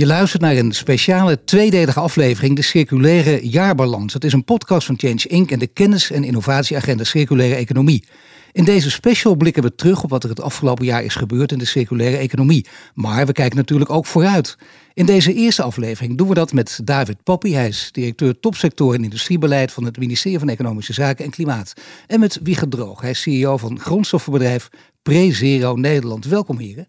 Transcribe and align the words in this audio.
Je 0.00 0.06
luistert 0.06 0.42
naar 0.42 0.56
een 0.56 0.72
speciale 0.72 1.44
tweedelige 1.44 2.00
aflevering, 2.00 2.56
de 2.56 2.62
Circulaire 2.62 3.48
Jaarbalans. 3.48 4.12
Het 4.12 4.24
is 4.24 4.32
een 4.32 4.44
podcast 4.44 4.86
van 4.86 4.98
Change 4.98 5.26
Inc. 5.28 5.50
en 5.50 5.58
de 5.58 5.66
kennis- 5.66 6.10
en 6.10 6.24
innovatieagenda 6.24 7.04
Circulaire 7.04 7.54
Economie. 7.54 8.04
In 8.52 8.64
deze 8.64 8.90
special 8.90 9.34
blikken 9.34 9.62
we 9.62 9.74
terug 9.74 10.02
op 10.02 10.10
wat 10.10 10.22
er 10.22 10.30
het 10.30 10.40
afgelopen 10.40 10.84
jaar 10.84 11.04
is 11.04 11.14
gebeurd 11.14 11.52
in 11.52 11.58
de 11.58 11.64
circulaire 11.64 12.16
economie. 12.16 12.66
Maar 12.94 13.26
we 13.26 13.32
kijken 13.32 13.56
natuurlijk 13.56 13.90
ook 13.90 14.06
vooruit. 14.06 14.56
In 14.94 15.06
deze 15.06 15.34
eerste 15.34 15.62
aflevering 15.62 16.18
doen 16.18 16.28
we 16.28 16.34
dat 16.34 16.52
met 16.52 16.80
David 16.84 17.22
Poppy. 17.22 17.50
Hij 17.50 17.68
is 17.68 17.88
directeur 17.92 18.40
topsector 18.40 18.94
en 18.94 19.04
industriebeleid 19.04 19.72
van 19.72 19.84
het 19.84 19.98
ministerie 19.98 20.38
van 20.38 20.48
Economische 20.48 20.92
Zaken 20.92 21.24
en 21.24 21.30
Klimaat. 21.30 21.72
En 22.06 22.20
met 22.20 22.38
Wieger 22.42 22.68
Droog. 22.68 23.00
Hij 23.00 23.10
is 23.10 23.22
CEO 23.22 23.56
van 23.56 23.80
grondstoffenbedrijf 23.80 24.68
PreZero 25.02 25.74
Nederland. 25.74 26.24
Welkom 26.24 26.58
heren. 26.58 26.88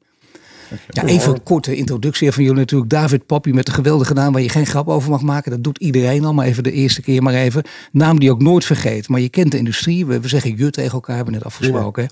Ja, 0.89 1.05
even 1.05 1.33
een 1.33 1.43
korte 1.43 1.75
introductie 1.75 2.31
van 2.31 2.43
jullie 2.43 2.59
natuurlijk. 2.59 2.89
David 2.91 3.25
Pappy 3.25 3.49
met 3.49 3.65
de 3.65 3.71
geweldige 3.71 4.13
naam 4.13 4.33
waar 4.33 4.41
je 4.41 4.49
geen 4.49 4.65
grap 4.65 4.87
over 4.87 5.09
mag 5.09 5.21
maken. 5.21 5.51
Dat 5.51 5.63
doet 5.63 5.77
iedereen 5.77 6.25
al, 6.25 6.33
maar 6.33 6.45
even 6.45 6.63
de 6.63 6.71
eerste 6.71 7.01
keer 7.01 7.23
maar 7.23 7.33
even. 7.33 7.63
Naam 7.91 8.19
die 8.19 8.31
ook 8.31 8.41
nooit 8.41 8.65
vergeet. 8.65 9.07
Maar 9.07 9.19
je 9.19 9.29
kent 9.29 9.51
de 9.51 9.57
industrie. 9.57 10.05
We, 10.05 10.19
zeggen 10.23 10.57
je 10.57 10.69
tegen 10.69 10.91
elkaar, 10.91 11.15
hebben 11.15 11.33
we 11.33 11.39
net 11.39 11.47
afgesproken. 11.47 12.07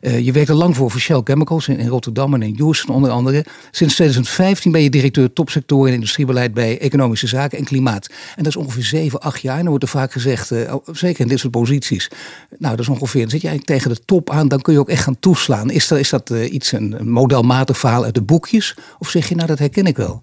Uh, 0.00 0.18
je 0.18 0.32
werkte 0.32 0.54
lang 0.54 0.76
voor 0.76 0.90
Shell 0.90 1.20
Chemicals 1.24 1.68
in, 1.68 1.78
in, 1.78 1.88
Rotterdam 1.88 2.34
en 2.34 2.42
in 2.42 2.54
Houston 2.58 2.94
onder 2.94 3.10
andere. 3.10 3.44
Sinds 3.70 3.94
2015 3.94 4.72
ben 4.72 4.82
je 4.82 4.90
directeur 4.90 5.32
topsector 5.32 5.86
en 5.86 5.92
industriebeleid 5.92 6.54
bij 6.54 6.78
Economische 6.78 7.26
Zaken 7.26 7.58
en 7.58 7.64
Klimaat. 7.64 8.06
En 8.06 8.42
dat 8.42 8.46
is 8.46 8.56
ongeveer 8.56 8.84
7, 8.84 9.20
8 9.20 9.40
jaar. 9.40 9.56
En 9.56 9.60
dan 9.60 9.68
wordt 9.68 9.84
er 9.84 9.90
vaak 9.90 10.12
gezegd, 10.12 10.50
uh, 10.50 10.74
zeker 10.92 11.20
in 11.20 11.28
dit 11.28 11.38
soort 11.38 11.52
posities. 11.52 12.10
Nou, 12.58 12.76
dat 12.76 12.84
is 12.84 12.88
ongeveer, 12.88 13.20
dan 13.20 13.30
zit 13.30 13.40
je 13.40 13.48
eigenlijk 13.48 13.78
tegen 13.78 13.96
de 13.96 14.04
top 14.04 14.30
aan. 14.30 14.48
Dan 14.48 14.60
kun 14.60 14.72
je 14.72 14.78
ook 14.78 14.88
echt 14.88 15.02
gaan 15.02 15.18
toeslaan. 15.20 15.70
Is 15.70 15.88
dat, 15.88 15.98
is 15.98 16.10
dat 16.10 16.30
uh, 16.30 16.52
iets, 16.52 16.72
een, 16.72 17.00
een 17.00 17.10
modelmatig 17.10 17.78
verhaal? 17.78 17.99
Uit 18.04 18.14
de 18.14 18.22
boekjes? 18.22 18.76
Of 18.98 19.08
zeg 19.08 19.28
je, 19.28 19.34
nou 19.34 19.46
dat 19.48 19.58
herken 19.58 19.86
ik 19.86 19.96
wel? 19.96 20.22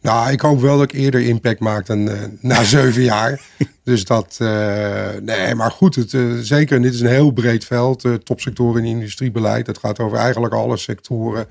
Nou, 0.00 0.32
ik 0.32 0.40
hoop 0.40 0.60
wel 0.60 0.78
dat 0.78 0.92
ik 0.92 0.98
eerder 1.00 1.20
impact 1.20 1.60
maak 1.60 1.86
dan 1.86 2.08
uh, 2.08 2.14
na 2.40 2.62
zeven 2.76 3.02
jaar. 3.02 3.40
Dus 3.84 4.04
dat, 4.04 4.38
uh, 4.42 5.08
nee, 5.22 5.54
maar 5.54 5.70
goed, 5.70 5.94
het, 5.94 6.12
uh, 6.12 6.38
zeker. 6.40 6.82
Dit 6.82 6.94
is 6.94 7.00
een 7.00 7.06
heel 7.06 7.30
breed 7.30 7.64
veld. 7.64 8.04
topsectoren 8.24 8.84
in 8.84 8.90
industriebeleid. 8.90 9.66
Het 9.66 9.78
gaat 9.78 9.98
over 9.98 10.18
eigenlijk 10.18 10.54
alle 10.54 10.76
sectoren. 10.76 11.46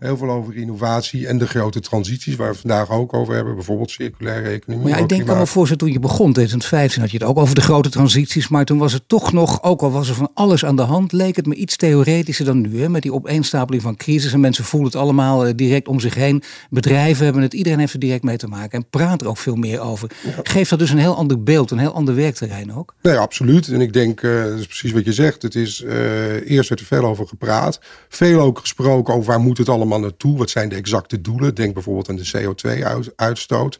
Heel 0.00 0.16
veel 0.16 0.30
over 0.30 0.56
innovatie 0.56 1.26
en 1.26 1.38
de 1.38 1.46
grote 1.46 1.80
transities 1.80 2.36
waar 2.36 2.52
we 2.52 2.58
vandaag 2.58 2.90
ook 2.90 3.14
over 3.14 3.34
hebben. 3.34 3.54
Bijvoorbeeld 3.54 3.90
circulaire 3.90 4.48
economie. 4.48 4.84
Maar 4.84 4.96
ja, 4.96 5.02
ik 5.02 5.08
denk 5.08 5.28
al 5.28 5.46
voor 5.46 5.66
ze 5.66 5.76
toen 5.76 5.92
je 5.92 5.98
begon, 5.98 6.26
in 6.26 6.32
2015 6.32 7.00
had 7.00 7.10
je 7.10 7.18
het 7.18 7.26
ook 7.26 7.38
over 7.38 7.54
de 7.54 7.60
grote 7.60 7.88
transities. 7.88 8.48
Maar 8.48 8.64
toen 8.64 8.78
was 8.78 8.92
het 8.92 9.02
toch 9.06 9.32
nog, 9.32 9.62
ook 9.62 9.82
al 9.82 9.90
was 9.90 10.08
er 10.08 10.14
van 10.14 10.30
alles 10.34 10.64
aan 10.64 10.76
de 10.76 10.82
hand, 10.82 11.12
leek 11.12 11.36
het 11.36 11.46
me 11.46 11.54
iets 11.54 11.76
theoretischer 11.76 12.44
dan 12.44 12.60
nu. 12.60 12.80
Hè? 12.80 12.88
Met 12.88 13.02
die 13.02 13.12
opeenstapeling 13.12 13.82
van 13.82 13.96
crisis 13.96 14.32
en 14.32 14.40
mensen 14.40 14.64
voelen 14.64 14.90
het 14.90 15.00
allemaal 15.00 15.46
eh, 15.46 15.52
direct 15.56 15.88
om 15.88 16.00
zich 16.00 16.14
heen. 16.14 16.42
Bedrijven 16.70 17.24
hebben 17.24 17.42
het, 17.42 17.54
iedereen 17.54 17.78
heeft 17.78 17.92
er 17.92 17.98
direct 17.98 18.22
mee 18.22 18.36
te 18.36 18.48
maken 18.48 18.78
en 18.78 18.88
praat 18.90 19.20
er 19.20 19.28
ook 19.28 19.38
veel 19.38 19.56
meer 19.56 19.80
over. 19.80 20.10
Geeft 20.42 20.70
dat 20.70 20.78
dus 20.78 20.90
een 20.90 20.98
heel 20.98 21.16
ander 21.16 21.42
beeld, 21.42 21.70
een 21.70 21.78
heel 21.78 21.94
ander 21.94 22.14
werkterrein 22.14 22.74
ook? 22.74 22.94
Nee, 23.02 23.16
absoluut. 23.16 23.68
En 23.68 23.80
ik 23.80 23.92
denk, 23.92 24.22
uh, 24.22 24.44
dat 24.44 24.58
is 24.58 24.66
precies 24.66 24.92
wat 24.92 25.04
je 25.04 25.12
zegt. 25.12 25.42
Het 25.42 25.54
is, 25.54 25.82
uh, 25.86 26.50
eerst 26.50 26.68
werd 26.68 26.80
er 26.80 26.86
veel 26.86 27.04
over 27.04 27.26
gepraat. 27.26 27.80
Veel 28.08 28.40
ook 28.40 28.58
gesproken 28.58 29.14
over 29.14 29.26
waar 29.26 29.40
moet 29.40 29.58
het 29.58 29.68
allemaal 29.68 29.88
naartoe? 29.98 30.38
Wat 30.38 30.50
zijn 30.50 30.68
de 30.68 30.74
exacte 30.74 31.20
doelen? 31.20 31.54
Denk 31.54 31.74
bijvoorbeeld 31.74 32.08
aan 32.08 32.16
de 32.16 32.30
CO2-uitstoot. 32.38 33.78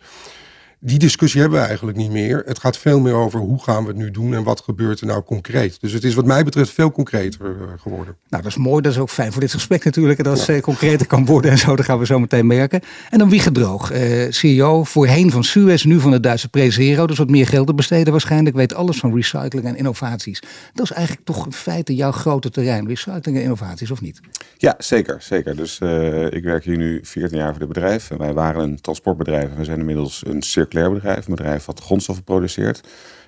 Die 0.83 0.99
discussie 0.99 1.41
hebben 1.41 1.61
we 1.61 1.67
eigenlijk 1.67 1.97
niet 1.97 2.11
meer. 2.11 2.43
Het 2.47 2.59
gaat 2.59 2.79
veel 2.79 3.01
meer 3.01 3.15
over 3.15 3.41
hoe 3.41 3.63
gaan 3.63 3.83
we 3.83 3.89
het 3.89 3.97
nu 3.97 4.11
doen 4.11 4.35
en 4.35 4.43
wat 4.43 4.61
gebeurt 4.61 5.01
er 5.01 5.07
nou 5.07 5.23
concreet. 5.23 5.81
Dus 5.81 5.93
het 5.93 6.05
is 6.05 6.15
wat 6.15 6.25
mij 6.25 6.45
betreft 6.45 6.71
veel 6.71 6.91
concreter 6.91 7.41
eh, 7.47 7.81
geworden. 7.81 8.17
Nou, 8.29 8.43
dat 8.43 8.53
is 8.53 8.57
mooi. 8.59 8.83
Dat 8.83 8.93
is 8.93 8.99
ook 8.99 9.11
fijn 9.11 9.33
voor 9.33 9.41
dit 9.41 9.53
gesprek 9.53 9.85
natuurlijk. 9.85 10.19
En 10.19 10.25
dat 10.25 10.39
het 10.39 10.47
ja. 10.47 10.61
concreter 10.61 11.07
kan 11.07 11.25
worden 11.25 11.51
en 11.51 11.59
zo. 11.59 11.77
Dat 11.77 11.85
gaan 11.85 11.99
we 11.99 12.07
zo 12.07 12.19
meteen 12.19 12.47
merken. 12.47 12.81
En 13.11 13.19
dan 13.19 13.29
wie 13.29 13.41
gedroog. 13.41 13.91
Eh, 13.91 14.31
CEO 14.31 14.85
voorheen 14.85 15.31
van 15.31 15.45
Suez, 15.45 15.85
nu 15.85 16.01
van 16.01 16.13
het 16.13 16.23
Duitse 16.23 16.49
Prezero. 16.49 17.07
Dus 17.07 17.19
wat 17.19 17.31
meer 17.31 17.47
geld 17.47 17.67
te 17.67 17.75
besteden 17.75 18.13
waarschijnlijk. 18.13 18.57
Weet 18.57 18.75
alles 18.75 18.99
van 18.99 19.15
recycling 19.15 19.67
en 19.67 19.77
innovaties. 19.77 20.43
Dat 20.75 20.85
is 20.85 20.93
eigenlijk 20.93 21.27
toch 21.27 21.45
in 21.45 21.53
feite 21.53 21.95
jouw 21.95 22.13
grote 22.13 22.51
terrein. 22.51 22.87
Recycling 22.87 23.37
en 23.37 23.43
innovaties, 23.43 23.91
of 23.91 24.01
niet? 24.01 24.21
Ja, 24.57 24.75
zeker. 24.79 25.17
zeker. 25.23 25.57
Dus 25.57 25.81
uh, 25.83 26.31
ik 26.31 26.43
werk 26.43 26.65
hier 26.65 26.77
nu 26.77 27.01
14 27.03 27.39
jaar 27.39 27.51
voor 27.51 27.59
dit 27.59 27.69
bedrijf. 27.69 28.09
Wij 28.19 28.33
waren 28.33 28.63
een 28.63 28.81
transportbedrijf. 28.81 29.49
We 29.57 29.65
zijn 29.65 29.79
inmiddels 29.79 30.23
een 30.27 30.43
circulair 30.71 30.93
bedrijf. 30.93 31.27
Een 31.27 31.35
bedrijf 31.35 31.65
wat 31.65 31.81
grondstoffen 31.81 32.25
produceert. 32.25 32.81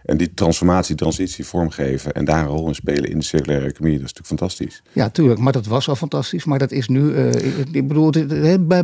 En 0.05 0.17
die 0.17 0.35
transformatie, 0.35 0.95
transitie 0.95 1.47
vormgeven 1.47 2.13
en 2.13 2.25
daar 2.25 2.41
een 2.41 2.47
rol 2.47 2.69
in 2.69 2.75
spelen 2.75 3.11
in 3.11 3.19
de 3.19 3.25
circulaire 3.25 3.67
economie, 3.67 3.99
dat 3.99 4.07
is 4.07 4.15
natuurlijk 4.15 4.41
fantastisch. 4.41 4.83
Ja, 4.93 5.09
tuurlijk. 5.09 5.41
Maar 5.41 5.53
dat 5.53 5.67
was 5.67 5.89
al 5.89 5.97
fantastisch. 5.97 6.45
Maar 6.45 6.59
dat 6.59 6.71
is 6.71 6.89
nu, 6.89 7.01
uh, 7.01 7.33
ik 7.73 7.89
bedoel, 7.89 8.11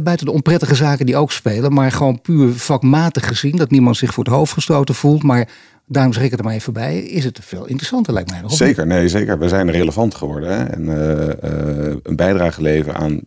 buiten 0.00 0.26
de 0.26 0.32
onprettige 0.32 0.74
zaken 0.74 1.06
die 1.06 1.16
ook 1.16 1.32
spelen, 1.32 1.72
maar 1.72 1.92
gewoon 1.92 2.20
puur 2.20 2.52
vakmatig 2.52 3.26
gezien, 3.26 3.56
dat 3.56 3.70
niemand 3.70 3.96
zich 3.96 4.14
voor 4.14 4.24
het 4.24 4.32
hoofd 4.32 4.52
gestoten 4.52 4.94
voelt. 4.94 5.22
Maar 5.22 5.48
daarom 5.86 6.12
zeg 6.12 6.22
ik 6.22 6.30
het 6.30 6.38
er 6.38 6.44
maar 6.44 6.54
even 6.54 6.72
bij, 6.72 6.98
is 6.98 7.24
het 7.24 7.38
veel 7.42 7.66
interessanter 7.66 8.12
lijkt 8.12 8.30
mij 8.30 8.40
nog. 8.40 8.52
Zeker, 8.52 8.86
nee, 8.86 9.08
zeker. 9.08 9.38
We 9.38 9.48
zijn 9.48 9.70
relevant 9.70 10.14
geworden. 10.14 10.50
Hè? 10.50 10.64
En 10.64 10.82
uh, 10.82 11.26
uh, 11.50 11.96
een 12.02 12.16
bijdrage 12.16 12.62
leveren 12.62 13.00
aan 13.00 13.20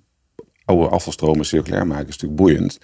oude 0.72 0.90
afvalstromen 0.96 1.46
circulair 1.46 1.88
maken 1.88 2.08
is 2.08 2.18
natuurlijk 2.18 2.42
boeiend. 2.42 2.80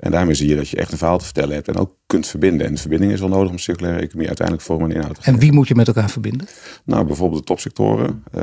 En 0.00 0.10
daarmee 0.10 0.34
zie 0.34 0.48
je 0.48 0.56
dat 0.56 0.68
je 0.68 0.76
echt 0.76 0.92
een 0.92 0.98
verhaal 0.98 1.18
te 1.18 1.24
vertellen 1.24 1.54
hebt 1.54 1.68
en 1.68 1.76
ook 1.76 1.96
kunt 2.06 2.26
verbinden. 2.26 2.66
En 2.66 2.78
verbinding 2.78 3.12
is 3.12 3.20
wel 3.20 3.28
nodig 3.28 3.50
om 3.50 3.58
circulaire 3.58 4.00
economie 4.00 4.26
uiteindelijk 4.26 4.66
vorm 4.66 4.84
en 4.84 4.90
inhoud 4.90 5.14
te 5.14 5.20
geven. 5.20 5.32
En 5.32 5.38
wie 5.38 5.52
moet 5.52 5.68
je 5.68 5.74
met 5.74 5.86
elkaar 5.86 6.10
verbinden? 6.10 6.46
Nou, 6.84 7.06
bijvoorbeeld 7.06 7.40
de 7.40 7.46
topsectoren. 7.46 8.24
Uh, 8.34 8.42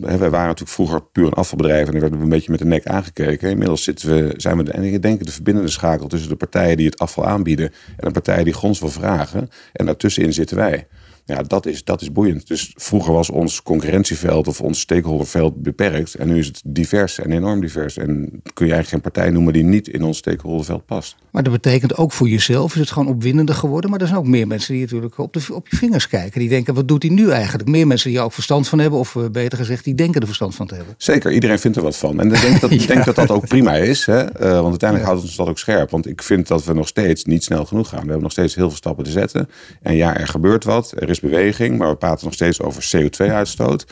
wij 0.00 0.18
waren 0.18 0.46
natuurlijk 0.46 0.70
vroeger 0.70 1.02
puur 1.02 1.26
een 1.26 1.32
afvalbedrijf 1.32 1.86
en 1.86 1.92
dan 1.92 2.00
werden 2.00 2.18
we 2.18 2.24
een 2.24 2.30
beetje 2.30 2.50
met 2.50 2.60
de 2.60 2.66
nek 2.66 2.86
aangekeken. 2.86 3.50
Inmiddels 3.50 3.82
zitten 3.82 4.08
we, 4.08 4.34
zijn 4.36 4.56
we 4.56 4.62
de, 4.62 4.72
en 4.72 4.82
ik 4.82 5.02
denk 5.02 5.24
de 5.24 5.32
verbindende 5.32 5.70
schakel 5.70 6.06
tussen 6.06 6.28
de 6.28 6.36
partijen 6.36 6.76
die 6.76 6.86
het 6.86 6.98
afval 6.98 7.26
aanbieden 7.26 7.66
en 7.96 8.06
de 8.06 8.10
partijen 8.10 8.44
die 8.44 8.54
wil 8.60 8.88
vragen. 8.88 9.48
En 9.72 9.86
daartussenin 9.86 10.32
zitten 10.32 10.56
wij. 10.56 10.86
Ja, 11.28 11.42
dat 11.42 11.66
is, 11.66 11.84
dat 11.84 12.00
is 12.00 12.12
boeiend. 12.12 12.46
Dus 12.46 12.72
vroeger 12.74 13.12
was 13.12 13.30
ons 13.30 13.62
concurrentieveld 13.62 14.48
of 14.48 14.60
ons 14.60 14.80
stakeholderveld 14.80 15.62
beperkt. 15.62 16.14
En 16.14 16.28
nu 16.28 16.38
is 16.38 16.46
het 16.46 16.62
divers 16.64 17.18
en 17.18 17.32
enorm 17.32 17.60
divers. 17.60 17.96
En 17.96 18.40
kun 18.54 18.66
je 18.66 18.72
eigenlijk 18.72 18.88
geen 18.88 19.12
partij 19.12 19.30
noemen 19.30 19.52
die 19.52 19.64
niet 19.64 19.88
in 19.88 20.02
ons 20.02 20.18
stakeholderveld 20.18 20.86
past. 20.86 21.16
Maar 21.30 21.42
dat 21.42 21.52
betekent 21.52 21.96
ook 21.96 22.12
voor 22.12 22.28
jezelf 22.28 22.74
is 22.74 22.80
het 22.80 22.90
gewoon 22.90 23.08
opwindender 23.08 23.54
geworden. 23.54 23.90
Maar 23.90 24.00
er 24.00 24.06
zijn 24.06 24.18
ook 24.18 24.26
meer 24.26 24.46
mensen 24.46 24.72
die 24.72 24.82
natuurlijk 24.82 25.18
op, 25.18 25.32
de, 25.32 25.40
op 25.52 25.68
je 25.68 25.76
vingers 25.76 26.08
kijken. 26.08 26.40
Die 26.40 26.48
denken, 26.48 26.74
wat 26.74 26.88
doet 26.88 27.02
hij 27.02 27.12
nu 27.12 27.30
eigenlijk? 27.30 27.68
Meer 27.68 27.86
mensen 27.86 28.10
die 28.10 28.18
er 28.18 28.24
ook 28.24 28.32
verstand 28.32 28.68
van 28.68 28.78
hebben. 28.78 28.98
Of 28.98 29.16
eh, 29.16 29.22
beter 29.32 29.58
gezegd, 29.58 29.84
die 29.84 29.94
denken 29.94 30.20
er 30.20 30.26
verstand 30.26 30.54
van 30.54 30.66
te 30.66 30.74
hebben. 30.74 30.94
Zeker, 30.98 31.32
iedereen 31.32 31.58
vindt 31.58 31.76
er 31.76 31.82
wat 31.82 31.96
van. 31.96 32.20
En 32.20 32.32
ik 32.32 32.40
denk 32.40 32.60
dat, 32.60 32.70
ja. 32.80 32.86
denk 32.86 33.04
dat 33.04 33.14
dat 33.14 33.30
ook 33.30 33.48
prima 33.48 33.74
is. 33.74 34.06
Hè? 34.06 34.22
Uh, 34.22 34.52
want 34.52 34.68
uiteindelijk 34.68 35.10
houdt 35.10 35.22
ons 35.22 35.36
dat 35.36 35.48
ook 35.48 35.58
scherp. 35.58 35.90
Want 35.90 36.06
ik 36.06 36.22
vind 36.22 36.48
dat 36.48 36.64
we 36.64 36.72
nog 36.72 36.88
steeds 36.88 37.24
niet 37.24 37.44
snel 37.44 37.64
genoeg 37.64 37.88
gaan. 37.88 38.00
We 38.00 38.04
hebben 38.04 38.22
nog 38.22 38.32
steeds 38.32 38.54
heel 38.54 38.68
veel 38.68 38.76
stappen 38.76 39.04
te 39.04 39.10
zetten. 39.10 39.48
En 39.82 39.94
ja, 39.94 40.16
er 40.16 40.28
gebeurt 40.28 40.64
wat. 40.64 40.92
Er 40.96 41.08
is 41.08 41.17
beweging, 41.20 41.78
maar 41.78 41.88
we 41.88 41.96
praten 41.96 42.24
nog 42.24 42.34
steeds 42.34 42.60
over 42.60 42.90
CO2-uitstoot. 42.96 43.86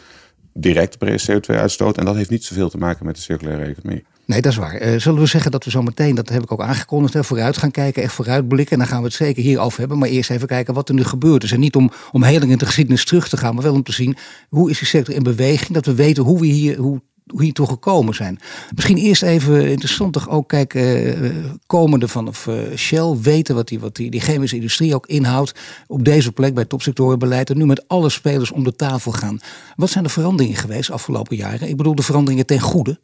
Directe 0.53 1.19
CO2-uitstoot. 1.31 1.98
En 1.98 2.04
dat 2.04 2.14
heeft 2.14 2.31
niet 2.31 2.44
zoveel 2.44 2.69
te 2.69 2.78
maken 2.78 3.06
met 3.06 3.14
de 3.14 3.20
circulaire 3.20 3.64
economie. 3.64 4.04
Nee, 4.26 4.41
dat 4.41 4.53
is 4.53 4.59
waar. 4.59 4.82
Uh, 4.82 5.00
zullen 5.00 5.20
we 5.20 5.26
zeggen 5.26 5.50
dat 5.50 5.65
we 5.65 5.70
zo 5.70 5.82
meteen, 5.82 6.15
dat 6.15 6.28
heb 6.28 6.42
ik 6.42 6.53
ook 6.53 6.62
aangekondigd, 6.62 7.15
hè, 7.15 7.25
vooruit 7.25 7.56
gaan 7.56 7.70
kijken, 7.70 8.03
echt 8.03 8.12
vooruitblikken. 8.12 8.72
En 8.72 8.78
dan 8.78 8.88
gaan 8.88 8.98
we 8.98 9.06
het 9.06 9.15
zeker 9.15 9.42
hierover 9.42 9.78
hebben. 9.78 9.98
Maar 9.98 10.09
eerst 10.09 10.31
even 10.31 10.47
kijken 10.47 10.75
wat 10.75 10.88
er 10.88 10.94
nu 10.94 11.04
gebeurd 11.04 11.42
is. 11.42 11.53
En 11.53 11.60
niet 11.60 11.76
om, 11.76 11.91
om 12.12 12.22
heel 12.22 12.42
in 12.42 12.59
de 12.59 12.66
geschiedenis 12.66 13.04
terug 13.04 13.28
te 13.28 13.36
gaan, 13.36 13.54
maar 13.54 13.62
wel 13.62 13.72
om 13.72 13.82
te 13.82 13.92
zien 13.92 14.16
hoe 14.48 14.70
is 14.70 14.78
die 14.78 14.88
sector 14.88 15.15
in 15.15 15.22
beweging. 15.22 15.72
Dat 15.72 15.86
we 15.86 15.94
weten 15.94 16.22
hoe 16.22 16.41
we 16.41 16.47
hier, 16.47 16.76
hoe 16.76 17.00
hoe 17.26 17.42
hier 17.42 17.53
toch 17.53 17.69
gekomen 17.69 18.14
zijn. 18.14 18.38
Misschien 18.75 18.97
eerst 18.97 19.22
even 19.22 19.69
interessant 19.69 20.28
ook 20.28 20.48
kijken, 20.48 21.25
uh, 21.25 21.31
komende 21.66 22.09
vanaf 22.09 22.47
uh, 22.47 22.54
Shell, 22.76 23.16
weten 23.22 23.54
wat, 23.54 23.69
die, 23.69 23.81
wat 23.81 23.97
die, 23.97 24.20
chemische 24.20 24.56
industrie 24.56 24.94
ook 24.94 25.06
inhoudt. 25.06 25.54
Op 25.86 26.04
deze 26.04 26.32
plek 26.32 26.54
bij 26.54 26.65
topsectorenbeleid 26.65 27.50
en 27.50 27.59
nu 27.59 27.66
met 27.66 27.88
alle 27.88 28.09
spelers 28.09 28.51
om 28.51 28.65
de 28.65 28.77
tafel 28.77 29.12
gaan. 29.12 29.41
Wat 29.77 29.91
zijn 29.91 30.04
de 30.04 30.10
veranderingen 30.10 30.56
geweest 30.56 30.91
afgelopen 30.91 31.36
jaren? 31.36 31.68
Ik 31.68 31.77
bedoel 31.77 31.95
de 31.95 32.03
veranderingen 32.03 32.47
ten 32.47 32.60
goede. 32.60 32.98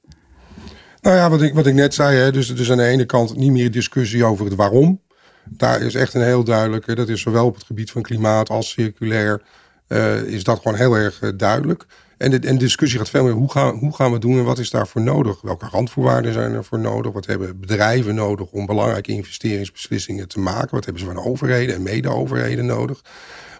Nou 1.00 1.16
ja, 1.16 1.30
wat 1.30 1.42
ik, 1.42 1.54
wat 1.54 1.66
ik 1.66 1.74
net 1.74 1.94
zei, 1.94 2.16
hè, 2.16 2.32
dus, 2.32 2.54
dus 2.54 2.70
aan 2.70 2.76
de 2.76 2.86
ene 2.86 3.04
kant 3.04 3.36
niet 3.36 3.50
meer 3.50 3.70
discussie 3.70 4.24
over 4.24 4.44
het 4.44 4.54
waarom. 4.54 5.00
Daar 5.44 5.80
is 5.80 5.94
echt 5.94 6.14
een 6.14 6.22
heel 6.22 6.44
duidelijke, 6.44 6.94
dat 6.94 7.08
is 7.08 7.20
zowel 7.20 7.46
op 7.46 7.54
het 7.54 7.64
gebied 7.64 7.90
van 7.90 8.02
klimaat 8.02 8.48
als 8.48 8.70
circulair, 8.70 9.42
uh, 9.88 10.22
is 10.22 10.44
dat 10.44 10.60
gewoon 10.62 10.78
heel 10.78 10.94
erg 10.94 11.20
duidelijk. 11.36 11.86
En 12.22 12.30
de, 12.30 12.38
en 12.48 12.58
discussie 12.58 12.98
gaat 12.98 13.10
veel 13.10 13.24
meer 13.24 13.32
hoe 13.32 13.50
gaan, 13.50 13.74
hoe 13.74 13.94
gaan 13.94 14.12
we 14.12 14.18
doen 14.18 14.38
en 14.38 14.44
wat 14.44 14.58
is 14.58 14.70
daarvoor 14.70 15.02
nodig? 15.02 15.40
Welke 15.40 15.68
randvoorwaarden 15.70 16.32
zijn 16.32 16.52
er 16.52 16.64
voor 16.64 16.78
nodig? 16.78 17.12
Wat 17.12 17.26
hebben 17.26 17.60
bedrijven 17.60 18.14
nodig 18.14 18.50
om 18.50 18.66
belangrijke 18.66 19.12
investeringsbeslissingen 19.12 20.28
te 20.28 20.38
maken? 20.38 20.74
Wat 20.74 20.84
hebben 20.84 21.02
ze 21.02 21.08
van 21.08 21.24
overheden 21.24 21.74
en 21.74 21.82
mede-overheden 21.82 22.66
nodig? 22.66 23.02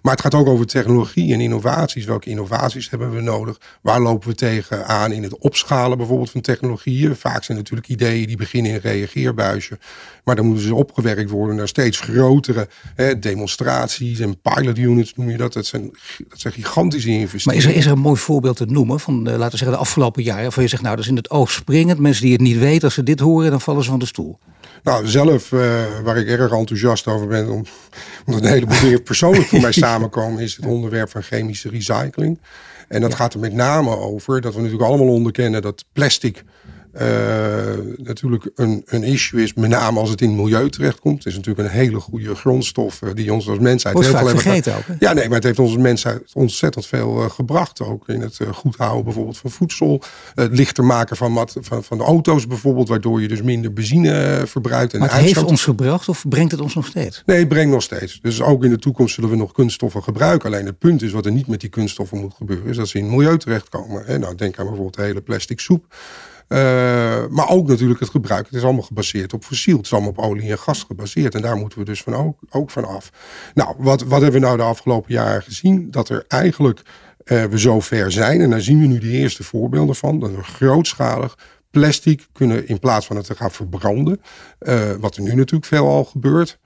Maar 0.03 0.13
het 0.13 0.21
gaat 0.21 0.35
ook 0.35 0.47
over 0.47 0.67
technologie 0.67 1.33
en 1.33 1.41
innovaties. 1.41 2.05
Welke 2.05 2.31
innovaties 2.31 2.91
hebben 2.91 3.15
we 3.15 3.21
nodig? 3.21 3.61
Waar 3.81 4.01
lopen 4.01 4.29
we 4.29 4.35
tegen 4.35 4.87
aan 4.87 5.13
in 5.13 5.23
het 5.23 5.39
opschalen 5.39 5.99
bijvoorbeeld 5.99 6.31
van 6.31 6.41
technologieën? 6.41 7.17
Vaak 7.17 7.45
zijn 7.45 7.59
natuurlijk 7.59 7.89
ideeën 7.89 8.27
die 8.27 8.37
beginnen 8.37 8.73
in 8.73 8.79
reageerbuisje. 8.83 9.79
Maar 10.25 10.37
dan 10.37 10.47
moeten 10.47 10.65
ze 10.65 10.75
opgewerkt 10.75 11.31
worden 11.31 11.57
naar 11.57 11.69
steeds 11.69 12.01
grotere 12.01 12.69
hè, 12.95 13.19
demonstraties 13.19 14.19
en 14.19 14.41
pilot 14.41 14.79
units 14.79 15.15
noem 15.15 15.31
je 15.31 15.37
dat. 15.37 15.53
Dat 15.53 15.67
zijn, 15.67 15.91
dat 16.29 16.41
zijn 16.41 16.53
gigantische 16.53 17.09
investeringen. 17.09 17.63
Maar 17.63 17.71
is 17.71 17.77
er, 17.77 17.81
is 17.81 17.87
er 17.87 17.93
een 17.93 18.03
mooi 18.03 18.21
voorbeeld 18.21 18.57
te 18.57 18.67
noemen 18.67 19.01
van, 19.01 19.15
uh, 19.15 19.25
laten 19.25 19.51
we 19.51 19.57
zeggen, 19.57 19.77
de 19.77 19.85
afgelopen 19.85 20.23
jaren? 20.23 20.43
Waarvan 20.43 20.63
je 20.63 20.69
zegt, 20.69 20.83
nou, 20.83 20.95
dat 20.95 21.05
is 21.05 21.11
in 21.11 21.17
het 21.17 21.31
oog 21.31 21.51
springend. 21.51 21.99
Mensen 21.99 22.23
die 22.23 22.33
het 22.33 22.43
niet 22.43 22.59
weten, 22.59 22.85
als 22.85 22.95
ze 22.95 23.03
dit 23.03 23.21
horen, 23.21 23.51
dan 23.51 23.61
vallen 23.61 23.85
ze 23.85 23.91
van 23.91 23.99
de 23.99 24.07
stoel. 24.07 24.39
Nou, 24.83 25.07
zelf, 25.07 25.53
uh, 25.53 25.85
waar 26.03 26.17
ik 26.17 26.29
erg 26.29 26.53
enthousiast 26.53 27.07
over 27.07 27.27
ben, 27.27 27.51
om, 27.51 27.65
omdat 28.27 28.43
een 28.43 28.49
heleboel 28.49 28.81
dingen 28.81 29.03
persoonlijk 29.13 29.47
voor 29.47 29.61
mij 29.61 29.73
samenkomen, 29.73 30.43
is 30.43 30.57
het 30.57 30.67
onderwerp 30.67 31.11
van 31.11 31.23
chemische 31.23 31.69
recycling. 31.69 32.39
En 32.89 33.01
dat 33.01 33.15
gaat 33.15 33.35
er 33.35 33.41
met 33.41 33.53
name 33.53 33.97
over 33.97 34.41
dat 34.41 34.55
we 34.55 34.61
natuurlijk 34.61 34.89
allemaal 34.89 35.15
onderkennen 35.15 35.63
dat 35.63 35.85
plastic 35.93 36.45
natuurlijk 37.97 38.51
een, 38.55 38.83
een 38.87 39.03
issue 39.03 39.43
is, 39.43 39.55
met 39.55 39.71
name 39.71 40.01
als 40.01 40.11
het 40.11 40.21
in 40.21 40.29
het 40.29 40.39
milieu 40.39 40.71
terechtkomt. 40.71 41.17
Het 41.17 41.27
is 41.27 41.37
natuurlijk 41.37 41.69
een 41.69 41.75
hele 41.75 42.01
goede 42.01 42.35
grondstof 42.35 43.03
uh, 43.03 43.11
die 43.15 43.33
ons 43.33 43.49
als 43.49 43.59
mensheid 43.59 43.95
Wordt 43.95 44.09
heel 44.09 44.19
veel 44.19 44.27
hebben 44.27 44.45
vergeten 44.45 44.77
ook. 44.77 44.97
Ja, 44.99 45.13
nee, 45.13 45.27
maar 45.27 45.35
het 45.35 45.45
heeft 45.45 45.59
onze 45.59 45.79
mensheid 45.79 46.23
ontzettend 46.33 46.87
veel 46.87 47.23
uh, 47.23 47.31
gebracht. 47.31 47.81
Ook 47.81 48.09
in 48.09 48.21
het 48.21 48.39
goed 48.53 48.77
houden 48.77 49.05
bijvoorbeeld 49.05 49.39
van 49.39 49.51
voedsel. 49.51 50.03
Het 50.35 50.57
lichter 50.57 50.85
maken 50.85 51.17
van, 51.17 51.33
mat, 51.33 51.57
van, 51.61 51.85
van 51.85 51.99
de 51.99 52.05
auto's 52.05 52.47
bijvoorbeeld, 52.47 52.89
waardoor 52.89 53.21
je 53.23 53.29
dus 53.29 53.43
minder 53.43 53.73
benzine 53.73 54.43
verbruikt. 54.47 54.93
En 54.93 55.01
maar 55.01 55.15
het 55.15 55.21
heeft 55.21 55.45
ons 55.45 55.65
gebracht 55.65 56.09
of 56.09 56.25
brengt 56.29 56.53
het 56.53 56.61
ons 56.61 56.75
nog 56.75 56.87
steeds? 56.87 57.23
Nee, 57.27 57.39
het 57.39 57.49
brengt 57.49 57.73
nog 57.73 57.83
steeds. 57.83 58.19
Dus 58.23 58.43
ook 58.43 58.65
in 58.65 58.71
de 58.71 58.79
toekomst 58.79 59.15
zullen 59.15 59.31
we 59.31 59.37
nog 59.37 59.53
kunststoffen 59.53 60.03
gebruiken. 60.03 60.53
Alleen 60.53 60.67
het 60.67 60.79
punt 60.79 61.03
is 61.03 61.13
wat 61.13 61.27
er 61.27 61.33
niet 61.33 61.47
met 61.47 61.61
die 61.61 61.71
kunststoffen 61.71 62.19
moet 62.19 62.35
gebeuren, 62.35 62.71
is 62.71 62.77
dat 62.77 62.89
ze 62.89 62.99
in 62.99 63.05
het 63.05 63.15
milieu 63.15 63.39
terechtkomen. 63.39 64.03
Hè? 64.07 64.19
Nou, 64.19 64.35
denk 64.35 64.59
aan 64.59 64.65
bijvoorbeeld 64.65 64.97
de 64.97 65.03
hele 65.03 65.21
plastic 65.21 65.61
soep. 65.61 65.85
Uh, 66.49 66.59
maar 67.31 67.49
ook 67.49 67.69
natuurlijk 67.69 68.01
het 68.01 68.09
gebruik. 68.09 68.45
Het 68.45 68.55
is 68.55 68.63
allemaal 68.63 68.83
gebaseerd 68.83 69.33
op 69.33 69.45
fossiel. 69.45 69.77
Het 69.77 69.87
is 69.87 69.93
allemaal 69.93 70.11
op 70.11 70.19
olie 70.19 70.51
en 70.51 70.59
gas 70.59 70.83
gebaseerd. 70.83 71.35
En 71.35 71.43
daar 71.43 71.57
moeten 71.57 71.79
we 71.79 71.85
dus 71.85 72.03
van 72.03 72.15
ook, 72.15 72.39
ook 72.51 72.71
van 72.71 72.85
af. 72.85 73.11
Nou, 73.55 73.75
wat, 73.79 74.03
wat 74.03 74.23
hebben 74.23 74.41
we 74.41 74.47
nou 74.47 74.57
de 74.57 74.63
afgelopen 74.63 75.13
jaren 75.13 75.43
gezien? 75.43 75.91
Dat 75.91 76.09
er 76.09 76.25
eigenlijk 76.29 76.83
uh, 77.25 77.45
we 77.45 77.59
zo 77.59 77.81
ver 77.81 78.13
zijn. 78.13 78.41
En 78.41 78.51
daar 78.51 78.61
zien 78.61 78.81
we 78.81 78.87
nu 78.87 78.99
de 78.99 79.09
eerste 79.09 79.45
voorbeelden 79.45 79.95
van. 79.95 80.19
Dat 80.19 80.31
we 80.31 80.43
grootschalig 80.43 81.39
plastic 81.71 82.27
kunnen 82.33 82.69
in 82.69 82.79
plaats 82.79 83.07
van 83.07 83.17
het 83.17 83.27
te 83.27 83.35
gaan 83.35 83.51
verbranden. 83.51 84.21
Uh, 84.61 84.91
wat 85.01 85.17
er 85.17 85.23
nu 85.23 85.35
natuurlijk 85.35 85.65
veel 85.65 85.89
al 85.89 86.05
gebeurt. 86.05 86.59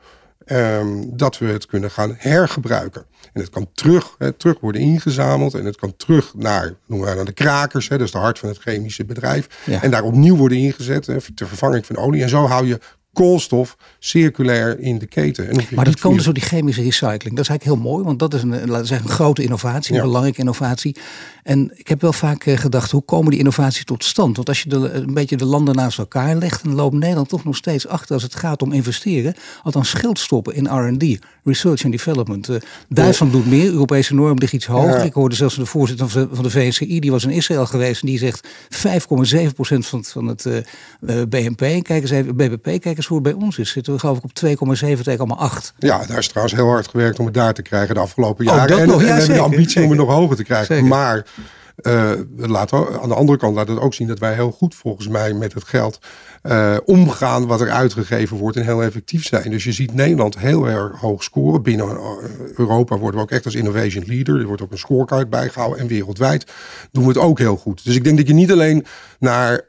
Um, 0.53 1.17
dat 1.17 1.39
we 1.39 1.47
het 1.47 1.67
kunnen 1.67 1.91
gaan 1.91 2.15
hergebruiken. 2.19 3.07
En 3.33 3.41
het 3.41 3.51
kan 3.51 3.69
terug, 3.73 4.15
hè, 4.19 4.33
terug 4.33 4.61
worden 4.61 4.81
ingezameld. 4.81 5.55
En 5.55 5.65
het 5.65 5.77
kan 5.77 5.97
terug 5.97 6.35
naar, 6.35 6.75
noemen 6.87 7.09
we 7.09 7.15
naar 7.15 7.25
de 7.25 7.33
krakers. 7.33 7.89
Hè, 7.89 7.99
dat 7.99 8.07
is 8.07 8.13
de 8.13 8.19
hart 8.19 8.39
van 8.39 8.49
het 8.49 8.59
chemische 8.59 9.05
bedrijf. 9.05 9.49
Ja. 9.65 9.83
En 9.83 9.91
daar 9.91 10.03
opnieuw 10.03 10.37
worden 10.37 10.59
ingezet 10.59 11.07
hè, 11.07 11.17
ter 11.35 11.49
vervanging 11.49 11.87
van 11.87 11.97
olie. 11.97 12.23
En 12.23 12.29
zo 12.29 12.47
hou 12.47 12.67
je 12.67 12.79
koolstof 13.17 13.77
circulair 13.99 14.81
in 14.81 14.99
de 14.99 15.07
keten. 15.07 15.49
En 15.49 15.67
maar 15.71 15.85
dat 15.85 16.01
komt 16.01 16.15
dus 16.15 16.25
door 16.25 16.35
die 16.35 16.43
chemische 16.43 16.83
recycling. 16.83 17.37
Dat 17.37 17.45
is 17.45 17.49
eigenlijk 17.49 17.63
heel 17.63 17.91
mooi, 17.91 18.05
want 18.05 18.19
dat 18.19 18.35
is 18.35 18.43
een, 18.43 18.51
laten 18.51 18.81
we 18.81 18.85
zeggen, 18.85 19.09
een 19.09 19.15
grote 19.15 19.43
innovatie, 19.43 19.95
een 19.95 20.03
belangrijke 20.03 20.41
innovatie. 20.41 20.97
En 21.43 21.73
ik 21.75 21.89
heb 21.89 22.01
wel 22.01 22.13
vaak 22.13 22.45
eh, 22.45 22.59
gedacht, 22.59 22.91
hoe 22.91 23.03
komen 23.03 23.31
die 23.31 23.39
innovaties 23.39 23.85
tot 23.85 24.05
stand? 24.05 24.37
Want 24.37 24.49
als 24.49 24.63
je 24.63 24.69
de, 24.69 24.91
een 24.91 25.15
beetje 25.15 25.37
de 25.37 25.45
landen 25.45 25.75
naast 25.75 25.99
elkaar 25.99 26.37
legt, 26.37 26.65
dan 26.65 26.75
loopt 26.75 26.95
Nederland 26.95 27.29
toch 27.29 27.45
nog 27.45 27.57
steeds 27.57 27.87
achter 27.87 28.15
als 28.15 28.23
het 28.23 28.35
gaat 28.35 28.63
om 28.63 28.73
investeren. 28.73 29.35
Althans 29.62 29.95
stoppen 30.12 30.55
in 30.55 30.67
R&D, 30.67 31.19
Research 31.45 31.85
and 31.85 31.93
Development. 31.93 32.49
Uh, 32.49 32.57
Duitsland 32.89 33.33
doet 33.33 33.47
meer, 33.47 33.71
Europese 33.71 34.15
norm 34.15 34.39
ligt 34.39 34.53
iets 34.53 34.67
hoger. 34.67 35.05
Ik 35.05 35.12
hoorde 35.12 35.35
zelfs 35.35 35.55
de 35.55 35.67
voorzitter 35.67 36.09
van 36.09 36.23
de, 36.23 36.35
van 36.35 36.45
de 36.45 36.51
VNCI, 36.51 37.01
die 37.01 37.11
was 37.11 37.25
in 37.25 37.31
Israël 37.31 37.67
geweest 37.67 38.03
en 38.03 38.09
die 38.09 38.19
zegt 38.19 38.49
5,7% 38.49 38.89
van, 39.57 40.05
van 40.05 40.27
het 40.27 40.45
uh, 40.45 41.23
BNP, 41.29 41.59
kijk 41.59 41.89
eens 41.89 42.11
even, 42.11 42.37
BBP, 42.37 42.81
kijk 42.81 42.97
eens 43.06 43.25
hoe 43.25 43.29
het 43.29 43.37
bij 43.38 43.47
ons 43.47 43.58
is. 43.58 43.70
Zitten 43.70 43.93
we 43.93 43.99
geloof 43.99 44.19
ik 44.19 44.25
op 44.25 44.31
2,7, 44.79 44.88
2,8. 44.88 45.75
Ja, 45.79 46.06
daar 46.06 46.19
is 46.19 46.29
trouwens 46.29 46.56
heel 46.56 46.69
hard 46.69 46.88
gewerkt 46.88 47.19
om 47.19 47.25
het 47.25 47.35
daar 47.35 47.55
te 47.55 47.62
krijgen 47.62 47.94
de 47.94 48.00
afgelopen 48.00 48.47
oh, 48.47 48.55
jaren. 48.55 48.79
en, 48.79 48.87
nog, 48.87 49.03
ja, 49.03 49.08
en 49.08 49.14
we 49.14 49.19
hebben 49.19 49.37
de 49.37 49.43
ambitie 49.43 49.69
zeker. 49.69 49.82
om 49.82 49.91
het 49.91 50.06
nog 50.06 50.17
hoger 50.17 50.37
te 50.37 50.44
krijgen. 50.44 50.75
Zeker. 50.75 50.88
Maar 50.88 51.26
uh, 51.82 52.11
laat, 52.37 52.73
aan 52.73 53.08
de 53.08 53.14
andere 53.14 53.38
kant 53.38 53.55
laat 53.55 53.69
het 53.69 53.81
ook 53.81 53.94
zien 53.94 54.06
dat 54.06 54.19
wij 54.19 54.35
heel 54.35 54.50
goed 54.50 54.75
volgens 54.75 55.08
mij 55.08 55.32
met 55.32 55.53
het 55.53 55.64
geld 55.64 55.99
uh, 56.43 56.76
omgaan 56.85 57.47
wat 57.47 57.61
er 57.61 57.70
uitgegeven 57.70 58.37
wordt 58.37 58.56
en 58.56 58.64
heel 58.64 58.82
effectief 58.82 59.26
zijn. 59.26 59.50
Dus 59.50 59.64
je 59.64 59.73
ziet 59.73 59.94
Nederland 59.94 60.38
heel 60.38 60.69
erg 60.69 61.00
hoog 61.00 61.23
scoren. 61.23 61.62
Binnen 61.62 61.87
uh, 61.87 61.99
Europa 62.56 62.99
worden 62.99 63.20
we 63.20 63.26
ook 63.26 63.31
echt 63.31 63.44
als 63.44 63.55
innovation 63.55 64.05
leader. 64.06 64.41
Er 64.41 64.47
wordt 64.47 64.62
ook 64.62 64.73
een 64.73 64.79
scorecard 64.79 65.31
bijgehouden. 65.31 65.79
En 65.79 65.87
wereldwijd 65.87 66.52
doen 66.93 67.02
we 67.02 67.09
het 67.09 67.19
ook 67.19 67.38
heel 67.38 67.56
goed. 67.56 67.85
Dus 67.85 67.94
ik 67.94 68.05
denk 68.05 68.17
dat 68.17 68.29
je 68.29 68.35
niet 68.35 68.52
alleen 68.52 68.87
naar 69.19 69.64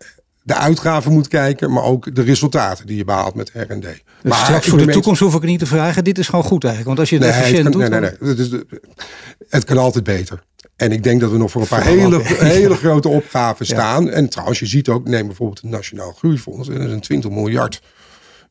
de 0.47 0.55
uitgaven 0.55 1.11
moet 1.11 1.27
kijken, 1.27 1.71
maar 1.71 1.83
ook 1.83 2.15
de 2.15 2.21
resultaten 2.21 2.87
die 2.87 2.97
je 2.97 3.03
behaalt 3.03 3.35
met 3.35 3.51
R&D. 3.53 3.81
Dus 3.81 4.01
maar 4.23 4.37
straks 4.37 4.67
voor 4.67 4.77
de 4.77 4.91
toekomst 4.91 5.19
hoef 5.19 5.33
ik 5.33 5.41
het 5.41 5.49
niet 5.49 5.59
te 5.59 5.65
vragen. 5.65 6.03
Dit 6.03 6.17
is 6.17 6.27
gewoon 6.27 6.43
goed 6.43 6.63
eigenlijk. 6.63 6.97
Want 6.97 6.99
als 6.99 7.09
je 7.09 7.25
het 7.25 7.25
nee, 7.25 7.33
efficiënt 7.33 7.63
het 7.63 7.75
kan, 7.75 7.81
doet... 7.81 7.89
Nee, 7.89 7.99
nee, 7.99 8.11
nee. 8.19 8.29
Het, 8.29 8.39
is, 8.39 8.79
het 9.49 9.63
kan 9.63 9.77
altijd 9.77 10.03
beter. 10.03 10.43
En 10.75 10.91
ik 10.91 11.03
denk 11.03 11.21
dat 11.21 11.31
we 11.31 11.37
nog 11.37 11.51
voor 11.51 11.61
een 11.61 11.67
paar 11.67 11.83
hele, 11.83 12.21
hele 12.59 12.75
grote 12.75 13.07
opgaven 13.07 13.65
staan. 13.65 14.09
En 14.09 14.29
trouwens, 14.29 14.59
je 14.59 14.65
ziet 14.65 14.89
ook, 14.89 15.07
neem 15.07 15.27
bijvoorbeeld 15.27 15.61
het 15.61 15.71
Nationaal 15.71 16.11
Groeifonds. 16.11 16.67
Dat 16.67 16.79
is 16.79 16.91
een 16.91 16.99
20 16.99 17.31
miljard 17.31 17.81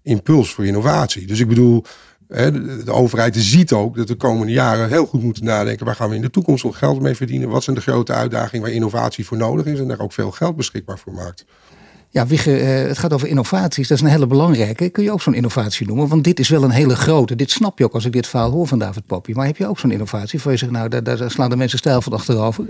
impuls 0.02 0.54
voor 0.54 0.66
innovatie. 0.66 1.26
Dus 1.26 1.40
ik 1.40 1.48
bedoel, 1.48 1.84
de, 2.28 2.82
de 2.84 2.92
overheid 2.92 3.36
ziet 3.36 3.72
ook 3.72 3.96
dat 3.96 4.08
de 4.08 4.14
komende 4.14 4.52
jaren 4.52 4.88
heel 4.88 5.06
goed 5.06 5.22
moeten 5.22 5.44
nadenken. 5.44 5.86
Waar 5.86 5.94
gaan 5.94 6.08
we 6.08 6.14
in 6.14 6.22
de 6.22 6.30
toekomst 6.30 6.64
nog 6.64 6.78
geld 6.78 7.00
mee 7.00 7.14
verdienen? 7.14 7.48
Wat 7.48 7.64
zijn 7.64 7.76
de 7.76 7.82
grote 7.82 8.12
uitdagingen 8.12 8.64
waar 8.64 8.74
innovatie 8.74 9.26
voor 9.26 9.36
nodig 9.36 9.66
is? 9.66 9.78
En 9.78 9.88
daar 9.88 10.00
ook 10.00 10.12
veel 10.12 10.30
geld 10.30 10.56
beschikbaar 10.56 10.98
voor 10.98 11.12
maakt. 11.12 11.44
Ja, 12.16 12.26
Wigge, 12.26 12.60
uh, 12.60 12.88
het 12.88 12.98
gaat 12.98 13.12
over 13.12 13.28
innovaties. 13.28 13.88
Dat 13.88 13.96
is 13.96 14.04
een 14.04 14.10
hele 14.10 14.26
belangrijke. 14.26 14.88
Kun 14.88 15.02
je 15.02 15.12
ook 15.12 15.22
zo'n 15.22 15.34
innovatie 15.34 15.86
noemen? 15.86 16.08
Want 16.08 16.24
dit 16.24 16.38
is 16.38 16.48
wel 16.48 16.62
een 16.62 16.70
hele 16.70 16.96
grote. 16.96 17.36
Dit 17.36 17.50
snap 17.50 17.78
je 17.78 17.84
ook 17.84 17.92
als 17.92 18.04
ik 18.04 18.12
dit 18.12 18.26
verhaal 18.26 18.50
hoor 18.50 18.66
van 18.66 18.78
David 18.78 19.06
Poppy. 19.06 19.32
Maar 19.32 19.46
heb 19.46 19.56
je 19.56 19.66
ook 19.66 19.78
zo'n 19.78 19.90
innovatie? 19.90 20.40
Voor 20.40 20.50
je 20.50 20.56
zegt, 20.56 20.72
nou, 20.72 20.88
daar, 20.88 21.02
daar, 21.02 21.30
slaan 21.30 21.50
de 21.50 21.56
mensen 21.56 21.78
stijl 21.78 22.00
van 22.00 22.12
achterover. 22.12 22.64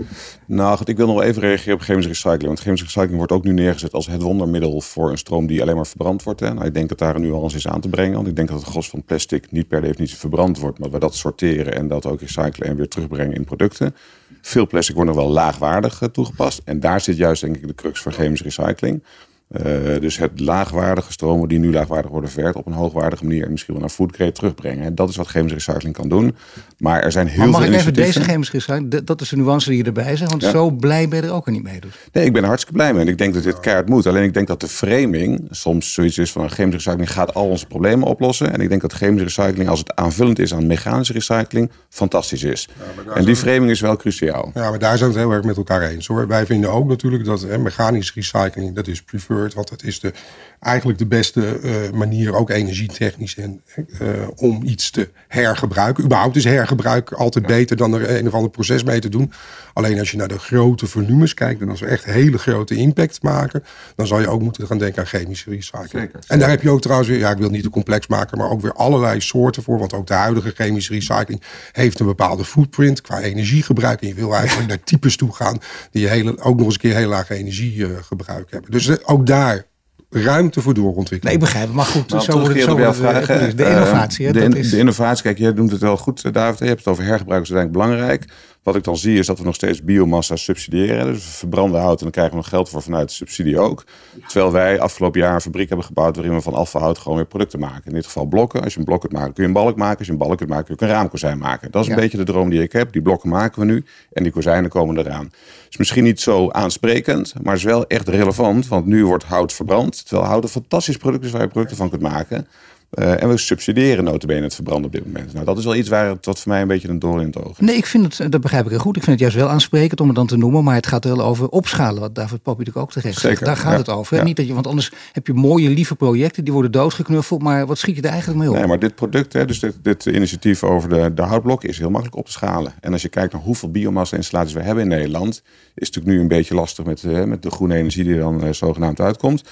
Nou, 0.45 0.77
goed, 0.77 0.89
ik 0.89 0.97
wil 0.97 1.07
nog 1.07 1.21
even 1.21 1.41
reageren 1.41 1.73
op 1.73 1.81
chemische 1.81 2.09
recycling. 2.09 2.45
Want 2.45 2.59
chemische 2.59 2.85
recycling 2.85 3.17
wordt 3.17 3.31
ook 3.31 3.43
nu 3.43 3.51
neergezet 3.53 3.93
als 3.93 4.07
het 4.07 4.21
wondermiddel 4.21 4.81
voor 4.81 5.11
een 5.11 5.17
stroom 5.17 5.47
die 5.47 5.61
alleen 5.61 5.75
maar 5.75 5.87
verbrand 5.87 6.23
wordt. 6.23 6.39
Hè. 6.39 6.53
Nou, 6.53 6.65
ik 6.65 6.73
denk 6.73 6.89
dat 6.89 6.97
daar 6.97 7.15
een 7.15 7.21
nuance 7.21 7.57
is 7.57 7.67
aan 7.67 7.81
te 7.81 7.89
brengen. 7.89 8.15
Want 8.15 8.27
ik 8.27 8.35
denk 8.35 8.47
dat 8.47 8.59
het 8.59 8.69
gros 8.69 8.89
van 8.89 9.03
plastic 9.03 9.51
niet 9.51 9.67
per 9.67 9.81
definitie 9.81 10.17
verbrand 10.17 10.59
wordt. 10.59 10.79
Maar 10.79 10.91
we 10.91 10.99
dat 10.99 11.15
sorteren 11.15 11.73
en 11.73 11.87
dat 11.87 12.05
ook 12.05 12.19
recyclen 12.19 12.67
en 12.67 12.75
weer 12.75 12.87
terugbrengen 12.87 13.35
in 13.35 13.43
producten. 13.43 13.95
Veel 14.41 14.67
plastic 14.67 14.95
wordt 14.95 15.09
nog 15.09 15.19
wel 15.19 15.31
laagwaardig 15.31 16.01
eh, 16.01 16.09
toegepast. 16.09 16.61
En 16.65 16.79
daar 16.79 17.01
zit 17.01 17.17
juist 17.17 17.41
denk 17.41 17.55
ik 17.55 17.67
de 17.67 17.75
crux 17.75 18.01
van 18.01 18.11
chemische 18.11 18.43
recycling. 18.43 19.03
Uh, 19.51 19.99
dus 19.99 20.17
het 20.17 20.39
laagwaardige 20.39 21.11
stromen 21.11 21.47
die 21.47 21.59
nu 21.59 21.71
laagwaardig 21.71 22.11
worden 22.11 22.29
verwerkt 22.29 22.57
op 22.57 22.65
een 22.65 22.73
hoogwaardige 22.73 23.23
manier 23.23 23.43
en 23.43 23.51
misschien 23.51 23.73
wel 23.73 23.81
naar 23.81 23.91
foodgrade 23.91 24.31
terugbrengen. 24.31 24.95
Dat 24.95 25.09
is 25.09 25.15
wat 25.15 25.27
chemische 25.27 25.55
recycling 25.55 25.95
kan 25.95 26.09
doen. 26.09 26.35
Maar 26.77 27.01
er 27.01 27.11
zijn 27.11 27.27
heel 27.27 27.39
maar 27.39 27.49
mag 27.49 27.61
veel 27.61 27.71
ik 27.71 27.79
even 27.79 27.93
deze 27.93 28.21
chemische 28.21 28.53
recycling, 28.53 29.03
dat 29.03 29.21
is 29.21 29.29
de 29.29 29.35
nuance 29.35 29.69
die 29.69 29.77
je 29.77 29.83
erbij 29.83 30.15
zegt, 30.15 30.31
want 30.31 30.43
zo 30.43 30.69
blij 30.69 31.07
ben 31.07 31.21
je 31.21 31.27
er 31.27 31.33
ook 31.33 31.47
niet 31.47 31.63
mee. 31.63 31.79
Dus. 31.79 31.91
Nee, 32.11 32.25
ik 32.25 32.33
ben 32.33 32.41
er 32.41 32.47
hartstikke 32.47 32.77
blij 32.77 32.93
mee 32.93 33.01
en 33.01 33.07
ik 33.07 33.17
denk 33.17 33.33
dat 33.33 33.43
dit 33.43 33.59
keihard 33.59 33.89
moet. 33.89 34.07
Alleen 34.07 34.23
ik 34.23 34.33
denk 34.33 34.47
dat 34.47 34.59
de 34.59 34.67
framing 34.67 35.47
soms 35.49 35.93
zoiets 35.93 36.17
is 36.17 36.31
van 36.31 36.49
chemische 36.49 36.77
recycling 36.77 37.11
gaat 37.11 37.33
al 37.33 37.49
onze 37.49 37.65
problemen 37.65 38.07
oplossen. 38.07 38.53
En 38.53 38.61
ik 38.61 38.69
denk 38.69 38.81
dat 38.81 38.93
chemische 38.93 39.41
recycling, 39.41 39.69
als 39.69 39.79
het 39.79 39.95
aanvullend 39.95 40.39
is 40.39 40.53
aan 40.53 40.67
mechanische 40.67 41.13
recycling, 41.13 41.71
fantastisch 41.89 42.43
is. 42.43 42.69
Ja, 43.05 43.13
en 43.13 43.25
die 43.25 43.35
framing 43.35 43.71
is 43.71 43.79
wel 43.79 43.95
cruciaal. 43.95 44.51
Ja, 44.53 44.69
maar 44.69 44.79
daar 44.79 44.97
zijn 44.97 45.11
we 45.11 45.17
het 45.17 45.25
heel 45.25 45.35
erg 45.35 45.45
met 45.45 45.57
elkaar 45.57 45.81
eens 45.81 46.07
hoor. 46.07 46.27
Wij 46.27 46.45
vinden 46.45 46.71
ook 46.71 46.87
natuurlijk 46.87 47.25
dat 47.25 47.41
hè, 47.41 47.57
mechanische 47.57 48.11
recycling, 48.15 48.75
dat 48.75 48.87
is 48.87 49.01
preferred 49.01 49.36
want 49.53 49.69
het 49.69 49.83
is 49.83 49.99
de, 49.99 50.13
eigenlijk 50.59 50.99
de 50.99 51.05
beste 51.05 51.59
uh, 51.61 51.91
manier, 51.91 52.35
ook 52.35 52.49
energietechnisch, 52.49 53.37
en, 53.37 53.61
uh, 54.01 54.09
om 54.35 54.63
iets 54.63 54.91
te 54.91 55.09
hergebruiken. 55.27 56.03
Überhaupt 56.03 56.35
is 56.35 56.43
hergebruik 56.43 57.11
altijd 57.11 57.45
beter 57.45 57.77
dan 57.77 57.93
er 57.93 58.17
een 58.17 58.27
of 58.27 58.33
ander 58.33 58.49
proces 58.49 58.83
mee 58.83 58.99
te 58.99 59.09
doen. 59.09 59.31
Alleen 59.73 59.99
als 59.99 60.11
je 60.11 60.17
naar 60.17 60.27
de 60.27 60.39
grote 60.39 60.87
volumes 60.87 61.33
kijkt 61.33 61.61
en 61.61 61.69
als 61.69 61.79
we 61.79 61.85
echt 61.85 62.05
hele 62.05 62.37
grote 62.37 62.75
impact 62.75 63.23
maken, 63.23 63.63
dan 63.95 64.07
zal 64.07 64.19
je 64.19 64.27
ook 64.27 64.41
moeten 64.41 64.67
gaan 64.67 64.77
denken 64.77 64.99
aan 64.99 65.07
chemische 65.07 65.49
recycling. 65.49 65.89
Zeker, 65.89 66.19
En 66.27 66.39
daar 66.39 66.49
heb 66.49 66.61
je 66.61 66.69
ook 66.69 66.81
trouwens 66.81 67.09
weer, 67.09 67.19
ja, 67.19 67.31
ik 67.31 67.37
wil 67.37 67.49
niet 67.49 67.63
te 67.63 67.69
complex 67.69 68.07
maken, 68.07 68.37
maar 68.37 68.49
ook 68.49 68.61
weer 68.61 68.73
allerlei 68.73 69.21
soorten 69.21 69.63
voor. 69.63 69.79
Want 69.79 69.93
ook 69.93 70.07
de 70.07 70.13
huidige 70.13 70.51
chemische 70.55 70.93
recycling 70.93 71.41
heeft 71.71 71.99
een 71.99 72.05
bepaalde 72.05 72.45
footprint 72.45 73.01
qua 73.01 73.21
energiegebruik. 73.21 74.01
En 74.01 74.07
je 74.07 74.13
wil 74.13 74.35
eigenlijk 74.35 74.67
naar 74.67 74.83
types 74.83 75.15
toe 75.15 75.35
gaan 75.35 75.57
die 75.91 76.07
hele, 76.07 76.39
ook 76.39 76.55
nog 76.57 76.65
eens 76.65 76.73
een 76.73 76.79
keer 76.79 76.95
heel 76.95 77.09
laag 77.09 77.29
energiegebruik 77.29 78.51
hebben. 78.51 78.71
Dus 78.71 79.05
ook 79.05 79.26
daar 79.27 79.65
ruimte 80.09 80.61
voor 80.61 80.73
doorontwikkeling. 80.73 81.23
Nee, 81.23 81.33
ik 81.33 81.39
begrijp 81.39 81.65
het. 81.65 81.75
Maar 81.75 81.85
goed, 81.85 82.09
nou, 82.09 82.23
zo 82.23 82.39
wordt 82.39 82.53
het 82.53 82.63
zo 82.63 82.93
vragen. 82.93 83.57
De 83.57 83.69
innovatie. 83.69 84.31
de, 84.31 84.49
de, 84.49 84.77
innovatie, 84.77 85.23
kijk, 85.23 85.37
jij 85.37 85.53
doet 85.53 85.71
het 85.71 85.81
wel 85.81 85.97
goed, 85.97 86.33
David. 86.33 86.59
Je 86.59 86.65
hebt 86.65 86.79
het 86.79 86.87
over 86.87 87.03
hergebruik, 87.03 87.39
dat 87.39 87.49
is 87.49 87.55
uiteindelijk 87.55 87.95
belangrijk. 87.95 88.25
Wat 88.67 88.75
ik 88.75 88.83
dan 88.83 88.97
zie 88.97 89.17
is 89.17 89.25
dat 89.25 89.37
we 89.37 89.43
nog 89.43 89.55
steeds 89.55 89.83
biomassa 89.83 90.35
subsidiëren. 90.35 91.05
Dus 91.05 91.25
we 91.25 91.31
verbranden 91.31 91.81
hout 91.81 91.97
en 91.97 92.03
dan 92.03 92.11
krijgen 92.11 92.33
we 92.33 92.39
nog 92.39 92.49
geld 92.49 92.69
voor 92.69 92.81
vanuit 92.81 93.07
de 93.07 93.13
subsidie 93.13 93.59
ook. 93.59 93.83
Terwijl 94.27 94.51
wij 94.51 94.79
afgelopen 94.79 95.19
jaar 95.19 95.33
een 95.33 95.41
fabriek 95.41 95.67
hebben 95.67 95.85
gebouwd 95.85 96.15
waarin 96.15 96.35
we 96.35 96.41
van 96.41 96.53
afvalhout 96.53 96.97
gewoon 96.97 97.17
weer 97.17 97.27
producten 97.27 97.59
maken. 97.59 97.85
In 97.85 97.93
dit 97.93 98.05
geval 98.05 98.25
blokken. 98.25 98.63
Als 98.63 98.73
je 98.73 98.79
een 98.79 98.85
blok 98.85 98.99
kunt 98.99 99.13
maken 99.13 99.33
kun 99.33 99.43
je 99.43 99.49
een 99.49 99.55
balk 99.55 99.75
maken. 99.75 99.97
Als 99.97 100.07
je 100.07 100.13
een 100.13 100.19
balk 100.19 100.37
kunt 100.37 100.49
maken 100.49 100.65
kun 100.65 100.75
je 100.79 100.83
een 100.85 100.99
raamkozijn 100.99 101.37
maken. 101.37 101.71
Dat 101.71 101.83
is 101.83 101.89
een 101.89 101.95
beetje 101.95 102.17
de 102.17 102.23
droom 102.23 102.49
die 102.49 102.61
ik 102.61 102.71
heb. 102.71 102.91
Die 102.91 103.01
blokken 103.01 103.29
maken 103.29 103.59
we 103.59 103.65
nu 103.65 103.83
en 104.13 104.23
die 104.23 104.31
kozijnen 104.31 104.69
komen 104.69 104.97
eraan. 104.97 105.31
Is 105.69 105.77
misschien 105.77 106.03
niet 106.03 106.19
zo 106.19 106.49
aansprekend, 106.49 107.33
maar 107.41 107.55
is 107.55 107.63
wel 107.63 107.87
echt 107.87 108.07
relevant. 108.07 108.67
Want 108.67 108.85
nu 108.85 109.05
wordt 109.05 109.23
hout 109.23 109.53
verbrand. 109.53 110.07
Terwijl 110.07 110.27
hout 110.27 110.43
een 110.43 110.49
fantastisch 110.49 110.97
product 110.97 111.25
is 111.25 111.31
waar 111.31 111.41
je 111.41 111.47
producten 111.47 111.77
van 111.77 111.89
kunt 111.89 112.01
maken. 112.01 112.47
Uh, 112.93 113.21
en 113.21 113.29
we 113.29 113.37
subsidiëren 113.37 114.03
notabene 114.03 114.41
het 114.41 114.55
verbranden 114.55 114.85
op 114.85 114.91
dit 114.91 115.05
moment. 115.05 115.33
Nou, 115.33 115.45
dat 115.45 115.57
is 115.57 115.63
wel 115.63 115.75
iets 115.75 115.89
waar 115.89 116.09
het 116.09 116.25
wat 116.25 116.39
voor 116.39 116.51
mij 116.51 116.61
een 116.61 116.67
beetje 116.67 116.87
een 116.87 116.99
doorn 116.99 117.19
in 117.19 117.27
het 117.27 117.43
oog 117.43 117.51
is. 117.51 117.65
Nee, 117.65 117.75
ik 117.75 117.85
vind 117.85 118.17
het, 118.17 118.31
dat 118.31 118.41
begrijp 118.41 118.63
ik 118.63 118.69
heel 118.69 118.79
goed. 118.79 118.95
Ik 118.95 119.03
vind 119.03 119.19
het 119.19 119.19
juist 119.19 119.35
wel 119.35 119.53
aansprekend 119.53 119.99
om 119.99 120.07
het 120.07 120.15
dan 120.15 120.27
te 120.27 120.37
noemen. 120.37 120.63
Maar 120.63 120.75
het 120.75 120.87
gaat 120.87 121.03
wel 121.03 121.21
over 121.21 121.47
opschalen, 121.47 122.01
wat 122.01 122.15
David 122.15 122.41
Poppy 122.41 122.59
natuurlijk 122.59 122.85
ook 122.85 122.91
terecht 122.91 123.19
zegt. 123.19 123.45
Daar 123.45 123.57
gaat 123.57 123.77
het 123.77 123.89
over. 123.89 124.23
Niet 124.23 124.35
dat 124.35 124.47
je, 124.47 124.53
want 124.53 124.67
anders 124.67 124.91
heb 125.11 125.27
je 125.27 125.33
mooie, 125.33 125.69
lieve 125.69 125.95
projecten, 125.95 126.43
die 126.43 126.53
worden 126.53 126.71
doodgeknuffeld. 126.71 127.41
Maar 127.41 127.65
wat 127.65 127.77
schiet 127.77 127.95
je 127.95 128.01
er 128.01 128.09
eigenlijk 128.09 128.39
mee 128.39 128.49
op? 128.49 128.55
Nee, 128.55 128.67
maar 128.67 128.79
dit 128.79 128.95
product, 128.95 129.33
hè, 129.33 129.45
dus 129.45 129.59
dit, 129.59 129.75
dit 129.81 130.05
initiatief 130.05 130.63
over 130.63 130.89
de, 130.89 131.13
de 131.13 131.21
houtblok, 131.21 131.63
is 131.63 131.77
heel 131.77 131.89
makkelijk 131.89 132.17
op 132.17 132.25
te 132.25 132.31
schalen. 132.31 132.73
En 132.79 132.91
als 132.91 133.01
je 133.01 133.09
kijkt 133.09 133.33
naar 133.33 133.41
hoeveel 133.41 133.71
biomassa-installaties 133.71 134.53
we 134.53 134.61
hebben 134.61 134.83
in 134.83 134.89
Nederland, 134.89 135.33
is 135.33 135.41
het 135.87 135.95
natuurlijk 135.95 136.15
nu 136.15 136.19
een 136.19 136.27
beetje 136.27 136.55
lastig 136.55 136.85
met, 136.85 137.03
uh, 137.03 137.23
met 137.23 137.43
de 137.43 137.49
groene 137.49 137.75
energie 137.75 138.03
die 138.03 138.13
er 138.13 138.19
dan 138.19 138.43
uh, 138.43 138.53
zogenaamd 138.53 138.99
uitkomt. 138.99 139.43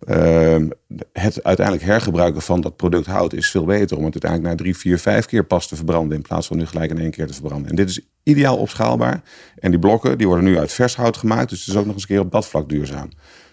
Ehm, 0.00 0.68
het 1.12 1.42
uiteindelijk 1.42 1.86
hergebruiken 1.86 2.42
van 2.42 2.60
dat 2.60 2.76
product 2.76 3.06
hout 3.06 3.32
is 3.32 3.50
veel 3.50 3.64
beter 3.64 3.96
om 3.96 4.04
het 4.04 4.12
uiteindelijk 4.12 4.50
na 4.50 4.62
drie, 4.62 4.76
vier, 4.76 4.98
vijf 4.98 5.26
keer 5.26 5.44
pas 5.44 5.68
te 5.68 5.76
verbranden 5.76 6.16
in 6.16 6.22
plaats 6.22 6.46
van 6.46 6.56
nu 6.56 6.66
gelijk 6.66 6.90
in 6.90 6.98
één 6.98 7.10
keer 7.10 7.26
te 7.26 7.32
verbranden. 7.32 7.70
En 7.70 7.76
dit 7.76 7.88
is 7.88 8.00
ideaal 8.22 8.56
opschaalbaar. 8.56 9.22
En 9.58 9.70
die 9.70 9.80
blokken 9.80 10.18
die 10.18 10.26
worden 10.26 10.44
nu 10.44 10.58
uit 10.58 10.72
vers 10.72 10.96
hout 10.96 11.16
gemaakt, 11.16 11.48
dus 11.48 11.58
het 11.58 11.68
is 11.68 11.76
ook 11.76 11.84
nog 11.84 11.94
eens 11.94 12.02
een 12.02 12.08
keer 12.08 12.20
op 12.20 12.32
dat 12.32 12.46
vlak 12.46 12.68
duurzaam. 12.68 13.08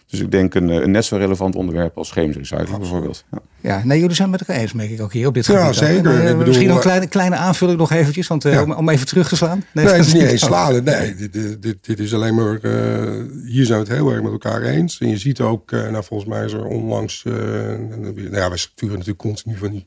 Dus 0.08 0.20
ik 0.20 0.32
denk 0.32 0.54
een, 0.54 0.70
een 0.70 0.92
net 0.92 1.06
zo 1.06 1.16
relevant 1.16 1.56
onderwerp 1.56 1.98
als 1.98 2.12
chemische 2.12 2.40
recycling 2.40 2.78
bijvoorbeeld. 2.78 3.26
Ja. 3.32 3.40
ja, 3.62 3.82
nee, 3.86 4.00
jullie 4.00 4.16
zijn 4.16 4.30
met 4.30 4.40
elkaar 4.40 4.56
eens, 4.56 4.74
merk 4.74 4.90
ik 4.90 5.02
ook 5.02 5.14
hier 5.14 5.28
op 5.28 5.34
dit 5.34 5.46
ja, 5.46 5.62
gebied. 5.62 5.76
Zeker. 5.76 6.12
En, 6.12 6.22
uh, 6.22 6.28
bedoel, 6.28 6.46
misschien 6.46 6.70
een 6.70 6.80
kleine, 6.80 7.08
kleine 7.08 7.36
aanvulling 7.36 7.78
nog 7.78 7.92
eventjes, 7.92 8.28
want, 8.28 8.46
uh, 8.46 8.54
ja. 8.54 8.64
om, 8.64 8.72
om, 8.72 8.90
even 8.90 9.06
terug 9.08 9.28
te 9.28 9.36
slaan. 9.36 9.64
Nee, 9.74 9.86
nee 9.86 9.94
het 9.94 10.06
is 10.06 10.14
niet 10.14 10.24
eens 10.24 10.42
slaan. 10.42 10.84
Nee, 10.84 11.16
dit, 11.16 11.62
dit, 11.62 11.78
dit, 11.86 12.00
is 12.00 12.14
alleen 12.14 12.36
maar, 12.36 12.60
uh, 12.62 13.24
hier 13.46 13.66
zijn 13.66 13.80
we 13.80 13.86
het 13.88 13.96
heel 13.98 14.12
erg 14.12 14.22
met 14.22 14.32
elkaar 14.32 14.62
eens. 14.62 15.00
En 15.00 15.10
je 15.10 15.18
ziet 15.18 15.42
ook, 15.42 15.72
nou 15.72 16.04
volgens 16.04 16.30
mij 16.30 16.46
is 16.46 16.54
er 16.54 16.66
onlangs, 16.66 17.24
nou 17.24 18.32
ja, 18.32 18.50
wij 18.50 18.58
sturen 18.58 18.98
natuurlijk 18.98 19.20
continu 19.20 19.58
van 19.58 19.72
die 19.72 19.86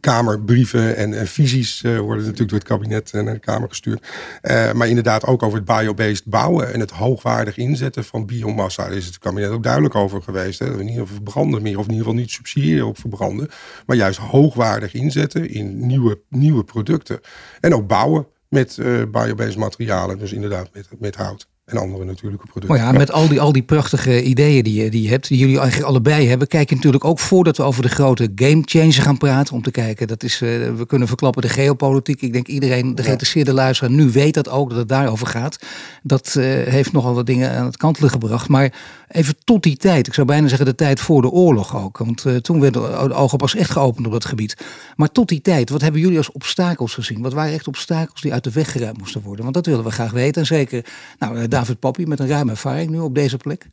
Kamerbrieven 0.00 0.96
en, 0.96 1.18
en 1.18 1.26
visies 1.26 1.82
uh, 1.82 1.98
worden 1.98 2.24
natuurlijk 2.24 2.50
door 2.50 2.58
het 2.58 2.68
kabinet 2.68 3.12
naar 3.12 3.34
de 3.34 3.38
Kamer 3.38 3.68
gestuurd. 3.68 4.06
Uh, 4.42 4.72
maar 4.72 4.88
inderdaad 4.88 5.26
ook 5.26 5.42
over 5.42 5.58
het 5.58 5.66
biobased 5.66 6.24
bouwen 6.24 6.72
en 6.72 6.80
het 6.80 6.90
hoogwaardig 6.90 7.56
inzetten 7.56 8.04
van 8.04 8.26
biomassa. 8.26 8.82
Daar 8.82 8.96
is 8.96 9.06
het 9.06 9.18
kabinet 9.18 9.50
ook 9.50 9.62
duidelijk 9.62 9.94
over 9.94 10.22
geweest. 10.22 10.58
Hè? 10.58 10.66
Dat 10.66 10.76
we 10.76 10.82
niet 10.82 10.98
over 10.98 11.14
verbranden 11.14 11.62
meer, 11.62 11.78
of 11.78 11.84
in 11.84 11.90
ieder 11.90 12.06
geval 12.06 12.20
niet 12.20 12.30
subsidiëren 12.30 12.86
op 12.86 12.98
verbranden. 12.98 13.48
Maar 13.86 13.96
juist 13.96 14.18
hoogwaardig 14.18 14.94
inzetten 14.94 15.50
in 15.50 15.86
nieuwe, 15.86 16.20
nieuwe 16.28 16.64
producten. 16.64 17.20
En 17.60 17.74
ook 17.74 17.86
bouwen 17.86 18.26
met 18.48 18.76
uh, 18.76 19.02
biobased 19.10 19.56
materialen, 19.56 20.18
dus 20.18 20.32
inderdaad 20.32 20.70
met, 20.72 20.88
met 20.98 21.16
hout. 21.16 21.48
En 21.68 21.76
andere 21.76 22.04
natuurlijke 22.04 22.46
producten. 22.46 22.76
Maar 22.76 22.86
ja, 22.86 22.98
met 22.98 23.12
al 23.12 23.28
die, 23.28 23.40
al 23.40 23.52
die 23.52 23.62
prachtige 23.62 24.22
ideeën 24.22 24.64
die 24.64 24.82
je, 24.82 24.90
die 24.90 25.02
je 25.02 25.08
hebt, 25.08 25.28
die 25.28 25.38
jullie 25.38 25.58
eigenlijk 25.58 25.88
allebei 25.88 26.28
hebben, 26.28 26.48
kijk 26.48 26.68
je 26.68 26.74
natuurlijk 26.74 27.04
ook 27.04 27.18
voordat 27.18 27.56
we 27.56 27.62
over 27.62 27.82
de 27.82 27.88
grote 27.88 28.32
game 28.34 28.62
changer 28.64 28.92
gaan 28.92 29.18
praten. 29.18 29.54
Om 29.54 29.62
te 29.62 29.70
kijken, 29.70 30.06
dat 30.06 30.22
is, 30.22 30.40
uh, 30.40 30.48
we 30.76 30.86
kunnen 30.86 31.08
verklappen 31.08 31.42
de 31.42 31.48
geopolitiek. 31.48 32.22
Ik 32.22 32.32
denk 32.32 32.46
iedereen, 32.46 32.94
de 32.94 33.02
geïnteresseerde 33.02 33.52
luisteraar, 33.52 33.92
nu 33.92 34.10
weet 34.10 34.34
dat 34.34 34.48
ook, 34.48 34.68
dat 34.68 34.78
het 34.78 34.88
daarover 34.88 35.26
gaat. 35.26 35.58
Dat 36.02 36.34
uh, 36.38 36.44
heeft 36.44 36.92
nogal 36.92 37.14
wat 37.14 37.26
dingen 37.26 37.50
aan 37.50 37.64
het 37.64 37.76
kantelen 37.76 38.10
gebracht. 38.10 38.48
Maar 38.48 38.72
even 39.08 39.34
tot 39.44 39.62
die 39.62 39.76
tijd, 39.76 40.06
ik 40.06 40.14
zou 40.14 40.26
bijna 40.26 40.48
zeggen 40.48 40.66
de 40.66 40.74
tijd 40.74 41.00
voor 41.00 41.22
de 41.22 41.30
oorlog 41.30 41.76
ook. 41.76 41.98
Want 41.98 42.24
uh, 42.24 42.36
toen 42.36 42.60
werden 42.60 42.82
de 43.08 43.14
ogen 43.14 43.38
pas 43.38 43.54
echt 43.54 43.70
geopend 43.70 44.06
op 44.06 44.12
dat 44.12 44.24
gebied. 44.24 44.56
Maar 44.96 45.12
tot 45.12 45.28
die 45.28 45.40
tijd, 45.40 45.70
wat 45.70 45.80
hebben 45.80 46.00
jullie 46.00 46.18
als 46.18 46.32
obstakels 46.32 46.94
gezien? 46.94 47.22
Wat 47.22 47.32
waren 47.32 47.52
echt 47.52 47.68
obstakels 47.68 48.20
die 48.20 48.32
uit 48.32 48.44
de 48.44 48.52
weg 48.52 48.72
geruimd 48.72 48.98
moesten 48.98 49.22
worden? 49.22 49.42
Want 49.42 49.54
dat 49.54 49.66
willen 49.66 49.84
we 49.84 49.90
graag 49.90 50.12
weten. 50.12 50.40
En 50.40 50.46
zeker, 50.46 50.84
nou, 51.18 51.48
David 51.58 51.78
Poppy 51.78 52.04
met 52.04 52.20
een 52.20 52.28
ruime 52.28 52.50
ervaring 52.50 52.90
nu 52.90 52.98
op 52.98 53.14
deze 53.14 53.36
plek. 53.36 53.68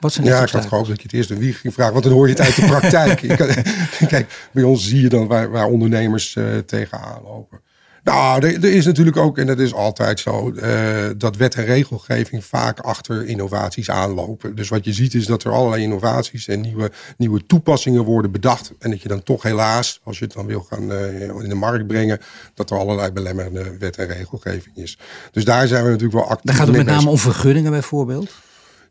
Wat 0.00 0.12
zijn 0.12 0.26
ja, 0.26 0.42
ik 0.42 0.48
had 0.48 0.66
gehoopt 0.66 0.88
dat 0.88 0.96
je 0.96 1.02
het 1.02 1.12
eerst 1.12 1.28
de 1.28 1.36
wie 1.36 1.52
ging 1.52 1.74
vragen, 1.74 1.92
want 1.92 2.04
dan 2.04 2.12
hoor 2.12 2.28
je 2.28 2.32
het 2.32 2.42
uit 2.42 2.56
de 2.56 2.66
praktijk. 2.66 3.20
Kijk, 4.12 4.48
bij 4.52 4.62
ons 4.62 4.88
zie 4.88 5.00
je 5.00 5.08
dan 5.08 5.26
waar, 5.26 5.50
waar 5.50 5.66
ondernemers 5.66 6.34
uh, 6.34 6.58
tegenaan 6.58 7.22
lopen. 7.22 7.60
Nou, 8.04 8.46
er, 8.46 8.54
er, 8.54 8.72
is 8.72 8.86
natuurlijk 8.86 9.16
ook, 9.16 9.38
en 9.38 9.46
dat 9.46 9.58
is 9.58 9.74
altijd 9.74 10.20
zo, 10.20 10.52
uh, 10.54 10.64
dat 11.16 11.36
wet 11.36 11.54
en 11.54 11.64
regelgeving 11.64 12.44
vaak 12.44 12.80
achter 12.80 13.26
innovaties 13.26 13.90
aanlopen. 13.90 14.54
Dus 14.54 14.68
wat 14.68 14.84
je 14.84 14.92
ziet 14.92 15.14
is 15.14 15.26
dat 15.26 15.44
er 15.44 15.52
allerlei 15.52 15.82
innovaties 15.82 16.48
en 16.48 16.60
nieuwe, 16.60 16.90
nieuwe 17.16 17.46
toepassingen 17.46 18.04
worden 18.04 18.30
bedacht. 18.30 18.72
En 18.78 18.90
dat 18.90 19.02
je 19.02 19.08
dan 19.08 19.22
toch 19.22 19.42
helaas, 19.42 20.00
als 20.04 20.18
je 20.18 20.24
het 20.24 20.34
dan 20.34 20.46
wil 20.46 20.60
gaan 20.60 20.92
uh, 20.92 21.22
in 21.22 21.48
de 21.48 21.54
markt 21.54 21.86
brengen, 21.86 22.20
dat 22.54 22.70
er 22.70 22.78
allerlei 22.78 23.10
belemmerende 23.12 23.76
wet 23.78 23.96
en 23.96 24.06
regelgeving 24.06 24.76
is. 24.76 24.98
Dus 25.30 25.44
daar 25.44 25.66
zijn 25.66 25.84
we 25.84 25.90
natuurlijk 25.90 26.18
wel 26.18 26.28
actief. 26.28 26.44
Dan 26.44 26.54
gaat 26.54 26.66
het 26.66 26.76
met 26.76 26.86
name 26.86 27.10
om 27.10 27.18
vergunningen 27.18 27.70
bijvoorbeeld? 27.70 28.30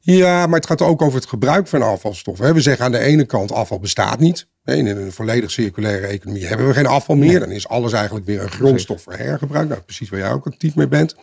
Ja, 0.01 0.45
maar 0.47 0.59
het 0.59 0.67
gaat 0.67 0.81
ook 0.81 1.01
over 1.01 1.19
het 1.19 1.29
gebruik 1.29 1.67
van 1.67 1.81
afvalstoffen. 1.81 2.53
We 2.53 2.61
zeggen 2.61 2.85
aan 2.85 2.91
de 2.91 2.99
ene 2.99 3.25
kant 3.25 3.51
afval 3.51 3.79
bestaat 3.79 4.19
niet. 4.19 4.47
In 4.77 4.88
een 4.88 5.11
volledig 5.11 5.51
circulaire 5.51 6.07
economie 6.07 6.47
hebben 6.47 6.67
we 6.67 6.73
geen 6.73 6.85
afval 6.85 7.15
meer. 7.15 7.39
Dan 7.39 7.51
is 7.51 7.67
alles 7.67 7.93
eigenlijk 7.93 8.25
weer 8.25 8.41
een 8.41 8.51
grondstof 8.51 9.01
voor 9.01 9.13
hergebruik. 9.13 9.69
Nou, 9.69 9.81
precies 9.81 10.09
waar 10.09 10.19
jij 10.19 10.31
ook 10.31 10.47
actief 10.47 10.75
mee 10.75 10.88
bent. 10.88 11.15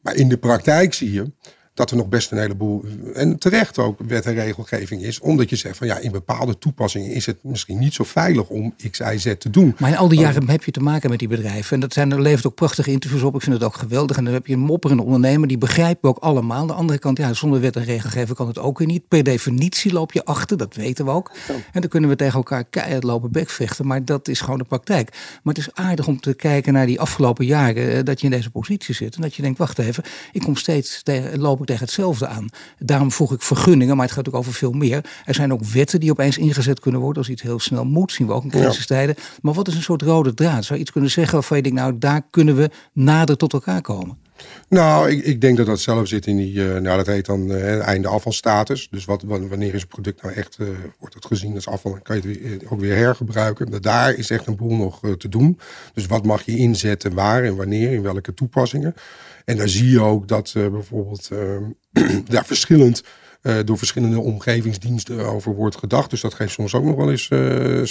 Maar 0.00 0.14
in 0.14 0.28
de 0.28 0.36
praktijk 0.36 0.94
zie 0.94 1.12
je 1.12 1.30
dat 1.76 1.90
er 1.90 1.96
nog 1.96 2.08
best 2.08 2.30
een 2.30 2.38
heleboel, 2.38 2.84
en 3.14 3.38
terecht 3.38 3.78
ook, 3.78 3.98
wet 4.06 4.26
en 4.26 4.34
regelgeving 4.34 5.02
is. 5.02 5.20
Omdat 5.20 5.50
je 5.50 5.56
zegt 5.56 5.76
van 5.76 5.86
ja, 5.86 5.98
in 5.98 6.12
bepaalde 6.12 6.58
toepassingen 6.58 7.10
is 7.10 7.26
het 7.26 7.36
misschien 7.42 7.78
niet 7.78 7.94
zo 7.94 8.04
veilig 8.04 8.48
om 8.48 8.74
X, 8.90 8.98
Y, 8.98 9.16
Z 9.18 9.34
te 9.38 9.50
doen. 9.50 9.74
Maar 9.78 9.90
in 9.90 9.96
al 9.96 10.08
die 10.08 10.18
jaren 10.18 10.48
heb 10.48 10.64
je 10.64 10.70
te 10.70 10.80
maken 10.80 11.10
met 11.10 11.18
die 11.18 11.28
bedrijven. 11.28 11.74
En 11.74 11.80
dat 11.80 11.92
zijn, 11.92 12.12
er 12.12 12.20
levert 12.20 12.46
ook 12.46 12.54
prachtige 12.54 12.90
interviews 12.90 13.22
op. 13.22 13.34
Ik 13.34 13.40
vind 13.40 13.54
het 13.54 13.64
ook 13.64 13.74
geweldig. 13.74 14.16
En 14.16 14.24
dan 14.24 14.32
heb 14.32 14.46
je 14.46 14.52
een 14.52 14.58
mopperende 14.58 15.02
ondernemer, 15.02 15.48
die 15.48 15.58
begrijpen 15.58 16.08
ook 16.08 16.18
allemaal. 16.18 16.60
Aan 16.60 16.66
de 16.66 16.72
andere 16.72 16.98
kant, 16.98 17.18
ja, 17.18 17.32
zonder 17.32 17.60
wet 17.60 17.76
en 17.76 17.84
regelgeving 17.84 18.36
kan 18.36 18.46
het 18.46 18.58
ook 18.58 18.78
weer 18.78 18.86
niet. 18.86 19.08
Per 19.08 19.22
definitie 19.22 19.92
loop 19.92 20.12
je 20.12 20.24
achter, 20.24 20.56
dat 20.56 20.74
weten 20.74 21.04
we 21.04 21.10
ook. 21.10 21.32
En 21.72 21.80
dan 21.80 21.90
kunnen 21.90 22.10
we 22.10 22.16
tegen 22.16 22.34
elkaar 22.34 22.64
keihard 22.64 23.02
lopen 23.02 23.32
bekvechten. 23.32 23.86
Maar 23.86 24.04
dat 24.04 24.28
is 24.28 24.40
gewoon 24.40 24.58
de 24.58 24.64
praktijk. 24.64 25.10
Maar 25.42 25.54
het 25.54 25.66
is 25.66 25.74
aardig 25.74 26.06
om 26.06 26.20
te 26.20 26.34
kijken 26.34 26.72
naar 26.72 26.86
die 26.86 27.00
afgelopen 27.00 27.46
jaren 27.46 27.92
eh, 27.92 28.04
dat 28.04 28.20
je 28.20 28.26
in 28.26 28.32
deze 28.32 28.50
positie 28.50 28.94
zit. 28.94 29.14
En 29.14 29.22
dat 29.22 29.34
je 29.34 29.42
denkt, 29.42 29.58
wacht 29.58 29.78
even, 29.78 30.04
ik 30.32 30.42
kom 30.42 30.56
steeds 30.56 31.02
tegen, 31.02 31.38
loop 31.38 31.65
tegen 31.66 31.84
hetzelfde 31.84 32.26
aan. 32.26 32.48
Daarom 32.78 33.12
vroeg 33.12 33.32
ik 33.32 33.42
vergunningen, 33.42 33.96
maar 33.96 34.06
het 34.06 34.14
gaat 34.14 34.28
ook 34.28 34.34
over 34.34 34.52
veel 34.52 34.72
meer. 34.72 35.04
Er 35.24 35.34
zijn 35.34 35.52
ook 35.52 35.64
wetten 35.64 36.00
die 36.00 36.10
opeens 36.10 36.38
ingezet 36.38 36.80
kunnen 36.80 37.00
worden 37.00 37.22
als 37.22 37.30
iets 37.30 37.42
heel 37.42 37.58
snel 37.58 37.84
moet. 37.84 38.12
Zien 38.12 38.26
we 38.26 38.32
ook 38.32 38.44
in 38.44 38.50
crisistijden. 38.50 39.14
Ja. 39.18 39.22
Maar 39.42 39.54
wat 39.54 39.68
is 39.68 39.74
een 39.74 39.82
soort 39.82 40.02
rode 40.02 40.34
draad? 40.34 40.64
Zou 40.64 40.74
je 40.74 40.80
iets 40.80 40.92
kunnen 40.92 41.10
zeggen 41.10 41.34
waarvan 41.34 41.56
je 41.56 41.62
denkt, 41.62 41.78
nou 41.78 41.98
daar 41.98 42.22
kunnen 42.30 42.56
we 42.56 42.70
nader 42.92 43.36
tot 43.36 43.52
elkaar 43.52 43.80
komen? 43.80 44.18
Nou, 44.68 45.10
ik, 45.10 45.24
ik 45.24 45.40
denk 45.40 45.56
dat 45.56 45.66
dat 45.66 45.80
zelf 45.80 46.08
zit 46.08 46.26
in 46.26 46.36
die, 46.36 46.54
uh, 46.54 46.78
nou 46.78 46.96
dat 46.96 47.06
heet 47.06 47.26
dan 47.26 47.50
uh, 47.50 47.86
einde 47.86 48.08
afvalstatus. 48.08 48.88
Dus 48.90 49.04
wat, 49.04 49.22
wanneer 49.22 49.74
is 49.74 49.82
een 49.82 49.88
product 49.88 50.22
nou 50.22 50.34
echt, 50.34 50.56
uh, 50.60 50.68
wordt 50.98 51.14
het 51.14 51.26
gezien 51.26 51.54
als 51.54 51.68
afval, 51.68 51.90
dan 51.90 52.02
kan 52.02 52.16
je 52.16 52.28
het 52.28 52.40
weer, 52.40 52.60
ook 52.68 52.80
weer 52.80 52.96
hergebruiken. 52.96 53.82
Daar 53.82 54.14
is 54.14 54.30
echt 54.30 54.46
een 54.46 54.56
boel 54.56 54.76
nog 54.76 55.00
te 55.18 55.28
doen. 55.28 55.58
Dus 55.94 56.06
wat 56.06 56.24
mag 56.24 56.42
je 56.42 56.56
inzetten, 56.56 57.14
waar 57.14 57.44
en 57.44 57.56
wanneer, 57.56 57.92
in 57.92 58.02
welke 58.02 58.34
toepassingen. 58.34 58.94
En 59.46 59.56
daar 59.56 59.68
zie 59.68 59.90
je 59.90 60.00
ook 60.00 60.28
dat 60.28 60.52
bijvoorbeeld 60.54 61.30
daar 62.30 62.46
verschillend 62.46 63.02
door 63.64 63.78
verschillende 63.78 64.20
omgevingsdiensten 64.20 65.26
over 65.26 65.54
wordt 65.54 65.76
gedacht. 65.76 66.10
Dus 66.10 66.20
dat 66.20 66.34
geeft 66.34 66.52
soms 66.52 66.74
ook 66.74 66.84
nog 66.84 66.96
wel 66.96 67.10
eens 67.10 67.30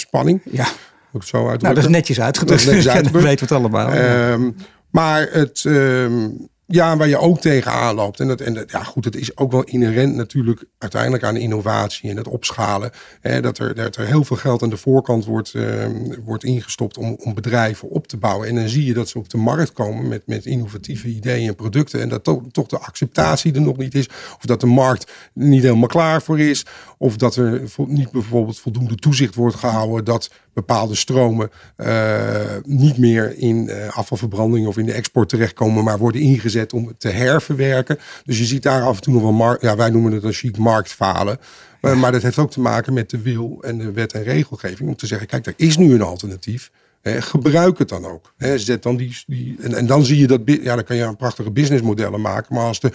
spanning. 0.00 0.40
Ja. 0.50 0.66
Ook 1.12 1.24
zo 1.24 1.48
uit. 1.48 1.62
Nou, 1.62 1.74
dat 1.74 1.84
is 1.84 1.90
netjes 1.90 2.20
uitgedrukt. 2.20 2.64
Dat 2.64 2.68
is 2.68 2.74
netjes 2.74 2.94
uitgedrukt. 2.96 3.24
weet 3.24 3.40
het 3.40 3.52
allemaal. 3.52 3.94
Um, 3.94 4.56
maar 4.90 5.28
het, 5.30 5.64
um, 5.64 6.48
ja, 6.66 6.96
waar 6.96 7.08
je 7.08 7.18
ook 7.18 7.40
tegenaan 7.40 7.94
loopt. 7.94 8.20
En, 8.20 8.28
dat, 8.28 8.40
en 8.40 8.54
dat, 8.54 8.70
ja, 8.70 8.82
goed, 8.82 9.04
het 9.04 9.16
is 9.16 9.36
ook 9.36 9.52
wel 9.52 9.64
inherent 9.64 10.14
natuurlijk 10.14 10.64
uiteindelijk 10.78 11.22
aan 11.22 11.36
innovatie 11.36 12.10
en 12.10 12.16
het 12.16 12.28
opschalen. 12.28 12.90
Hè, 13.20 13.40
dat, 13.40 13.58
er, 13.58 13.74
dat 13.74 13.96
er 13.96 14.06
heel 14.06 14.24
veel 14.24 14.36
geld 14.36 14.62
aan 14.62 14.70
de 14.70 14.76
voorkant 14.76 15.24
wordt, 15.24 15.54
uh, 15.54 15.84
wordt 16.24 16.44
ingestopt 16.44 16.98
om, 16.98 17.16
om 17.20 17.34
bedrijven 17.34 17.88
op 17.88 18.06
te 18.06 18.16
bouwen. 18.16 18.48
En 18.48 18.54
dan 18.54 18.68
zie 18.68 18.84
je 18.84 18.94
dat 18.94 19.08
ze 19.08 19.18
op 19.18 19.28
de 19.28 19.36
markt 19.36 19.72
komen 19.72 20.08
met, 20.08 20.26
met 20.26 20.46
innovatieve 20.46 21.08
ideeën 21.08 21.48
en 21.48 21.54
producten. 21.54 22.00
En 22.00 22.08
dat 22.08 22.24
to, 22.24 22.46
toch 22.52 22.66
de 22.66 22.78
acceptatie 22.78 23.54
er 23.54 23.60
nog 23.60 23.76
niet 23.76 23.94
is. 23.94 24.08
Of 24.08 24.42
dat 24.44 24.60
de 24.60 24.66
markt 24.66 25.12
niet 25.32 25.62
helemaal 25.62 25.88
klaar 25.88 26.22
voor 26.22 26.40
is. 26.40 26.66
Of 26.98 27.16
dat 27.16 27.36
er 27.36 27.62
niet 27.86 28.10
bijvoorbeeld 28.10 28.58
voldoende 28.58 28.94
toezicht 28.94 29.34
wordt 29.34 29.56
gehouden 29.56 30.04
dat 30.04 30.30
bepaalde 30.52 30.94
stromen 30.94 31.50
uh, 31.76 32.40
niet 32.62 32.98
meer 32.98 33.38
in 33.38 33.66
uh, 33.68 33.96
afvalverbranding 33.96 34.66
of 34.66 34.76
in 34.76 34.86
de 34.86 34.92
export 34.92 35.28
terechtkomen, 35.28 35.84
maar 35.84 35.98
worden 35.98 36.20
ingezet 36.20 36.72
om 36.72 36.92
te 36.98 37.08
herverwerken. 37.08 37.98
Dus 38.24 38.38
je 38.38 38.44
ziet 38.44 38.62
daar 38.62 38.82
af 38.82 38.96
en 38.96 39.02
toe 39.02 39.14
nog 39.14 39.36
wel, 39.36 39.56
ja, 39.60 39.76
wij 39.76 39.90
noemen 39.90 40.12
het 40.12 40.24
een 40.24 40.32
chic 40.32 40.58
marktfalen. 40.58 41.38
Uh, 41.82 42.00
maar 42.00 42.12
dat 42.12 42.22
heeft 42.22 42.38
ook 42.38 42.50
te 42.50 42.60
maken 42.60 42.92
met 42.92 43.10
de 43.10 43.22
wil 43.22 43.58
en 43.60 43.78
de 43.78 43.92
wet 43.92 44.12
en 44.12 44.22
regelgeving 44.22 44.88
om 44.88 44.96
te 44.96 45.06
zeggen, 45.06 45.26
kijk, 45.26 45.46
er 45.46 45.54
is 45.56 45.76
nu 45.76 45.94
een 45.94 46.02
alternatief. 46.02 46.70
Gebruik 47.02 47.78
het 47.78 47.88
dan 47.88 48.04
ook. 48.04 48.32
Zet 48.56 48.82
dan 48.82 48.96
die, 48.96 49.22
die, 49.26 49.56
en, 49.60 49.74
en 49.74 49.86
dan 49.86 50.04
zie 50.04 50.18
je 50.18 50.26
dat, 50.26 50.40
ja, 50.44 50.74
dan 50.74 50.84
kan 50.84 50.96
je 50.96 51.02
een 51.02 51.16
prachtige 51.16 51.50
businessmodellen 51.50 52.20
maken, 52.20 52.54
maar 52.54 52.64
als 52.64 52.80
de 52.80 52.92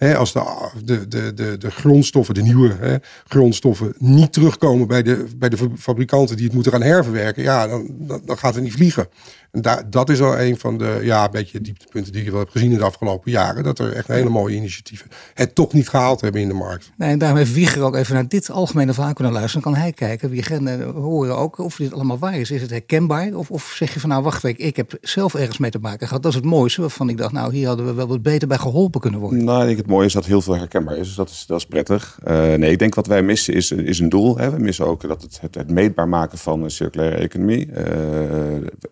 als 0.00 0.32
de, 0.32 0.40
de, 0.84 1.08
de, 1.08 1.34
de, 1.34 1.58
de 1.58 1.70
grondstoffen, 1.70 2.34
de 2.34 2.42
nieuwe 2.42 3.00
grondstoffen, 3.28 3.94
niet 3.98 4.32
terugkomen 4.32 4.86
bij 4.86 5.02
de, 5.02 5.26
bij 5.36 5.48
de 5.48 5.56
fabrikanten 5.78 6.36
die 6.36 6.44
het 6.44 6.54
moeten 6.54 6.72
gaan 6.72 6.82
herverwerken, 6.82 7.42
ja, 7.42 7.66
dan, 7.66 7.86
dan, 7.90 8.20
dan 8.24 8.38
gaat 8.38 8.54
het 8.54 8.62
niet 8.62 8.72
vliegen. 8.72 9.08
En 9.50 9.62
daar, 9.62 9.90
dat 9.90 10.10
is 10.10 10.20
al 10.20 10.38
een 10.38 10.58
van 10.58 10.78
de 10.78 11.00
ja, 11.02 11.24
een 11.24 11.30
beetje 11.30 11.60
dieptepunten 11.60 12.12
die 12.12 12.24
je 12.24 12.30
wel 12.30 12.40
hebt 12.40 12.52
gezien 12.52 12.70
in 12.72 12.78
de 12.78 12.84
afgelopen 12.84 13.30
jaren. 13.30 13.64
Dat 13.64 13.78
er 13.78 13.92
echt 13.92 14.08
hele 14.08 14.28
mooie 14.28 14.56
initiatieven 14.56 15.10
het 15.34 15.54
toch 15.54 15.72
niet 15.72 15.88
gehaald 15.88 16.20
hebben 16.20 16.40
in 16.40 16.48
de 16.48 16.54
markt. 16.54 16.90
Nee, 16.96 17.10
en 17.10 17.18
daarom 17.18 17.38
heeft 17.38 17.52
Wieger 17.52 17.82
ook 17.82 17.94
even 17.94 18.14
naar 18.14 18.28
dit 18.28 18.50
algemene 18.50 18.92
verhaal 18.92 19.12
kunnen 19.12 19.32
luisteren. 19.32 19.62
Dan 19.62 19.72
kan 19.72 19.82
hij 19.82 19.92
kijken, 19.92 20.30
Wieger, 20.30 20.66
en 20.66 20.82
horen 20.82 21.36
ook 21.36 21.58
of 21.58 21.76
dit 21.76 21.92
allemaal 21.92 22.18
waar 22.18 22.38
is. 22.38 22.50
Is 22.50 22.60
het 22.60 22.70
herkenbaar? 22.70 23.34
Of, 23.34 23.50
of 23.50 23.72
zeg 23.76 23.94
je 23.94 24.00
van 24.00 24.08
nou, 24.08 24.22
wacht 24.22 24.44
even, 24.44 24.64
ik 24.64 24.76
heb 24.76 24.98
zelf 25.00 25.34
ergens 25.34 25.58
mee 25.58 25.70
te 25.70 25.78
maken 25.78 26.06
gehad. 26.06 26.22
Dat 26.22 26.32
is 26.32 26.38
het 26.38 26.46
mooiste 26.46 26.80
waarvan 26.80 27.08
ik 27.08 27.16
dacht, 27.16 27.32
nou, 27.32 27.54
hier 27.54 27.66
hadden 27.66 27.86
we 27.86 27.92
wel 27.92 28.08
wat 28.08 28.22
beter 28.22 28.48
bij 28.48 28.58
geholpen 28.58 29.00
kunnen 29.00 29.20
worden. 29.20 29.44
Nou, 29.44 29.68
ik 29.68 29.86
mooie 29.90 30.06
is 30.06 30.12
dat 30.12 30.26
heel 30.26 30.42
veel 30.42 30.56
herkenbaar 30.56 30.96
is. 30.96 31.06
Dus 31.06 31.16
dat 31.16 31.30
is, 31.30 31.46
dat 31.46 31.58
is 31.58 31.66
prettig. 31.66 32.18
Uh, 32.24 32.54
nee, 32.54 32.70
ik 32.70 32.78
denk 32.78 32.94
wat 32.94 33.06
wij 33.06 33.22
missen 33.22 33.54
is, 33.54 33.70
is 33.70 33.98
een 33.98 34.08
doel. 34.08 34.38
Hè. 34.38 34.50
We 34.50 34.58
missen 34.58 34.86
ook 34.86 35.08
dat 35.08 35.22
het, 35.22 35.40
het, 35.56 35.70
meetbaar 35.70 36.08
maken 36.08 36.38
van 36.38 36.62
een 36.62 36.70
circulaire 36.70 37.16
economie. 37.16 37.66
Uh, 37.66 37.76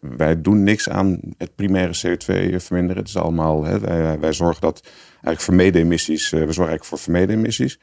wij 0.01 0.41
doen 0.41 0.63
niks 0.63 0.89
aan 0.89 1.21
het 1.39 1.55
primaire 1.55 1.93
CO2 1.93 2.55
verminderen. 2.57 2.97
Het 2.97 3.09
is 3.09 3.17
allemaal, 3.17 3.65
hè, 3.65 3.81
wij, 3.81 4.19
wij 4.19 4.33
zorgen 4.33 4.61
dat 4.61 4.81
eigenlijk 5.11 5.41
vermeden 5.41 5.83
emissies, 5.83 6.25
uh, 6.25 6.31
we 6.31 6.37
zorgen 6.39 6.57
eigenlijk 6.57 6.85
voor 6.85 6.99
vermeden 6.99 7.39
emissies. 7.39 7.79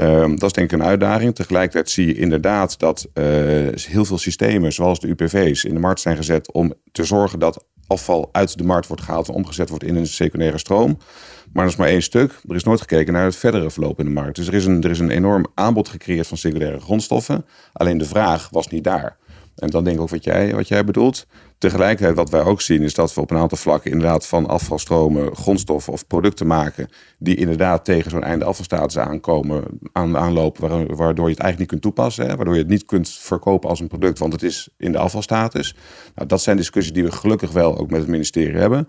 Um, 0.00 0.38
dat 0.38 0.48
is 0.48 0.52
denk 0.52 0.72
ik 0.72 0.78
een 0.78 0.86
uitdaging. 0.86 1.34
Tegelijkertijd 1.34 1.90
zie 1.90 2.06
je 2.06 2.14
inderdaad 2.14 2.78
dat 2.78 3.08
heel 3.88 4.04
veel 4.04 4.18
systemen, 4.18 4.72
zoals 4.72 5.00
de 5.00 5.08
UPV's, 5.08 5.64
in 5.64 5.74
de 5.74 5.80
markt 5.80 6.00
zijn 6.00 6.16
gezet 6.16 6.52
om 6.52 6.72
te 6.92 7.04
zorgen 7.04 7.38
dat 7.38 7.64
afval 7.86 8.28
uit 8.32 8.58
de 8.58 8.64
markt 8.64 8.86
wordt 8.86 9.02
gehaald 9.02 9.28
en 9.28 9.34
omgezet 9.34 9.68
wordt 9.68 9.84
in 9.84 9.96
een 9.96 10.06
secundaire 10.06 10.58
stroom. 10.58 10.98
Maar 11.52 11.64
dat 11.64 11.72
is 11.72 11.78
maar 11.78 11.88
één 11.88 12.02
stuk. 12.02 12.40
Er 12.48 12.54
is 12.54 12.64
nooit 12.64 12.80
gekeken 12.80 13.12
naar 13.12 13.24
het 13.24 13.36
verdere 13.36 13.70
verloop 13.70 13.98
in 13.98 14.04
de 14.04 14.10
markt. 14.10 14.36
Dus 14.36 14.46
er 14.46 14.54
is 14.54 14.66
een, 14.66 14.82
er 14.82 14.90
is 14.90 14.98
een 14.98 15.10
enorm 15.10 15.46
aanbod 15.54 15.88
gecreëerd 15.88 16.26
van 16.26 16.36
secundaire 16.36 16.80
grondstoffen. 16.80 17.44
Alleen 17.72 17.98
de 17.98 18.04
vraag 18.04 18.48
was 18.50 18.68
niet 18.68 18.84
daar. 18.84 19.16
En 19.56 19.70
dan 19.70 19.84
denk 19.84 19.96
ik 19.96 20.02
ook 20.02 20.08
wat 20.08 20.24
jij, 20.24 20.54
wat 20.54 20.68
jij 20.68 20.84
bedoelt. 20.84 21.26
Tegelijkertijd 21.58 22.16
wat 22.16 22.30
wij 22.30 22.42
ook 22.42 22.60
zien 22.60 22.82
is 22.82 22.94
dat 22.94 23.14
we 23.14 23.20
op 23.20 23.30
een 23.30 23.36
aantal 23.36 23.58
vlakken 23.58 23.90
inderdaad 23.90 24.26
van 24.26 24.46
afvalstromen 24.46 25.36
grondstoffen 25.36 25.92
of 25.92 26.06
producten 26.06 26.46
maken 26.46 26.88
die 27.18 27.36
inderdaad 27.36 27.84
tegen 27.84 28.10
zo'n 28.10 28.22
einde 28.22 28.44
afvalstatus 28.44 28.98
aankomen, 28.98 29.64
aan, 29.92 30.16
aanlopen, 30.16 30.68
waardoor 30.96 31.28
je 31.28 31.34
het 31.34 31.40
eigenlijk 31.40 31.58
niet 31.58 31.68
kunt 31.68 31.82
toepassen, 31.82 32.26
hè, 32.26 32.36
waardoor 32.36 32.54
je 32.54 32.60
het 32.60 32.68
niet 32.68 32.84
kunt 32.84 33.08
verkopen 33.08 33.68
als 33.68 33.80
een 33.80 33.88
product, 33.88 34.18
want 34.18 34.32
het 34.32 34.42
is 34.42 34.68
in 34.76 34.92
de 34.92 34.98
afvalstatus. 34.98 35.74
Nou, 36.14 36.28
dat 36.28 36.42
zijn 36.42 36.56
discussies 36.56 36.92
die 36.92 37.04
we 37.04 37.12
gelukkig 37.12 37.52
wel 37.52 37.78
ook 37.78 37.90
met 37.90 38.00
het 38.00 38.08
ministerie 38.08 38.56
hebben. 38.56 38.88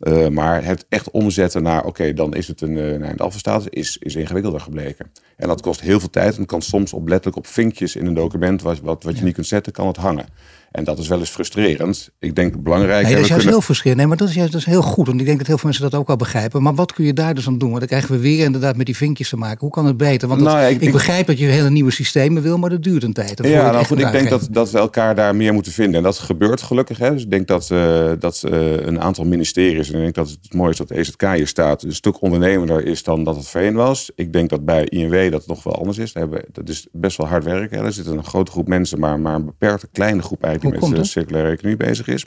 Uh, 0.00 0.28
maar 0.28 0.64
het 0.64 0.86
echt 0.88 1.10
omzetten 1.10 1.62
naar, 1.62 1.84
oké, 1.84 2.12
dan 2.12 2.34
is 2.34 2.48
het 2.48 2.60
een, 2.60 2.76
een 2.76 3.02
einde 3.02 3.22
afvalstatus, 3.22 3.68
is, 3.68 3.96
is 3.98 4.14
ingewikkelder 4.14 4.60
gebleken. 4.60 5.10
En 5.36 5.48
dat 5.48 5.60
kost 5.60 5.80
heel 5.80 6.00
veel 6.00 6.10
tijd 6.10 6.36
en 6.36 6.46
kan 6.46 6.62
soms 6.62 6.92
op 6.92 7.08
letterlijk 7.08 7.36
op 7.36 7.46
vinkjes 7.46 7.96
in 7.96 8.06
een 8.06 8.14
document 8.14 8.62
wat, 8.62 8.80
wat, 8.80 9.02
wat 9.02 9.18
je 9.18 9.24
niet 9.24 9.34
kunt 9.34 9.46
zetten, 9.46 9.72
kan 9.72 9.86
het 9.86 9.96
hangen. 9.96 10.26
En 10.70 10.84
dat 10.84 10.98
is 10.98 11.08
wel 11.08 11.18
eens 11.18 11.30
frustrerend. 11.30 12.10
Ik 12.18 12.34
denk 12.34 12.62
belangrijk. 12.62 13.04
Nee, 13.04 13.14
dat 13.14 13.22
is 13.22 13.28
juist 13.28 13.46
heel 13.46 13.60
frustrerend. 13.60 13.98
Nee, 13.98 14.08
maar 14.08 14.16
dat 14.16 14.28
is 14.28 14.34
juist 14.34 14.52
dat 14.52 14.60
is 14.60 14.66
heel 14.66 14.82
goed. 14.82 15.06
Want 15.06 15.20
ik 15.20 15.26
denk 15.26 15.38
dat 15.38 15.46
heel 15.46 15.56
veel 15.56 15.68
mensen 15.68 15.90
dat 15.90 16.00
ook 16.00 16.06
wel 16.06 16.16
begrijpen. 16.16 16.62
Maar 16.62 16.74
wat 16.74 16.92
kun 16.92 17.04
je 17.04 17.12
daar 17.12 17.34
dus 17.34 17.46
aan 17.46 17.58
doen? 17.58 17.68
Want 17.68 17.80
dan 17.80 17.88
krijgen 17.88 18.10
we 18.10 18.20
weer 18.20 18.44
inderdaad 18.44 18.76
met 18.76 18.86
die 18.86 18.96
vinkjes 18.96 19.28
te 19.28 19.36
maken. 19.36 19.58
Hoe 19.60 19.70
kan 19.70 19.86
het 19.86 19.96
beter? 19.96 20.28
Want 20.28 20.40
dat, 20.40 20.52
nou, 20.52 20.70
ik, 20.70 20.80
ik, 20.80 20.92
begrijp 20.92 21.26
dat 21.26 21.38
je 21.38 21.46
hele 21.46 21.70
nieuwe 21.70 21.90
systemen 21.90 22.42
wil, 22.42 22.58
maar 22.58 22.70
dat 22.70 22.82
duurt 22.82 23.02
een 23.02 23.12
tijd. 23.12 23.40
Ja, 23.42 23.70
nou 23.70 23.84
goed, 23.84 23.98
ik 23.98 24.12
denk 24.12 24.28
dat, 24.28 24.48
dat 24.50 24.70
we 24.70 24.78
elkaar 24.78 25.14
daar 25.14 25.36
meer 25.36 25.52
moeten 25.52 25.72
vinden. 25.72 25.94
En 25.94 26.02
dat 26.02 26.18
gebeurt 26.18 26.62
gelukkig. 26.62 26.98
Hè. 26.98 27.12
Dus 27.12 27.22
ik 27.22 27.30
denk 27.30 27.46
dat, 27.46 27.68
uh, 27.72 28.10
dat 28.18 28.42
uh, 28.50 28.86
een 28.86 29.00
aantal 29.00 29.24
ministeries, 29.24 29.88
en 29.88 29.94
ik 29.94 30.00
denk 30.00 30.14
dat 30.14 30.28
het 30.42 30.54
mooi 30.54 30.70
is 30.70 30.76
dat 30.76 30.88
de 30.88 30.98
EZK 30.98 31.22
hier 31.34 31.46
staat, 31.46 31.82
een 31.82 31.94
stuk 31.94 32.22
ondernemender 32.22 32.84
is 32.84 33.02
dan 33.02 33.24
dat 33.24 33.36
het 33.36 33.48
voorheen 33.48 33.74
was. 33.74 34.10
Ik 34.14 34.32
denk 34.32 34.50
dat 34.50 34.64
bij 34.64 34.84
INW 34.84 35.30
dat 35.30 35.40
het 35.40 35.48
nog 35.48 35.62
wel 35.62 35.78
anders 35.78 35.98
is. 35.98 36.14
Hebben, 36.14 36.44
dat 36.52 36.68
is 36.68 36.86
best 36.92 37.16
wel 37.16 37.26
hard 37.26 37.44
werken. 37.44 37.84
Er 37.84 37.92
zit 37.92 38.06
een 38.06 38.24
grote 38.24 38.50
groep 38.50 38.68
mensen, 38.68 38.98
maar, 38.98 39.20
maar 39.20 39.34
een 39.34 39.44
beperkte 39.44 39.88
kleine 39.92 40.22
groep 40.22 40.42
eigenlijk 40.42 40.57
die 40.60 40.88
met 40.88 41.06
circulaire 41.06 41.50
economie 41.50 41.76
bezig 41.76 42.06
is. 42.06 42.26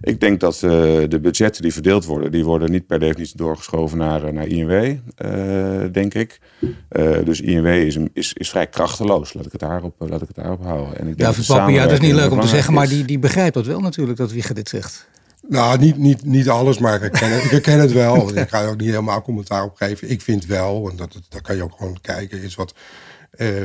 Ik 0.00 0.20
denk 0.20 0.40
dat 0.40 0.54
uh, 0.54 0.70
de 1.08 1.18
budgetten 1.22 1.62
die 1.62 1.72
verdeeld 1.72 2.04
worden, 2.04 2.30
die 2.30 2.44
worden 2.44 2.70
niet 2.70 2.86
per 2.86 2.98
definitie 2.98 3.36
doorgeschoven 3.36 3.98
naar, 3.98 4.32
naar 4.32 4.46
INW, 4.46 4.72
uh, 4.72 5.92
denk 5.92 6.14
ik. 6.14 6.40
Uh, 6.60 7.24
dus 7.24 7.40
INW 7.40 7.66
is, 7.66 7.98
is, 8.12 8.32
is 8.32 8.50
vrij 8.50 8.66
krachteloos, 8.66 9.32
laat 9.32 9.46
ik 9.46 9.52
het 9.52 9.60
daarop, 9.60 9.94
laat 9.98 10.22
ik 10.22 10.26
het 10.26 10.36
daarop 10.36 10.62
houden. 10.62 10.98
En 10.98 11.08
ik 11.08 11.18
denk 11.18 11.36
ja, 11.36 11.56
dat, 11.56 11.74
ja, 11.74 11.82
dat 11.82 11.92
is 11.92 12.00
niet 12.00 12.14
leuk 12.14 12.30
om 12.30 12.40
te 12.40 12.46
zeggen, 12.46 12.74
maar 12.74 12.88
die, 12.88 13.04
die 13.04 13.18
begrijpt 13.18 13.54
dat 13.54 13.66
wel 13.66 13.80
natuurlijk, 13.80 14.18
dat 14.18 14.32
Wieger 14.32 14.54
dit 14.54 14.68
zegt. 14.68 15.08
Nou, 15.48 15.78
niet, 15.78 15.96
niet, 15.96 16.24
niet 16.24 16.48
alles, 16.48 16.78
maar 16.78 16.94
ik 16.94 17.00
herken 17.00 17.30
het, 17.30 17.44
ik 17.44 17.50
herken 17.50 17.78
het 17.78 17.92
wel. 17.92 18.28
Ik 18.38 18.48
ga 18.48 18.62
er 18.62 18.68
ook 18.68 18.80
niet 18.80 18.88
helemaal 18.88 19.22
commentaar 19.22 19.64
op 19.64 19.76
geven. 19.76 20.10
Ik 20.10 20.20
vind 20.20 20.46
wel, 20.46 20.90
en 20.90 20.96
dat, 20.96 21.18
dat 21.28 21.40
kan 21.42 21.56
je 21.56 21.62
ook 21.62 21.74
gewoon 21.76 21.98
kijken, 22.00 22.42
is 22.42 22.54
wat 22.54 22.74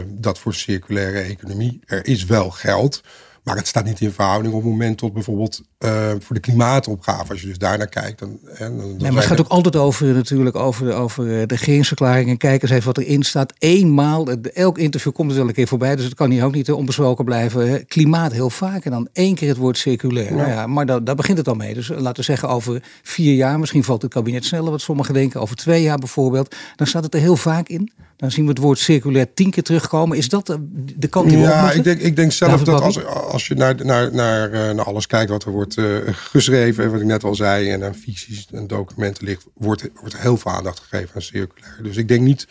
dat 0.07 0.39
voor 0.39 0.53
circulaire 0.53 1.19
economie, 1.19 1.79
er 1.85 2.07
is 2.07 2.25
wel 2.25 2.49
geld 2.49 3.01
maar 3.49 3.57
het 3.57 3.67
staat 3.67 3.85
niet 3.85 4.01
in 4.01 4.11
verhouding 4.11 4.53
op 4.53 4.61
het 4.61 4.69
moment 4.69 4.97
tot 4.97 5.13
bijvoorbeeld 5.13 5.61
uh, 5.79 6.09
voor 6.19 6.35
de 6.35 6.41
klimaatopgave. 6.41 7.31
Als 7.31 7.41
je 7.41 7.47
dus 7.47 7.57
daar 7.57 7.77
naar 7.77 7.87
kijkt. 7.87 8.19
Dan, 8.19 8.39
dan, 8.59 8.77
dan 8.77 8.87
nee, 8.87 9.11
maar 9.11 9.21
het 9.21 9.25
gaat 9.25 9.39
ook 9.39 9.47
altijd 9.47 9.75
over 9.75 10.05
natuurlijk 10.05 10.55
over, 10.55 10.93
over 10.93 11.25
de 11.25 11.55
regeringsverklaring. 11.55 12.29
En 12.29 12.37
kijk 12.37 12.61
eens 12.61 12.71
even 12.71 12.85
wat 12.85 12.97
erin 12.97 13.23
staat. 13.23 13.53
Eenmaal, 13.57 14.29
elk 14.53 14.77
interview 14.77 15.13
komt 15.13 15.31
er 15.31 15.37
wel 15.37 15.47
een 15.47 15.53
keer 15.53 15.67
voorbij. 15.67 15.95
Dus 15.95 16.05
het 16.05 16.13
kan 16.13 16.29
hier 16.29 16.45
ook 16.45 16.53
niet 16.53 16.71
onbesproken 16.71 17.25
blijven. 17.25 17.85
Klimaat 17.87 18.31
heel 18.31 18.49
vaak 18.49 18.85
en 18.85 18.91
dan 18.91 19.07
één 19.13 19.35
keer 19.35 19.49
het 19.49 19.57
woord 19.57 19.77
circulair. 19.77 20.29
Ja. 20.29 20.35
Nou 20.35 20.49
ja, 20.49 20.67
maar 20.67 20.85
daar, 20.85 21.03
daar 21.03 21.15
begint 21.15 21.37
het 21.37 21.47
al 21.47 21.55
mee. 21.55 21.73
Dus 21.73 21.87
laten 21.87 22.15
we 22.15 22.23
zeggen 22.23 22.49
over 22.49 22.83
vier 23.03 23.35
jaar. 23.35 23.59
Misschien 23.59 23.83
valt 23.83 24.01
het 24.01 24.13
kabinet 24.13 24.45
sneller 24.45 24.71
wat 24.71 24.81
sommigen 24.81 25.13
denken. 25.13 25.41
Over 25.41 25.55
twee 25.55 25.81
jaar 25.81 25.97
bijvoorbeeld. 25.97 26.55
Dan 26.75 26.87
staat 26.87 27.03
het 27.03 27.13
er 27.13 27.19
heel 27.19 27.37
vaak 27.37 27.67
in. 27.67 27.91
Dan 28.19 28.31
zien 28.31 28.43
we 28.43 28.49
het 28.49 28.59
woord 28.59 28.79
circulair 28.79 29.33
tien 29.33 29.49
keer 29.49 29.63
terugkomen. 29.63 30.17
Is 30.17 30.29
dat 30.29 30.57
de 30.97 31.07
kant 31.07 31.29
die 31.29 31.37
we 31.37 31.43
Ja, 31.43 31.71
ik 31.71 31.83
denk, 31.83 31.99
ik 31.99 32.15
denk 32.15 32.31
zelf 32.31 32.63
dat 32.63 32.81
als, 32.81 33.05
als 33.05 33.38
je 33.47 33.55
naar, 33.55 33.85
naar, 33.85 34.13
naar, 34.13 34.51
eh, 34.51 34.75
naar 34.75 34.85
alles 34.85 35.07
kijkt 35.07 35.29
wat 35.31 35.43
er 35.43 35.51
wordt 35.51 35.77
uh, 35.77 35.97
geschreven, 36.11 36.91
wat 36.91 36.99
ik 36.99 37.05
net 37.05 37.23
al 37.23 37.35
zei, 37.35 37.69
en 37.69 37.83
aan 37.83 37.95
visies 37.95 38.47
en 38.51 38.67
documenten 38.67 39.25
ligt, 39.25 39.45
wordt, 39.53 39.89
wordt 40.01 40.17
heel 40.17 40.37
veel 40.37 40.51
aandacht 40.51 40.79
gegeven 40.79 41.15
aan 41.15 41.21
circulair. 41.21 41.79
Dus 41.83 41.97
ik 41.97 42.07
denk 42.07 42.21
niet 42.21 42.47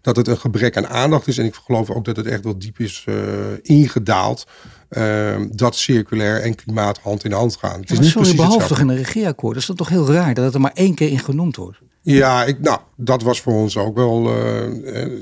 dat 0.00 0.16
het 0.16 0.28
een 0.28 0.38
gebrek 0.38 0.76
aan 0.76 0.86
aandacht 0.86 1.28
is. 1.28 1.38
En 1.38 1.44
ik 1.44 1.54
geloof 1.54 1.90
ook 1.90 2.04
dat 2.04 2.16
het 2.16 2.26
echt 2.26 2.44
wel 2.44 2.58
diep 2.58 2.78
is 2.78 3.04
uh, 3.08 3.16
ingedaald. 3.62 4.46
Uh, 4.90 5.36
dat 5.50 5.76
circulair 5.76 6.40
en 6.40 6.54
klimaat 6.54 6.98
hand 6.98 7.24
in 7.24 7.32
hand 7.32 7.56
gaan. 7.56 7.80
Het 7.80 7.90
is 7.90 7.98
niet 7.98 8.12
precies 8.12 8.34
behalve 8.34 8.66
toch 8.66 8.78
in 8.78 8.88
een 8.88 8.96
regeerakkoord. 8.96 9.54
Dat 9.54 9.68
is 9.68 9.76
toch 9.76 9.88
heel 9.88 10.12
raar 10.12 10.34
dat 10.34 10.44
het 10.44 10.54
er 10.54 10.60
maar 10.60 10.72
één 10.74 10.94
keer 10.94 11.10
in 11.10 11.18
genoemd 11.18 11.56
wordt? 11.56 11.78
Ja, 12.04 12.44
ik, 12.44 12.60
nou, 12.60 12.80
dat 12.96 13.22
was 13.22 13.40
voor 13.40 13.52
ons 13.52 13.76
ook 13.76 13.96
wel 13.96 14.28
uh, 14.28 14.66
uh, 14.66 15.14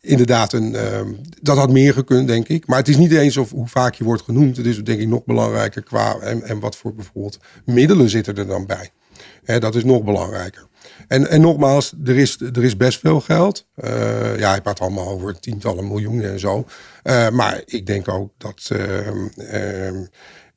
inderdaad 0.00 0.52
een. 0.52 0.72
Uh, 0.74 1.00
dat 1.42 1.56
had 1.56 1.70
meer 1.70 1.92
gekund, 1.92 2.28
denk 2.28 2.48
ik. 2.48 2.66
Maar 2.66 2.78
het 2.78 2.88
is 2.88 2.96
niet 2.96 3.12
eens 3.12 3.36
of 3.36 3.50
hoe 3.50 3.68
vaak 3.68 3.94
je 3.94 4.04
wordt 4.04 4.22
genoemd. 4.22 4.56
Het 4.56 4.66
is 4.66 4.84
denk 4.84 5.00
ik 5.00 5.08
nog 5.08 5.24
belangrijker 5.24 5.82
qua. 5.82 6.18
En, 6.18 6.42
en 6.42 6.60
wat 6.60 6.76
voor 6.76 6.94
bijvoorbeeld 6.94 7.38
middelen 7.64 8.08
zitten 8.08 8.34
er 8.34 8.46
dan 8.46 8.66
bij. 8.66 8.90
Hè, 9.44 9.60
dat 9.60 9.74
is 9.74 9.84
nog 9.84 10.02
belangrijker. 10.02 10.66
En, 11.08 11.28
en 11.30 11.40
nogmaals, 11.40 11.94
er 12.04 12.16
is, 12.16 12.40
er 12.40 12.64
is 12.64 12.76
best 12.76 12.98
veel 12.98 13.20
geld. 13.20 13.66
ja, 14.36 14.54
ik 14.54 14.62
praat 14.62 14.80
allemaal 14.80 15.08
over 15.08 15.40
tientallen 15.40 15.88
miljoenen 15.88 16.32
en 16.32 16.40
zo. 16.40 16.64
maar 17.32 17.62
ik 17.64 17.86
denk 17.86 18.08
ook 18.08 18.32
dat. 18.38 18.70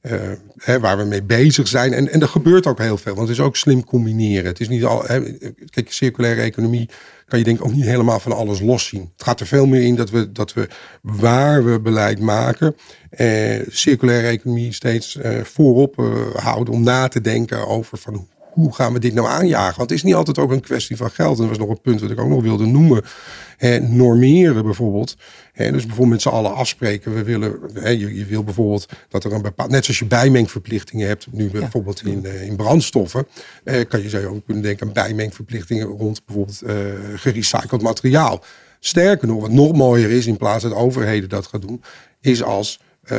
Uh, 0.05 0.31
hè, 0.57 0.79
waar 0.79 0.97
we 0.97 1.03
mee 1.03 1.23
bezig 1.23 1.67
zijn. 1.67 1.93
En, 1.93 2.11
en 2.11 2.21
er 2.21 2.27
gebeurt 2.27 2.67
ook 2.67 2.79
heel 2.79 2.97
veel, 2.97 3.15
want 3.15 3.27
het 3.27 3.37
is 3.37 3.43
ook 3.43 3.55
slim 3.55 3.83
combineren. 3.83 4.45
Het 4.45 4.59
is 4.59 4.69
niet 4.69 4.83
al. 4.83 5.03
Hè, 5.05 5.21
kijk, 5.69 5.91
circulaire 5.91 6.41
economie 6.41 6.89
kan 7.27 7.39
je 7.39 7.45
denk 7.45 7.59
ik 7.59 7.65
ook 7.65 7.73
niet 7.73 7.85
helemaal 7.85 8.19
van 8.19 8.31
alles 8.31 8.59
loszien. 8.59 9.11
Het 9.13 9.23
gaat 9.23 9.39
er 9.39 9.45
veel 9.47 9.65
meer 9.65 9.81
in 9.81 9.95
dat 9.95 10.09
we, 10.09 10.31
dat 10.31 10.53
we 10.53 10.67
waar 11.01 11.65
we 11.65 11.79
beleid 11.79 12.19
maken, 12.19 12.75
eh, 13.09 13.61
circulaire 13.67 14.27
economie 14.27 14.73
steeds 14.73 15.17
eh, 15.17 15.43
voorop 15.43 15.99
uh, 15.99 16.35
houden 16.35 16.73
om 16.73 16.83
na 16.83 17.07
te 17.07 17.21
denken 17.21 17.67
over 17.67 17.97
van 17.97 18.27
hoe 18.55 18.73
gaan 18.73 18.93
we 18.93 18.99
dit 18.99 19.13
nou 19.13 19.27
aanjagen? 19.27 19.77
Want 19.77 19.89
het 19.89 19.99
is 19.99 20.03
niet 20.03 20.13
altijd 20.13 20.37
ook 20.37 20.51
een 20.51 20.61
kwestie 20.61 20.97
van 20.97 21.11
geld. 21.11 21.35
En 21.35 21.39
dat 21.39 21.49
was 21.49 21.57
nog 21.57 21.69
een 21.69 21.81
punt 21.81 22.01
wat 22.01 22.11
ik 22.11 22.19
ook 22.19 22.29
nog 22.29 22.41
wilde 22.41 22.65
noemen. 22.65 23.03
normeren 23.81 24.63
bijvoorbeeld. 24.63 25.15
dus 25.53 25.71
bijvoorbeeld 25.71 26.09
met 26.09 26.21
z'n 26.21 26.29
allen 26.29 26.55
afspreken. 26.55 27.13
We 27.13 27.23
willen, 27.23 27.59
je, 27.73 28.15
je, 28.15 28.25
wil 28.25 28.43
bijvoorbeeld 28.43 28.85
dat 29.09 29.23
er 29.23 29.33
een 29.33 29.41
bepaald. 29.41 29.69
Net 29.69 29.83
zoals 29.83 29.99
je 29.99 30.05
bijmengverplichtingen 30.05 31.07
hebt, 31.07 31.27
nu 31.31 31.49
bijvoorbeeld 31.49 32.05
in, 32.05 32.25
eh, 32.25 32.47
in 32.47 32.55
brandstoffen. 32.55 33.27
Eh, 33.63 33.87
kan 33.87 34.01
je 34.01 34.09
je 34.09 34.27
ook 34.27 34.45
kunnen 34.45 34.63
denken 34.63 34.87
aan 34.87 34.93
bijmengverplichtingen 34.93 35.87
rond 35.87 36.25
bijvoorbeeld 36.25 36.61
uh, 36.65 36.73
gerecycled 37.15 37.81
materiaal. 37.81 38.43
Sterker 38.79 39.27
nog, 39.27 39.41
wat 39.41 39.51
nog 39.51 39.73
mooier 39.73 40.11
is, 40.11 40.25
in 40.25 40.37
plaats 40.37 40.63
dat 40.63 40.73
overheden 40.73 41.29
dat 41.29 41.47
gaan 41.47 41.61
doen, 41.61 41.81
is 42.21 42.43
als 42.43 42.79
uh, 43.05 43.17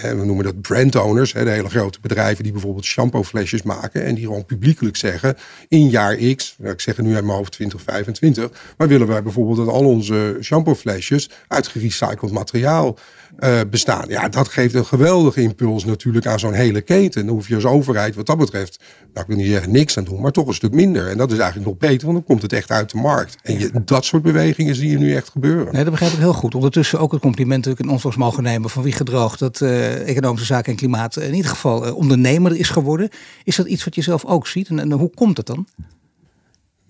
we 0.00 0.22
noemen 0.24 0.44
dat 0.44 0.60
brand 0.60 0.96
owners, 0.96 1.32
hè, 1.32 1.44
de 1.44 1.50
hele 1.50 1.68
grote 1.68 1.98
bedrijven 2.00 2.42
die 2.42 2.52
bijvoorbeeld 2.52 2.84
shampooflesjes 2.84 3.62
maken 3.62 4.04
en 4.04 4.14
die 4.14 4.24
gewoon 4.24 4.44
publiekelijk 4.44 4.96
zeggen 4.96 5.36
in 5.68 5.88
jaar 5.88 6.16
X, 6.16 6.54
nou, 6.58 6.72
ik 6.72 6.80
zeg 6.80 6.98
nu 6.98 7.10
mijn 7.10 7.26
hoofd 7.26 7.52
2025, 7.52 8.74
maar 8.76 8.88
willen 8.88 9.06
wij 9.06 9.22
bijvoorbeeld 9.22 9.56
dat 9.56 9.68
al 9.68 9.84
onze 9.84 10.38
shampooflesjes 10.40 11.30
uit 11.48 11.66
gerecycled 11.66 12.32
materiaal 12.32 12.98
uh, 13.40 13.60
bestaan. 13.70 14.04
Ja, 14.08 14.28
dat 14.28 14.48
geeft 14.48 14.74
een 14.74 14.86
geweldige 14.86 15.42
impuls 15.42 15.84
natuurlijk 15.84 16.26
aan 16.26 16.38
zo'n 16.38 16.52
hele 16.52 16.80
keten. 16.80 17.26
Dan 17.26 17.34
hoef 17.34 17.48
je 17.48 17.54
als 17.54 17.64
overheid 17.64 18.14
wat 18.14 18.26
dat 18.26 18.38
betreft, 18.38 18.78
nou 19.12 19.20
ik 19.20 19.26
wil 19.26 19.36
niet 19.36 19.52
zeggen 19.52 19.72
niks 19.72 19.98
aan 19.98 20.04
doen, 20.04 20.20
maar 20.20 20.32
toch 20.32 20.46
een 20.46 20.54
stuk 20.54 20.72
minder. 20.72 21.08
En 21.08 21.16
dat 21.18 21.32
is 21.32 21.38
eigenlijk 21.38 21.68
nog 21.70 21.78
beter, 21.78 22.06
want 22.06 22.18
dan 22.18 22.26
komt 22.26 22.42
het 22.42 22.52
echt 22.52 22.70
uit 22.70 22.90
de 22.90 22.98
markt. 22.98 23.36
En 23.42 23.58
je, 23.58 23.70
dat 23.84 24.04
soort 24.04 24.22
bewegingen 24.22 24.74
zie 24.74 24.90
je 24.90 24.98
nu 24.98 25.14
echt 25.14 25.28
gebeuren. 25.28 25.72
Nee, 25.72 25.82
dat 25.82 25.92
begrijp 25.92 26.12
ik 26.12 26.18
heel 26.18 26.32
goed. 26.32 26.54
Ondertussen 26.54 26.98
ook 26.98 27.12
het 27.12 27.20
compliment 27.20 27.64
dat 27.64 27.72
ik 27.72 27.78
in 27.78 27.88
ons 27.88 28.16
mogen 28.16 28.42
nemen 28.42 28.70
van 28.70 28.82
wie 28.82 28.91
gedroogd, 28.92 29.38
dat 29.38 29.60
economische 29.60 30.46
zaken 30.46 30.72
en 30.72 30.78
klimaat 30.78 31.16
in 31.16 31.34
ieder 31.34 31.50
geval 31.50 31.94
ondernemer 31.94 32.56
is 32.56 32.68
geworden. 32.68 33.08
Is 33.44 33.56
dat 33.56 33.66
iets 33.66 33.84
wat 33.84 33.94
je 33.94 34.02
zelf 34.02 34.24
ook 34.24 34.46
ziet? 34.46 34.68
En, 34.68 34.78
en 34.78 34.92
hoe 34.92 35.10
komt 35.14 35.36
het 35.36 35.46
dan? 35.46 35.66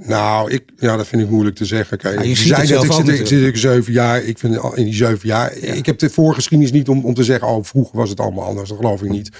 Nou, 0.06 0.50
ik, 0.50 0.64
ja, 0.76 0.96
dat 0.96 1.06
vind 1.06 1.22
ik 1.22 1.30
moeilijk 1.30 1.56
te 1.56 1.64
zeggen. 1.64 1.98
Kijk, 1.98 2.14
nou, 2.14 2.28
je 2.28 2.34
ziet 2.34 2.56
het 2.56 2.68
zelf 2.68 2.84
ik, 2.84 2.92
zit, 2.92 3.08
ik 3.08 3.26
zit 3.26 3.58
zeven 3.58 3.92
jaar. 3.92 4.22
Ik 4.22 4.38
vind 4.38 4.54
in 4.74 4.84
die 4.84 4.94
zeven 4.94 5.28
jaar. 5.28 5.52
Ik 5.56 5.86
heb 5.86 5.98
de 5.98 6.10
voorgeschiedenis 6.10 6.72
niet 6.72 6.88
om, 6.88 7.04
om 7.04 7.14
te 7.14 7.24
zeggen. 7.24 7.48
Oh, 7.48 7.64
vroeger 7.64 7.96
was 7.96 8.10
het 8.10 8.20
allemaal 8.20 8.44
anders. 8.44 8.68
Dat 8.68 8.78
geloof 8.78 9.02
ik 9.02 9.10
niet. 9.10 9.30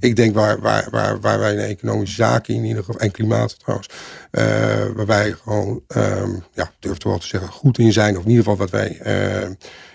Ik 0.00 0.16
denk 0.16 0.34
waar, 0.34 0.60
waar, 0.60 0.88
waar, 0.90 1.20
waar 1.20 1.38
wij 1.38 1.52
in 1.52 1.58
economische 1.58 2.14
zaken 2.14 2.54
in 2.54 2.64
ieder 2.64 2.84
geval 2.84 3.00
en 3.00 3.10
klimaat 3.10 3.58
trouwens, 3.58 3.88
uh, 4.32 4.44
waar 4.94 5.06
wij 5.06 5.32
gewoon, 5.32 5.82
um, 5.96 6.44
ja, 6.54 6.72
durf 6.78 7.04
wel 7.04 7.18
te 7.18 7.26
zeggen, 7.26 7.48
goed 7.48 7.78
in 7.78 7.92
zijn. 7.92 8.16
Of 8.16 8.22
in 8.22 8.30
ieder 8.30 8.44
geval 8.44 8.58
wat 8.58 8.70
wij. 8.70 9.00
Uh, 9.42 9.50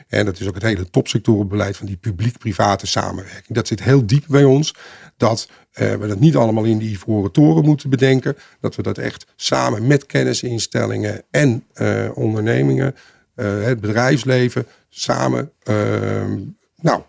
en 0.08 0.26
dat 0.26 0.40
is 0.40 0.48
ook 0.48 0.54
het 0.54 0.64
hele 0.64 0.90
topsectorenbeleid 0.90 1.78
van 1.78 1.86
die 1.86 1.98
publiek-private 1.98 2.88
samenwerking. 2.88 3.48
Dat 3.48 3.68
zit 3.68 3.84
heel 3.84 4.06
diep 4.06 4.24
bij 4.28 4.44
ons. 4.44 4.76
Dat 5.18 5.50
uh, 5.74 5.94
we 5.94 6.08
dat 6.08 6.20
niet 6.20 6.36
allemaal 6.36 6.64
in 6.64 6.78
die 6.78 6.90
ivoren 6.90 7.32
toren 7.32 7.66
moeten 7.66 7.90
bedenken. 7.90 8.38
Dat 8.60 8.76
we 8.76 8.82
dat 8.82 8.98
echt 8.98 9.26
samen 9.36 9.88
met 9.88 10.06
kennisinstellingen 10.06 11.24
en 11.32 11.66
uh, 11.74 12.10
ondernemingen, 12.14 12.96
uh, 13.36 13.64
het 13.64 13.82
bedrijfsleven, 13.82 14.66
samen 14.90 15.52
ehm, 15.64 16.40
nou, 16.76 17.02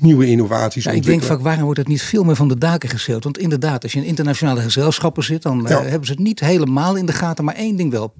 nieuwe 0.00 0.26
innovaties 0.26 0.84
ja, 0.84 0.90
Ik 0.90 1.04
denk 1.04 1.22
vaak, 1.22 1.40
waarom 1.40 1.64
wordt 1.64 1.78
het 1.78 1.88
niet 1.88 2.02
veel 2.02 2.24
meer 2.24 2.36
van 2.36 2.48
de 2.48 2.58
daken 2.58 2.88
geschreeuwd? 2.88 3.24
Want 3.24 3.38
inderdaad, 3.38 3.82
als 3.82 3.92
je 3.92 3.98
in 3.98 4.04
internationale 4.04 4.60
gezelschappen 4.60 5.24
zit, 5.24 5.42
dan 5.42 5.66
hebben 5.66 6.06
ze 6.06 6.12
het 6.12 6.20
niet 6.20 6.40
helemaal 6.40 6.96
in 6.96 7.06
de 7.06 7.12
gaten. 7.12 7.44
Maar 7.44 7.54
één 7.54 7.76
ding 7.76 7.90
wel, 7.90 8.14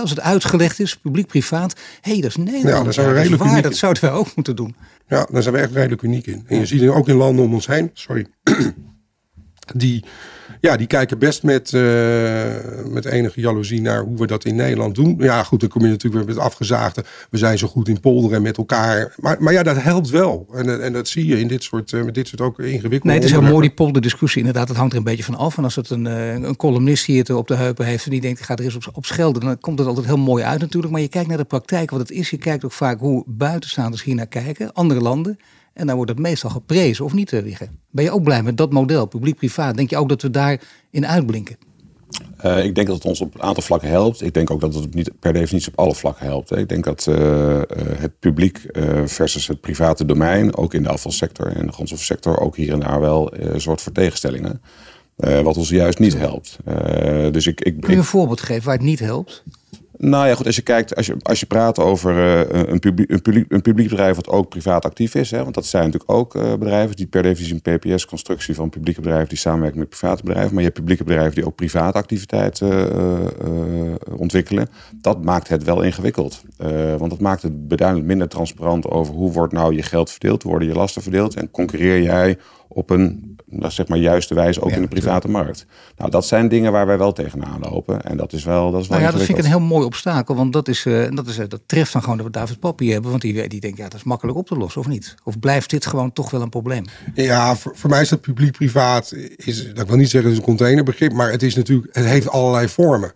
als 0.00 0.10
het 0.10 0.20
uitgelegd 0.20 0.80
is, 0.80 0.96
publiek-privaat, 0.96 1.74
hé, 2.00 2.12
hey, 2.12 2.20
dat 2.20 2.30
is 2.30 2.36
Nederland. 2.36 2.68
Ja, 2.68 2.82
dat, 2.82 2.94
zijn 2.94 3.06
we 3.06 3.12
redelijk 3.12 3.42
waar, 3.42 3.62
dat 3.62 3.76
zouden 3.76 4.02
wij 4.02 4.12
ook 4.12 4.34
moeten 4.34 4.56
doen. 4.56 4.76
Ja, 5.08 5.26
daar 5.30 5.42
zijn 5.42 5.54
we 5.54 5.60
echt 5.60 5.72
redelijk 5.72 6.02
uniek 6.02 6.26
in. 6.26 6.44
En 6.46 6.58
je 6.58 6.66
ziet 6.66 6.80
het 6.80 6.90
ook 6.90 7.08
in 7.08 7.16
landen 7.16 7.44
om 7.44 7.54
ons 7.54 7.66
heen, 7.66 7.90
sorry, 7.92 8.26
die, 9.74 10.04
ja, 10.66 10.76
die 10.76 10.86
kijken 10.86 11.18
best 11.18 11.42
met, 11.42 11.72
uh, 11.72 11.82
met 12.90 13.04
enige 13.04 13.40
jaloezie 13.40 13.80
naar 13.80 14.00
hoe 14.00 14.16
we 14.16 14.26
dat 14.26 14.44
in 14.44 14.56
Nederland 14.56 14.94
doen. 14.94 15.16
Ja, 15.18 15.42
goed, 15.42 15.60
dan 15.60 15.68
kom 15.68 15.82
je 15.82 15.88
natuurlijk 15.88 16.24
weer 16.24 16.34
met 16.34 16.44
afgezaagde. 16.44 17.04
We 17.30 17.38
zijn 17.38 17.58
zo 17.58 17.66
goed 17.66 17.88
in 17.88 18.00
polderen 18.00 18.42
met 18.42 18.56
elkaar. 18.56 19.14
Maar, 19.16 19.36
maar 19.40 19.52
ja, 19.52 19.62
dat 19.62 19.82
helpt 19.82 20.10
wel. 20.10 20.46
En, 20.54 20.82
en 20.82 20.92
dat 20.92 21.08
zie 21.08 21.26
je 21.26 21.40
in 21.40 21.48
dit 21.48 21.62
soort, 21.62 21.92
uh, 21.92 22.04
met 22.04 22.14
dit 22.14 22.28
soort 22.28 22.40
ook 22.40 22.58
ingewikkelde 22.58 23.06
Nee, 23.06 23.16
het 23.16 23.24
is 23.24 23.30
heel 23.30 23.42
mooi 23.42 23.60
die 23.60 23.76
polderdiscussie. 23.76 24.40
Inderdaad, 24.40 24.68
het 24.68 24.76
hangt 24.76 24.92
er 24.92 24.98
een 24.98 25.04
beetje 25.04 25.24
van 25.24 25.34
af. 25.34 25.58
En 25.58 25.64
als 25.64 25.76
het 25.76 25.90
een, 25.90 26.04
uh, 26.06 26.32
een 26.32 26.56
columnist 26.56 27.06
hier 27.06 27.36
op 27.36 27.48
de 27.48 27.54
heupen 27.54 27.86
heeft 27.86 28.04
en 28.04 28.10
die 28.10 28.20
denkt, 28.20 28.38
ik 28.38 28.44
ga 28.44 28.56
er 28.56 28.64
eens 28.64 28.76
op, 28.76 28.88
op 28.92 29.06
schelden. 29.06 29.42
Dan 29.42 29.60
komt 29.60 29.78
het 29.78 29.88
altijd 29.88 30.06
heel 30.06 30.16
mooi 30.16 30.44
uit 30.44 30.60
natuurlijk. 30.60 30.92
Maar 30.92 31.02
je 31.02 31.08
kijkt 31.08 31.28
naar 31.28 31.36
de 31.36 31.44
praktijk, 31.44 31.90
wat 31.90 32.00
het 32.00 32.10
is. 32.10 32.30
Je 32.30 32.38
kijkt 32.38 32.64
ook 32.64 32.72
vaak 32.72 33.00
hoe 33.00 33.24
buitenstaanders 33.26 34.02
hier 34.02 34.14
naar 34.14 34.26
kijken. 34.26 34.72
Andere 34.72 35.00
landen. 35.00 35.38
En 35.76 35.86
dan 35.86 35.96
wordt 35.96 36.10
het 36.10 36.20
meestal 36.20 36.50
geprezen, 36.50 37.04
of 37.04 37.12
niet, 37.12 37.30
liggen. 37.30 37.80
Ben 37.90 38.04
je 38.04 38.10
ook 38.10 38.22
blij 38.22 38.42
met 38.42 38.56
dat 38.56 38.72
model, 38.72 39.06
publiek-privaat? 39.06 39.76
Denk 39.76 39.90
je 39.90 39.96
ook 39.96 40.08
dat 40.08 40.22
we 40.22 40.30
daarin 40.30 41.06
uitblinken? 41.06 41.56
Uh, 42.44 42.64
ik 42.64 42.74
denk 42.74 42.86
dat 42.86 42.96
het 42.96 43.04
ons 43.04 43.20
op 43.20 43.34
een 43.34 43.42
aantal 43.42 43.62
vlakken 43.62 43.88
helpt. 43.88 44.22
Ik 44.22 44.34
denk 44.34 44.50
ook 44.50 44.60
dat 44.60 44.74
het 44.74 44.94
niet 44.94 45.10
per 45.20 45.32
definitie 45.32 45.72
op 45.72 45.78
alle 45.78 45.94
vlakken 45.94 46.26
helpt. 46.26 46.56
Ik 46.56 46.68
denk 46.68 46.84
dat 46.84 47.06
uh, 47.08 47.16
het 47.96 48.18
publiek 48.18 48.66
uh, 48.72 49.02
versus 49.04 49.46
het 49.46 49.60
private 49.60 50.04
domein, 50.04 50.56
ook 50.56 50.74
in 50.74 50.82
de 50.82 50.88
afvalsector 50.88 51.46
en 51.46 51.66
de 51.66 51.72
grondstoffensector, 51.72 52.40
ook 52.40 52.56
hier 52.56 52.72
en 52.72 52.80
daar 52.80 53.00
wel 53.00 53.34
een 53.34 53.60
soort 53.60 53.80
voor 53.80 53.92
tegenstellingen. 53.92 54.60
wat 55.16 55.56
ons 55.56 55.68
juist 55.68 55.98
niet 55.98 56.16
helpt. 56.16 56.58
dus 57.30 57.46
ik, 57.46 57.60
ik, 57.60 57.80
Kun 57.80 57.92
je 57.92 57.98
een 57.98 58.04
voorbeeld 58.04 58.40
geven 58.40 58.64
waar 58.64 58.76
het 58.76 58.84
niet 58.84 59.00
helpt? 59.00 59.44
Nou 59.98 60.28
ja, 60.28 60.34
goed, 60.34 60.46
als 60.46 60.56
je 60.56 60.62
kijkt, 60.62 60.96
als 60.96 61.06
je, 61.06 61.16
als 61.22 61.40
je 61.40 61.46
praat 61.46 61.78
over 61.78 62.16
uh, 62.16 62.68
een, 62.68 62.78
publiek, 62.78 63.10
een, 63.10 63.22
publiek, 63.22 63.52
een 63.52 63.62
publiek 63.62 63.88
bedrijf 63.88 64.16
wat 64.16 64.28
ook 64.28 64.48
privaat 64.48 64.84
actief 64.84 65.14
is, 65.14 65.30
hè, 65.30 65.42
want 65.42 65.54
dat 65.54 65.66
zijn 65.66 65.84
natuurlijk 65.84 66.10
ook 66.10 66.34
uh, 66.34 66.54
bedrijven 66.54 66.96
die 66.96 67.06
per 67.06 67.22
definitie 67.22 67.60
een 67.62 67.78
PPS-constructie 67.78 68.54
van 68.54 68.70
publieke 68.70 69.00
bedrijven 69.00 69.28
die 69.28 69.38
samenwerken 69.38 69.78
met 69.78 69.88
private 69.88 70.22
bedrijven, 70.22 70.50
maar 70.50 70.62
je 70.62 70.68
hebt 70.68 70.78
publieke 70.78 71.04
bedrijven 71.04 71.34
die 71.34 71.46
ook 71.46 71.54
private 71.54 71.98
activiteiten 71.98 72.68
uh, 72.68 73.94
ontwikkelen. 74.16 74.68
Dat 75.00 75.24
maakt 75.24 75.48
het 75.48 75.64
wel 75.64 75.82
ingewikkeld, 75.82 76.42
want 76.98 77.10
dat 77.10 77.20
maakt 77.20 77.42
het 77.42 77.68
beduidend 77.68 78.06
minder 78.06 78.28
transparant 78.28 78.90
over 78.90 79.14
hoe 79.14 79.32
wordt 79.32 79.52
nou 79.52 79.74
je 79.74 79.82
geld 79.82 80.10
verdeeld, 80.10 80.42
worden 80.42 80.68
je 80.68 80.74
lasten 80.74 81.02
verdeeld 81.02 81.34
en 81.34 81.50
concurreer 81.50 82.02
jij 82.02 82.38
op 82.68 82.90
een 82.90 83.36
nou, 83.48 83.72
zeg 83.72 83.88
maar 83.88 83.98
juiste 83.98 84.34
wijze 84.34 84.60
ook 84.60 84.70
in 84.70 84.80
de 84.80 84.88
private 84.88 85.28
markt. 85.28 85.66
Nou, 85.96 86.10
dat 86.10 86.26
zijn 86.26 86.48
dingen 86.48 86.72
waar 86.72 86.86
wij 86.86 86.98
wel 86.98 87.12
tegenaan 87.12 87.60
lopen. 87.60 88.02
En 88.02 88.16
dat 88.16 88.32
is 88.32 88.44
wel, 88.44 88.70
dat 88.70 88.80
is 88.80 88.88
wel 88.88 88.98
nou 88.98 89.10
ja, 89.10 89.16
dat 89.16 89.26
vind 89.26 89.38
ik 89.38 89.44
een 89.44 89.50
heel 89.50 89.60
mooi 89.60 89.84
obstakel. 89.84 90.34
Want 90.34 90.52
dat, 90.52 90.68
is, 90.68 90.84
uh, 90.84 91.06
dat, 91.10 91.26
is, 91.26 91.38
uh, 91.38 91.44
dat 91.48 91.60
treft 91.66 91.92
dan 91.92 92.02
gewoon 92.02 92.16
dat 92.16 92.26
we 92.26 92.32
David 92.32 92.60
Papier 92.60 92.92
hebben. 92.92 93.10
Want 93.10 93.22
die, 93.22 93.48
die 93.48 93.60
denkt, 93.60 93.76
ja, 93.78 93.88
dat 93.88 93.94
is 93.94 94.04
makkelijk 94.04 94.38
op 94.38 94.46
te 94.46 94.56
lossen, 94.56 94.80
of 94.80 94.86
niet? 94.86 95.14
Of 95.24 95.38
blijft 95.38 95.70
dit 95.70 95.86
gewoon 95.86 96.12
toch 96.12 96.30
wel 96.30 96.42
een 96.42 96.48
probleem? 96.48 96.84
Ja, 97.14 97.56
voor, 97.56 97.76
voor 97.76 97.90
mij 97.90 98.00
is 98.00 98.08
dat 98.08 98.20
publiek-privaat, 98.20 99.12
is, 99.36 99.74
dat 99.74 99.88
wil 99.88 99.96
niet 99.96 100.10
zeggen 100.10 100.30
het 100.30 100.38
is 100.38 100.44
een 100.44 100.56
containerbegrip, 100.56 101.12
maar 101.12 101.30
het 101.30 101.42
is 101.42 101.54
natuurlijk, 101.54 101.96
het 101.96 102.04
heeft 102.04 102.28
allerlei 102.28 102.68
vormen. 102.68 103.12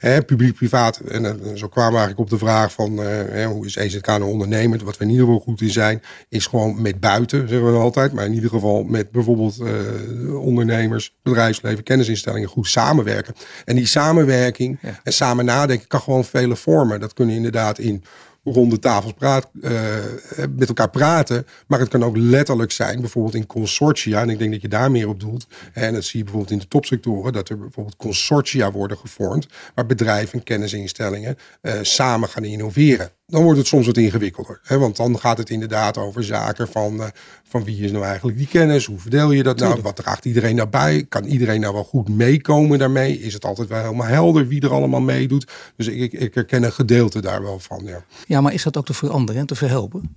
Ja. 0.00 0.20
Publiek-privaat. 0.20 0.98
En, 0.98 1.24
en, 1.24 1.58
zo 1.58 1.68
kwamen 1.68 1.92
we 1.92 1.98
eigenlijk 1.98 2.18
op 2.18 2.38
de 2.38 2.44
vraag 2.44 2.72
van 2.72 3.00
uh, 3.00 3.46
hoe 3.46 3.66
is 3.66 3.76
EZK 3.76 4.06
een 4.06 4.22
ondernemer? 4.22 4.84
Wat 4.84 4.96
we 4.96 5.04
in 5.04 5.10
ieder 5.10 5.24
geval 5.24 5.40
goed 5.40 5.60
in 5.60 5.70
zijn, 5.70 6.02
is 6.28 6.46
gewoon 6.46 6.82
met 6.82 7.00
buiten, 7.00 7.48
zeggen 7.48 7.72
we 7.72 7.78
altijd. 7.78 8.12
Maar 8.12 8.24
in 8.24 8.34
ieder 8.34 8.50
geval 8.50 8.82
met 8.82 9.10
bijvoorbeeld 9.10 9.60
uh, 9.60 10.40
ondernemers, 10.40 11.14
bedrijfsleven, 11.22 11.84
kennisinstellingen 11.84 12.48
goed 12.48 12.68
samenwerken. 12.68 13.34
En 13.64 13.76
die 13.76 13.86
samenwerking 13.86 14.78
en 15.02 15.12
samen 15.12 15.44
nadenken 15.44 15.88
kan 15.88 16.00
gewoon 16.00 16.24
vele 16.24 16.56
vormen. 16.56 17.00
Dat 17.00 17.12
kunnen 17.12 17.34
inderdaad 17.34 17.78
in 17.78 18.04
ronde 18.44 18.78
tafels 18.78 19.12
praat, 19.12 19.48
uh, 19.60 19.70
met 20.56 20.68
elkaar 20.68 20.90
praten. 20.90 21.46
Maar 21.66 21.78
het 21.78 21.88
kan 21.88 22.04
ook 22.04 22.16
letterlijk 22.16 22.72
zijn, 22.72 23.00
bijvoorbeeld 23.00 23.34
in 23.34 23.46
consortia. 23.46 24.20
En 24.20 24.30
ik 24.30 24.38
denk 24.38 24.52
dat 24.52 24.62
je 24.62 24.68
daar 24.68 24.90
meer 24.90 25.08
op 25.08 25.20
doelt. 25.20 25.46
En 25.72 25.92
dat 25.92 26.04
zie 26.04 26.18
je 26.18 26.24
bijvoorbeeld 26.24 26.52
in 26.52 26.58
de 26.58 26.68
topsectoren. 26.68 27.32
Dat 27.32 27.48
er 27.48 27.58
bijvoorbeeld 27.58 27.96
consortia 27.96 28.72
worden 28.72 28.98
gevormd. 28.98 29.46
Waar 29.74 29.86
bedrijven 29.86 30.38
en 30.38 30.44
kennisinstellingen 30.44 31.38
uh, 31.62 31.72
samen 31.82 32.28
gaan 32.28 32.44
innoveren 32.44 33.10
dan 33.26 33.42
wordt 33.42 33.58
het 33.58 33.66
soms 33.66 33.86
wat 33.86 33.96
ingewikkelder. 33.96 34.60
Hè? 34.62 34.78
Want 34.78 34.96
dan 34.96 35.18
gaat 35.18 35.38
het 35.38 35.50
inderdaad 35.50 35.98
over 35.98 36.24
zaken 36.24 36.68
van, 36.68 36.94
uh, 36.94 37.06
van 37.44 37.64
wie 37.64 37.84
is 37.84 37.92
nou 37.92 38.04
eigenlijk 38.04 38.38
die 38.38 38.46
kennis? 38.46 38.86
Hoe 38.86 38.98
verdeel 38.98 39.32
je 39.32 39.42
dat 39.42 39.58
nou? 39.58 39.80
Wat 39.82 39.96
draagt 39.96 40.24
iedereen 40.24 40.56
nou 40.56 40.68
bij? 40.68 41.04
Kan 41.08 41.24
iedereen 41.24 41.60
nou 41.60 41.74
wel 41.74 41.84
goed 41.84 42.08
meekomen 42.08 42.78
daarmee? 42.78 43.20
Is 43.20 43.32
het 43.32 43.44
altijd 43.44 43.68
wel 43.68 43.82
helemaal 43.82 44.06
helder 44.06 44.48
wie 44.48 44.60
er 44.60 44.72
allemaal 44.72 45.00
meedoet? 45.00 45.52
Dus 45.76 45.86
ik, 45.86 46.00
ik, 46.00 46.12
ik 46.12 46.34
herken 46.34 46.62
een 46.62 46.72
gedeelte 46.72 47.20
daar 47.20 47.42
wel 47.42 47.58
van. 47.58 47.84
Ja, 47.84 48.04
ja 48.26 48.40
maar 48.40 48.52
is 48.52 48.62
dat 48.62 48.76
ook 48.76 48.86
te 48.86 48.94
veranderen 48.94 49.40
en 49.40 49.46
te 49.46 49.54
verhelpen? 49.54 50.16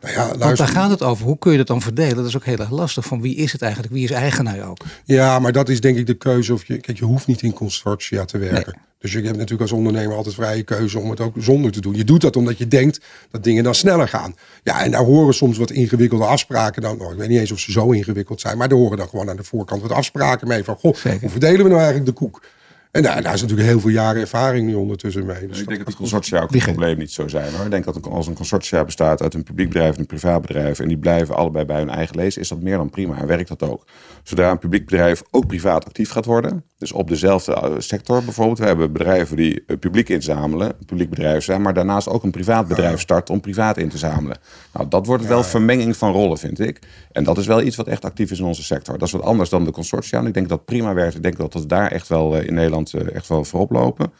Nou 0.00 0.14
ja, 0.14 0.38
Want 0.38 0.56
daar 0.56 0.68
gaat 0.68 0.90
het 0.90 1.02
over. 1.02 1.24
Hoe 1.26 1.38
kun 1.38 1.52
je 1.52 1.58
dat 1.58 1.66
dan 1.66 1.82
verdelen? 1.82 2.16
Dat 2.16 2.26
is 2.26 2.36
ook 2.36 2.44
heel 2.44 2.58
erg 2.58 2.70
lastig. 2.70 3.04
Van 3.04 3.20
wie 3.20 3.36
is 3.36 3.52
het 3.52 3.62
eigenlijk? 3.62 3.92
Wie 3.92 4.04
is 4.04 4.10
eigenaar 4.10 4.68
ook? 4.68 4.84
Ja, 5.04 5.38
maar 5.38 5.52
dat 5.52 5.68
is 5.68 5.80
denk 5.80 5.96
ik 5.96 6.06
de 6.06 6.14
keuze. 6.14 6.52
Of 6.52 6.64
je, 6.64 6.78
kijk, 6.78 6.98
je 6.98 7.04
hoeft 7.04 7.26
niet 7.26 7.42
in 7.42 7.52
consortia 7.52 8.24
te 8.24 8.38
werken. 8.38 8.74
Dus 8.98 9.12
je 9.12 9.20
hebt 9.20 9.36
natuurlijk 9.36 9.60
als 9.60 9.72
ondernemer 9.72 10.16
altijd 10.16 10.34
vrije 10.34 10.62
keuze 10.62 10.98
om 10.98 11.10
het 11.10 11.20
ook 11.20 11.34
zonder 11.38 11.72
te 11.72 11.80
doen. 11.80 11.94
Je 11.94 12.04
doet 12.04 12.20
dat 12.20 12.36
omdat 12.36 12.58
je 12.58 12.68
denkt 12.68 13.00
dat 13.30 13.44
dingen 13.44 13.64
dan 13.64 13.74
sneller 13.74 14.08
gaan. 14.08 14.34
Ja, 14.62 14.84
en 14.84 14.90
daar 14.90 15.04
horen 15.04 15.34
soms 15.34 15.58
wat 15.58 15.70
ingewikkelde 15.70 16.24
afspraken 16.24 16.82
dan. 16.82 17.00
Oh, 17.00 17.12
ik 17.12 17.18
weet 17.18 17.28
niet 17.28 17.38
eens 17.38 17.52
of 17.52 17.58
ze 17.58 17.72
zo 17.72 17.90
ingewikkeld 17.90 18.40
zijn. 18.40 18.58
Maar 18.58 18.68
daar 18.68 18.78
horen 18.78 18.98
dan 18.98 19.08
gewoon 19.08 19.30
aan 19.30 19.36
de 19.36 19.44
voorkant 19.44 19.82
wat 19.82 19.92
afspraken 19.92 20.48
mee. 20.48 20.64
Van, 20.64 20.76
goh, 20.76 20.96
hoe 21.20 21.30
verdelen 21.30 21.62
we 21.62 21.68
nou 21.68 21.80
eigenlijk 21.80 22.06
de 22.06 22.12
koek? 22.12 22.42
En 22.90 23.02
daar, 23.02 23.22
daar, 23.22 23.34
is 23.34 23.40
natuurlijk 23.40 23.68
heel 23.68 23.80
veel 23.80 23.90
jaren 23.90 24.20
ervaring 24.20 24.66
nu 24.66 24.74
ondertussen 24.74 25.26
mee. 25.26 25.46
Dus 25.46 25.60
ik 25.60 25.66
denk 25.66 25.78
dat 25.78 25.86
die 25.86 25.96
consortia 25.96 26.40
ook 26.40 26.52
het 26.52 26.62
probleem 26.62 26.98
niet 26.98 27.10
zo 27.10 27.28
zijn. 27.28 27.54
Hoor. 27.54 27.64
Ik 27.64 27.70
denk 27.70 27.84
dat 27.84 28.08
als 28.10 28.26
een 28.26 28.34
consortia 28.34 28.84
bestaat 28.84 29.22
uit 29.22 29.34
een 29.34 29.42
publiek 29.42 29.68
bedrijf 29.68 29.94
en 29.94 30.00
een 30.00 30.06
privaat 30.06 30.40
bedrijf... 30.40 30.80
en 30.80 30.88
die 30.88 30.98
blijven 30.98 31.34
allebei 31.34 31.64
bij 31.64 31.78
hun 31.78 31.90
eigen 31.90 32.16
lezen, 32.16 32.40
is 32.40 32.48
dat 32.48 32.60
meer 32.60 32.76
dan 32.76 32.90
prima 32.90 33.18
en 33.18 33.26
werkt 33.26 33.48
dat 33.48 33.62
ook. 33.62 33.84
Zodra 34.22 34.50
een 34.50 34.58
publiek 34.58 34.84
bedrijf 34.84 35.22
ook 35.30 35.46
privaat 35.46 35.86
actief 35.86 36.10
gaat 36.10 36.24
worden... 36.24 36.64
dus 36.78 36.92
op 36.92 37.08
dezelfde 37.08 37.54
eh, 37.54 37.72
sector 37.78 38.24
bijvoorbeeld... 38.24 38.58
we 38.58 38.64
hebben 38.64 38.92
bedrijven 38.92 39.36
die 39.36 39.62
eh, 39.66 39.78
publiek 39.78 40.08
inzamelen, 40.08 40.72
publiek 40.86 41.10
bedrijf 41.10 41.44
zijn... 41.44 41.62
maar 41.62 41.74
daarnaast 41.74 42.08
ook 42.08 42.22
een 42.22 42.30
privaat 42.30 42.68
bedrijf 42.68 43.00
starten 43.00 43.34
om 43.34 43.40
privaat 43.40 43.76
in 43.76 43.88
te 43.88 43.98
zamelen. 43.98 44.36
Nou, 44.72 44.88
dat 44.88 45.06
wordt 45.06 45.26
wel 45.26 45.42
vermenging 45.42 45.96
van 45.96 46.12
rollen, 46.12 46.38
vind 46.38 46.60
ik. 46.60 46.78
En 47.12 47.24
dat 47.24 47.38
is 47.38 47.46
wel 47.46 47.62
iets 47.62 47.76
wat 47.76 47.86
echt 47.86 48.04
actief 48.04 48.30
is 48.30 48.38
in 48.38 48.44
onze 48.44 48.62
sector. 48.62 48.98
Dat 48.98 49.06
is 49.06 49.14
wat 49.14 49.22
anders 49.22 49.50
dan 49.50 49.64
de 49.64 49.70
consortia. 49.70 50.18
En 50.18 50.26
ik 50.26 50.34
denk 50.34 50.48
dat 50.48 50.58
dat 50.58 50.66
prima 50.66 50.94
werkt. 50.94 51.14
Ik 51.14 51.22
denk 51.22 51.36
dat 51.36 51.52
dat 51.52 51.68
daar 51.68 51.90
echt 51.90 52.08
wel 52.08 52.36
eh, 52.36 52.46
in 52.46 52.54
Nederland 52.54 52.79
eh, 52.88 53.14
echt 53.14 53.28
wel 53.28 53.44
voorop 53.44 53.70
lopen. 53.70 54.12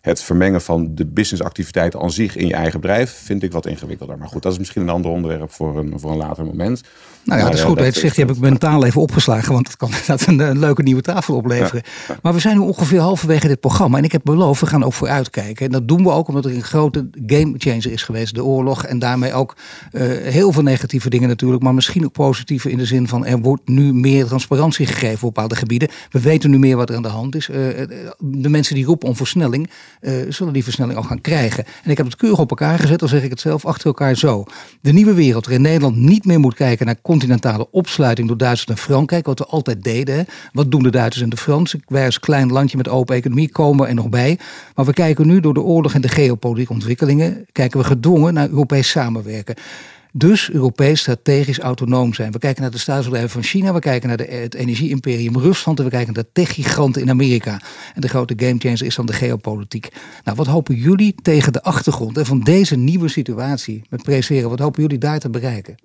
Het 0.00 0.22
vermengen 0.22 0.60
van 0.60 0.94
de 0.94 1.06
businessactiviteiten 1.06 2.00
aan 2.00 2.10
zich 2.10 2.36
in 2.36 2.46
je 2.46 2.54
eigen 2.54 2.80
bedrijf 2.80 3.10
vind 3.10 3.42
ik 3.42 3.52
wat 3.52 3.66
ingewikkelder. 3.66 4.18
Maar 4.18 4.28
goed, 4.28 4.42
dat 4.42 4.52
is 4.52 4.58
misschien 4.58 4.82
een 4.82 4.88
ander 4.88 5.10
onderwerp 5.10 5.50
voor 5.50 5.78
een, 5.78 6.00
voor 6.00 6.10
een 6.10 6.16
later 6.16 6.44
moment. 6.44 6.82
Nou 7.26 7.38
ja, 7.40 7.46
dat 7.46 7.54
is 7.54 7.62
goed. 7.62 7.78
Dat 7.78 7.94
zegt, 7.94 8.16
die 8.16 8.24
heb 8.24 8.34
ik 8.34 8.40
mentaal 8.40 8.84
even 8.84 9.00
opgeslagen, 9.00 9.52
want 9.52 9.66
dat 9.66 9.76
kan 9.76 9.88
inderdaad 10.00 10.26
een, 10.26 10.38
een 10.38 10.58
leuke 10.58 10.82
nieuwe 10.82 11.00
tafel 11.00 11.34
opleveren. 11.34 11.82
Maar 12.22 12.32
we 12.32 12.40
zijn 12.40 12.56
nu 12.56 12.62
ongeveer 12.62 13.00
halverwege 13.00 13.48
dit 13.48 13.60
programma. 13.60 13.98
En 13.98 14.04
ik 14.04 14.12
heb 14.12 14.20
beloofd, 14.24 14.60
we 14.60 14.66
gaan 14.66 14.84
ook 14.84 14.92
vooruitkijken. 14.92 15.66
En 15.66 15.72
dat 15.72 15.88
doen 15.88 16.02
we 16.02 16.10
ook 16.10 16.28
omdat 16.28 16.44
er 16.44 16.54
een 16.54 16.62
grote 16.62 17.08
game 17.26 17.54
changer 17.56 17.92
is 17.92 18.02
geweest, 18.02 18.34
de 18.34 18.44
oorlog. 18.44 18.84
En 18.84 18.98
daarmee 18.98 19.32
ook 19.32 19.56
uh, 19.92 20.02
heel 20.22 20.52
veel 20.52 20.62
negatieve 20.62 21.10
dingen 21.10 21.28
natuurlijk, 21.28 21.62
maar 21.62 21.74
misschien 21.74 22.04
ook 22.04 22.12
positieve 22.12 22.70
in 22.70 22.78
de 22.78 22.84
zin 22.84 23.08
van 23.08 23.26
er 23.26 23.38
wordt 23.38 23.68
nu 23.68 23.94
meer 23.94 24.26
transparantie 24.26 24.86
gegeven 24.86 25.28
op 25.28 25.34
bepaalde 25.34 25.56
gebieden. 25.56 25.88
We 26.10 26.20
weten 26.20 26.50
nu 26.50 26.58
meer 26.58 26.76
wat 26.76 26.90
er 26.90 26.96
aan 26.96 27.02
de 27.02 27.08
hand 27.08 27.34
is. 27.34 27.48
Uh, 27.48 27.56
de 28.18 28.48
mensen 28.48 28.74
die 28.74 28.84
roepen 28.84 29.08
om 29.08 29.16
versnelling, 29.16 29.70
zullen 30.28 30.52
die 30.52 30.64
versnelling 30.64 30.98
al 30.98 31.04
gaan 31.04 31.20
krijgen. 31.20 31.64
En 31.84 31.90
ik 31.90 31.96
heb 31.96 32.06
het 32.06 32.16
keurig 32.16 32.38
op 32.38 32.50
elkaar 32.50 32.78
gezet, 32.78 32.98
dan 32.98 33.08
zeg 33.08 33.22
ik 33.22 33.30
het 33.30 33.40
zelf 33.40 33.64
achter 33.64 33.86
elkaar 33.86 34.16
zo. 34.16 34.44
De 34.80 34.92
nieuwe 34.92 35.14
wereld 35.14 35.44
waarin 35.44 35.62
Nederland 35.62 35.96
niet 35.96 36.24
meer 36.24 36.40
moet 36.40 36.54
kijken 36.54 36.86
naar 36.86 36.96
continentale 37.18 37.70
opsluiting 37.70 38.28
door 38.28 38.36
Duitsland 38.36 38.78
en 38.78 38.84
Frankrijk, 38.84 39.26
wat 39.26 39.38
we 39.38 39.46
altijd 39.46 39.84
deden. 39.84 40.26
Wat 40.52 40.70
doen 40.70 40.82
de 40.82 40.90
Duitsers 40.90 41.24
en 41.24 41.30
de 41.30 41.36
Fransen? 41.36 41.82
Wij 41.86 42.04
als 42.04 42.20
klein 42.20 42.52
landje 42.52 42.76
met 42.76 42.88
open 42.88 43.16
economie 43.16 43.50
komen 43.50 43.88
er 43.88 43.94
nog 43.94 44.08
bij. 44.08 44.38
Maar 44.74 44.84
we 44.84 44.92
kijken 44.92 45.26
nu 45.26 45.40
door 45.40 45.54
de 45.54 45.62
oorlog 45.62 45.94
en 45.94 46.00
de 46.00 46.08
geopolitieke 46.08 46.72
ontwikkelingen, 46.72 47.46
kijken 47.52 47.78
we 47.80 47.84
gedwongen 47.84 48.34
naar 48.34 48.48
Europees 48.48 48.90
samenwerken. 48.90 49.54
Dus 50.12 50.50
Europees 50.50 51.00
strategisch 51.00 51.58
autonoom 51.58 52.14
zijn. 52.14 52.32
We 52.32 52.38
kijken 52.38 52.62
naar 52.62 52.70
de 52.70 52.78
staatsbedrijven 52.78 53.30
van 53.30 53.42
China, 53.42 53.72
we 53.72 53.80
kijken 53.80 54.08
naar 54.08 54.16
de, 54.16 54.24
het 54.24 54.54
energie-imperium 54.54 55.38
Rusland 55.38 55.78
en 55.78 55.84
we 55.84 55.90
kijken 55.90 56.14
naar 56.14 56.22
de 56.22 56.30
tech-giganten 56.32 57.02
in 57.02 57.10
Amerika. 57.10 57.60
En 57.94 58.00
de 58.00 58.08
grote 58.08 58.34
gamechanger 58.36 58.84
is 58.84 58.94
dan 58.94 59.06
de 59.06 59.12
geopolitiek. 59.12 59.88
Nou, 60.24 60.36
wat 60.36 60.46
hopen 60.46 60.74
jullie 60.74 61.14
tegen 61.22 61.52
de 61.52 61.62
achtergrond 61.62 62.18
van 62.22 62.40
deze 62.40 62.76
nieuwe 62.76 63.08
situatie 63.08 63.82
met 63.90 64.02
preseren? 64.02 64.50
Wat 64.50 64.58
hopen 64.58 64.82
jullie 64.82 64.98
daar 64.98 65.18
te 65.18 65.30
bereiken? 65.30 65.76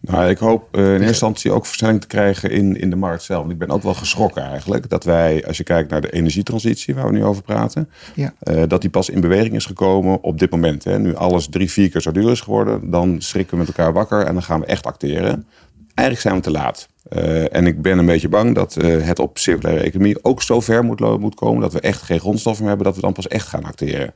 Nou, 0.00 0.28
ik 0.28 0.38
hoop 0.38 0.76
uh, 0.76 0.84
in 0.84 0.90
eerste 0.90 1.06
instantie 1.06 1.52
ook 1.52 1.66
versnelling 1.66 2.00
te 2.00 2.06
krijgen 2.06 2.50
in, 2.50 2.76
in 2.76 2.90
de 2.90 2.96
markt 2.96 3.22
zelf. 3.22 3.50
ik 3.50 3.58
ben 3.58 3.70
ook 3.70 3.82
wel 3.82 3.94
geschrokken 3.94 4.42
eigenlijk 4.42 4.88
dat 4.88 5.04
wij, 5.04 5.46
als 5.46 5.56
je 5.56 5.62
kijkt 5.62 5.90
naar 5.90 6.00
de 6.00 6.10
energietransitie 6.10 6.94
waar 6.94 7.06
we 7.06 7.12
nu 7.12 7.24
over 7.24 7.42
praten, 7.42 7.90
ja. 8.14 8.34
uh, 8.42 8.62
dat 8.68 8.80
die 8.80 8.90
pas 8.90 9.10
in 9.10 9.20
beweging 9.20 9.54
is 9.54 9.66
gekomen 9.66 10.22
op 10.22 10.38
dit 10.38 10.50
moment. 10.50 10.84
Hè. 10.84 10.98
Nu 10.98 11.14
alles 11.14 11.48
drie, 11.48 11.70
vier 11.70 11.90
keer 11.90 12.00
zo 12.00 12.12
duur 12.12 12.30
is 12.30 12.40
geworden, 12.40 12.90
dan 12.90 13.20
schrikken 13.20 13.52
we 13.52 13.58
met 13.64 13.76
elkaar 13.76 13.92
wakker 13.92 14.26
en 14.26 14.32
dan 14.32 14.42
gaan 14.42 14.60
we 14.60 14.66
echt 14.66 14.86
acteren. 14.86 15.46
Eigenlijk 15.94 16.20
zijn 16.20 16.34
we 16.34 16.40
te 16.40 16.50
laat. 16.50 16.88
Uh, 17.12 17.54
en 17.54 17.66
ik 17.66 17.82
ben 17.82 17.98
een 17.98 18.06
beetje 18.06 18.28
bang 18.28 18.54
dat 18.54 18.74
het 18.82 19.18
op 19.18 19.38
circulaire 19.38 19.84
economie 19.84 20.24
ook 20.24 20.42
zo 20.42 20.60
ver 20.60 20.84
moet, 20.84 21.18
moet 21.18 21.34
komen 21.34 21.60
dat 21.60 21.72
we 21.72 21.80
echt 21.80 22.02
geen 22.02 22.20
grondstoffen 22.20 22.64
meer 22.64 22.74
hebben, 22.74 22.86
dat 22.92 22.96
we 22.96 23.06
dan 23.06 23.12
pas 23.12 23.28
echt 23.28 23.46
gaan 23.46 23.64
acteren. 23.64 24.14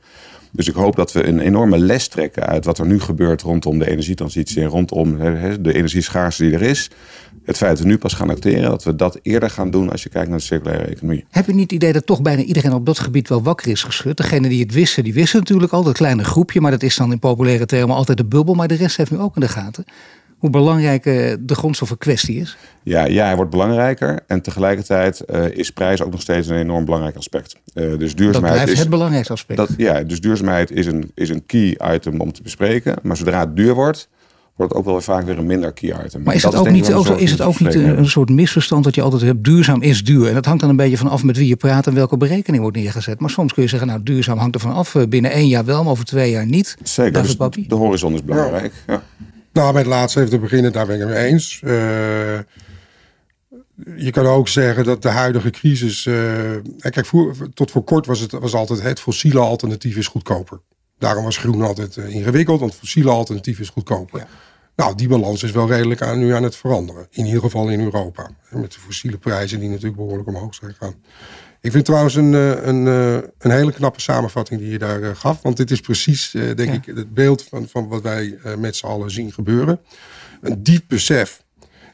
Dus 0.55 0.67
ik 0.67 0.75
hoop 0.75 0.95
dat 0.95 1.11
we 1.11 1.27
een 1.27 1.39
enorme 1.39 1.77
les 1.77 2.07
trekken 2.07 2.47
uit 2.47 2.65
wat 2.65 2.77
er 2.79 2.85
nu 2.85 2.99
gebeurt 2.99 3.41
rondom 3.41 3.79
de 3.79 3.89
energietransitie 3.89 4.61
en 4.61 4.67
rondom 4.67 5.17
de 5.61 5.73
energieschaarste 5.73 6.43
die 6.43 6.53
er 6.53 6.61
is. 6.61 6.89
Het 7.43 7.57
feit 7.57 7.71
dat 7.71 7.79
we 7.79 7.87
nu 7.87 7.97
pas 7.97 8.13
gaan 8.13 8.29
acteren, 8.29 8.69
dat 8.69 8.83
we 8.83 8.95
dat 8.95 9.19
eerder 9.21 9.49
gaan 9.49 9.71
doen 9.71 9.91
als 9.91 10.03
je 10.03 10.09
kijkt 10.09 10.29
naar 10.29 10.37
de 10.37 10.43
circulaire 10.43 10.83
economie. 10.83 11.25
Heb 11.29 11.45
je 11.45 11.53
niet 11.53 11.61
het 11.61 11.71
idee 11.71 11.93
dat 11.93 12.05
toch 12.05 12.21
bijna 12.21 12.41
iedereen 12.41 12.73
op 12.73 12.85
dat 12.85 12.99
gebied 12.99 13.29
wel 13.29 13.43
wakker 13.43 13.71
is 13.71 13.83
geschud? 13.83 14.17
Degene 14.17 14.49
die 14.49 14.61
het 14.61 14.73
wisten, 14.73 15.03
die 15.03 15.13
wisten 15.13 15.39
natuurlijk 15.39 15.73
al, 15.73 15.83
dat 15.83 15.93
kleine 15.93 16.23
groepje, 16.23 16.61
maar 16.61 16.71
dat 16.71 16.83
is 16.83 16.95
dan 16.95 17.11
in 17.11 17.19
populaire 17.19 17.65
termen 17.65 17.95
altijd 17.95 18.17
de 18.17 18.25
bubbel. 18.25 18.53
Maar 18.53 18.67
de 18.67 18.75
rest 18.75 18.97
heeft 18.97 19.11
nu 19.11 19.17
ook 19.17 19.35
in 19.35 19.41
de 19.41 19.47
gaten 19.47 19.85
hoe 20.43 20.51
belangrijk 20.51 21.05
eh, 21.05 21.33
de 21.39 21.55
grondstoffenkwestie 21.55 22.39
is? 22.39 22.57
Ja, 22.83 23.05
ja, 23.05 23.25
hij 23.25 23.35
wordt 23.35 23.51
belangrijker. 23.51 24.19
En 24.27 24.41
tegelijkertijd 24.41 25.23
uh, 25.33 25.45
is 25.49 25.71
prijs 25.71 26.01
ook 26.01 26.11
nog 26.11 26.21
steeds 26.21 26.47
een 26.47 26.57
enorm 26.57 26.85
belangrijk 26.85 27.15
aspect. 27.15 27.55
Uh, 27.73 27.97
dus 27.97 28.15
duurzaamheid 28.15 28.33
dat 28.33 28.51
blijft 28.53 28.71
is 28.71 28.79
het 28.79 28.89
belangrijkste 28.89 29.33
aspect. 29.33 29.57
Dat, 29.57 29.69
ja, 29.77 30.03
dus 30.03 30.21
duurzaamheid 30.21 30.71
is 30.71 30.85
een, 30.85 31.11
is 31.15 31.29
een 31.29 31.45
key 31.45 31.77
item 31.93 32.19
om 32.19 32.31
te 32.31 32.41
bespreken. 32.41 32.95
Maar 33.01 33.17
zodra 33.17 33.39
het 33.39 33.55
duur 33.55 33.73
wordt, 33.73 34.09
wordt 34.55 34.73
het 34.73 34.81
ook 34.81 34.87
wel 34.87 35.01
vaak 35.01 35.25
weer 35.25 35.37
een 35.37 35.45
minder 35.45 35.73
key 35.73 36.05
item. 36.05 36.23
Maar 36.23 36.35
is 36.35 36.43
het 36.43 36.55
ook 36.55 36.69
niet, 36.69 36.93
ook, 36.93 37.07
is 37.07 37.31
het 37.31 37.41
ook 37.41 37.59
niet 37.59 37.75
een, 37.75 37.97
een, 37.97 38.09
soort 38.09 38.29
misverstand 38.29 38.83
dat 38.83 38.95
je 38.95 39.01
altijd 39.01 39.21
hebt, 39.21 39.43
duurzaam 39.43 39.81
is 39.81 40.03
duur. 40.03 40.27
En 40.27 40.33
dat 40.33 40.45
hangt 40.45 40.61
dan 40.61 40.69
een 40.69 40.75
beetje 40.75 40.97
vanaf 40.97 41.23
met 41.23 41.37
wie 41.37 41.47
je 41.47 41.55
praat 41.55 41.87
en 41.87 41.93
welke 41.93 42.17
berekening 42.17 42.61
wordt 42.61 42.77
neergezet. 42.77 43.19
Maar 43.19 43.29
soms 43.29 43.53
kun 43.53 43.63
je 43.63 43.69
zeggen, 43.69 43.87
nou 43.87 44.03
duurzaam 44.03 44.37
hangt 44.37 44.55
er 44.55 44.61
vanaf. 44.61 44.95
Binnen 45.09 45.31
één 45.31 45.47
jaar 45.47 45.65
wel, 45.65 45.83
maar 45.83 45.91
over 45.91 46.05
twee 46.05 46.31
jaar 46.31 46.45
niet. 46.45 46.77
Zeker, 46.83 47.21
dus 47.21 47.37
de 47.67 47.75
horizon 47.75 48.13
is 48.13 48.23
belangrijk. 48.23 48.73
Ja. 48.87 49.03
Nou, 49.53 49.71
bij 49.71 49.81
het 49.81 49.89
laatste 49.89 50.19
even 50.19 50.31
te 50.31 50.39
beginnen, 50.39 50.71
daar 50.71 50.85
ben 50.85 50.95
ik 50.95 51.01
het 51.01 51.09
mee 51.09 51.25
eens. 51.25 51.61
Uh, 51.63 51.71
je 53.95 54.11
kan 54.11 54.25
ook 54.25 54.47
zeggen 54.47 54.83
dat 54.83 55.01
de 55.01 55.09
huidige 55.09 55.49
crisis. 55.49 56.05
Uh, 56.05 56.51
kijk, 56.79 57.05
voor, 57.05 57.35
tot 57.53 57.71
voor 57.71 57.83
kort 57.83 58.05
was 58.05 58.19
het 58.19 58.31
was 58.31 58.53
altijd 58.53 58.81
het 58.81 58.99
fossiele 58.99 59.39
alternatief 59.39 59.97
is 59.97 60.07
goedkoper. 60.07 60.61
Daarom 60.97 61.23
was 61.23 61.37
groen 61.37 61.61
altijd 61.61 61.95
uh, 61.95 62.15
ingewikkeld, 62.15 62.59
want 62.59 62.75
fossiele 62.75 63.09
alternatief 63.09 63.59
is 63.59 63.69
goedkoper. 63.69 64.19
Ja. 64.19 64.27
Nou, 64.75 64.95
die 64.95 65.07
balans 65.07 65.43
is 65.43 65.51
wel 65.51 65.67
redelijk 65.67 66.01
aan, 66.01 66.19
nu 66.19 66.33
aan 66.33 66.43
het 66.43 66.55
veranderen. 66.55 67.07
In 67.09 67.25
ieder 67.25 67.41
geval 67.41 67.69
in 67.69 67.81
Europa. 67.81 68.29
Met 68.49 68.71
de 68.71 68.79
fossiele 68.79 69.17
prijzen 69.17 69.59
die 69.59 69.69
natuurlijk 69.69 69.95
behoorlijk 69.95 70.27
omhoog 70.27 70.55
zijn 70.55 70.71
gegaan. 70.71 70.95
Ik 71.63 71.71
vind 71.71 71.85
trouwens 71.85 72.15
een, 72.15 72.33
eh, 72.33 72.65
een, 72.65 72.87
eh, 72.87 73.13
een 73.13 73.51
hele 73.51 73.71
knappe 73.71 74.01
samenvatting 74.01 74.59
die 74.59 74.71
je 74.71 74.77
daar 74.77 75.01
eh, 75.01 75.15
gaf. 75.15 75.41
Want 75.41 75.57
dit 75.57 75.71
is 75.71 75.79
precies, 75.79 76.31
denk 76.31 76.73
ik, 76.73 76.95
het 76.95 77.13
beeld 77.13 77.43
van, 77.43 77.67
van 77.67 77.87
wat 77.87 78.01
wij 78.01 78.37
met 78.57 78.75
z'n 78.75 78.85
allen 78.85 79.11
zien 79.11 79.31
gebeuren. 79.31 79.79
Een 80.41 80.63
diep 80.63 80.83
besef 80.87 81.42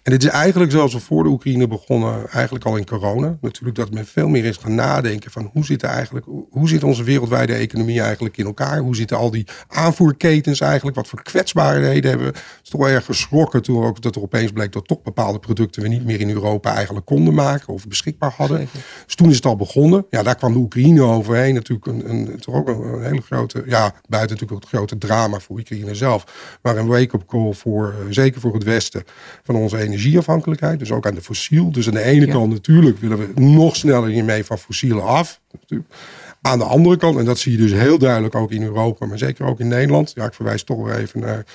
en 0.04 0.12
dit 0.12 0.24
is 0.24 0.30
eigenlijk 0.30 0.72
zoals 0.72 0.94
we 0.94 1.00
voor 1.00 1.24
de 1.24 1.30
Oekraïne 1.30 1.68
begonnen, 1.68 2.30
eigenlijk 2.30 2.66
al 2.66 2.76
in 2.76 2.86
corona. 2.86 3.38
Natuurlijk 3.42 3.78
dat 3.78 3.92
men 3.92 4.06
veel 4.06 4.28
meer 4.28 4.46
is 4.46 4.58
gaan 4.58 4.76
nadenken 4.76 5.32
van 5.32 5.50
hoe 5.54 5.66
zit, 5.66 5.84
eigenlijk, 5.84 6.26
hoe 6.50 6.68
zit 6.70 6.84
onze 6.84 7.04
wereldwijde 7.04 7.54
economie 7.54 8.02
eigenlijk 8.02 8.38
in 8.38 8.46
elkaar? 8.46 8.80
Hoe 8.80 8.96
zitten 8.96 9.18
al 9.18 9.32
die 9.32 9.48
aanvoerketens 9.68 10.60
eigenlijk? 10.60 10.96
Wat 10.96 11.08
voor 11.08 11.24
kwetsbaarheden 11.24 12.10
hebben 12.10 12.28
we? 12.28 12.34
Het 12.34 12.60
is 12.64 12.70
toch 12.70 12.82
wel 12.82 12.90
erg 12.90 13.06
geschrokken 13.06 13.62
toen 13.62 13.84
ook 13.84 14.02
dat 14.02 14.16
er 14.16 14.22
opeens 14.22 14.52
bleek 14.52 14.72
dat 14.72 14.88
toch 14.88 15.02
bepaalde 15.02 15.40
producten 15.40 15.82
we 15.82 15.88
niet 15.88 16.06
meer 16.06 16.20
in 16.20 16.30
Europa 16.30 16.74
eigenlijk 16.76 17.06
konden 17.06 17.34
maken 17.34 17.74
of 17.74 17.88
beschikbaar 17.88 18.34
hadden. 18.38 18.70
Dus 19.06 19.16
toen 19.16 19.30
is 19.30 19.36
het 19.36 19.46
al 19.46 19.56
begonnen. 19.56 20.06
Ja, 20.10 20.24
daar 20.24 20.36
kwam 20.36 20.54
de 20.54 20.60
Oekraïne 20.60 21.02
overheen. 21.02 21.54
Natuurlijk 21.54 21.88
een, 21.88 22.10
een, 22.10 22.40
toch 22.40 22.56
ook 22.56 22.68
een, 22.68 23.04
hele 23.04 23.22
grote, 23.22 23.64
ja, 23.66 23.94
buiten 24.08 24.36
natuurlijk 24.36 24.64
het 24.64 24.74
grote 24.74 24.98
drama 24.98 25.40
voor 25.40 25.58
Oekraïne 25.58 25.96
zelf. 25.96 26.24
Maar 26.62 26.78
een 26.78 26.88
wake-up 26.88 27.26
call 27.26 27.54
voor, 27.54 27.88
eh, 27.88 28.06
zeker 28.10 28.42
voor 28.42 28.54
het 28.54 28.64
Westen, 28.64 29.04
van 29.44 29.56
onze 29.56 29.78
energieafhankelijkheid, 29.92 30.80
dus 30.80 30.92
ook 30.92 31.08
aan 31.08 31.16
de 31.16 31.22
fossiel. 31.22 31.72
Dus 31.72 31.88
aan 31.88 31.94
de 31.94 32.04
ene 32.04 32.28
kant 32.28 32.52
natuurlijk 32.52 33.00
willen 33.00 33.18
we 33.18 33.42
nog 33.42 33.76
sneller 33.76 34.10
hiermee 34.10 34.44
van 34.44 34.58
fossielen 34.58 35.04
af. 35.04 35.40
Aan 36.42 36.60
de 36.60 36.66
andere 36.66 36.98
kant, 36.98 37.18
en 37.18 37.26
dat 37.26 37.40
zie 37.40 37.52
je 37.52 37.58
dus 37.58 37.72
heel 37.72 37.98
duidelijk 37.98 38.36
ook 38.36 38.52
in 38.52 38.64
Europa, 38.64 39.06
maar 39.06 39.18
zeker 39.18 39.46
ook 39.46 39.60
in 39.60 39.68
Nederland. 39.68 40.12
Ja, 40.16 40.26
ik 40.26 40.34
verwijs 40.34 40.64
toch 40.64 40.84
weer 40.84 40.96
even 40.96 41.20
naar 41.20 41.46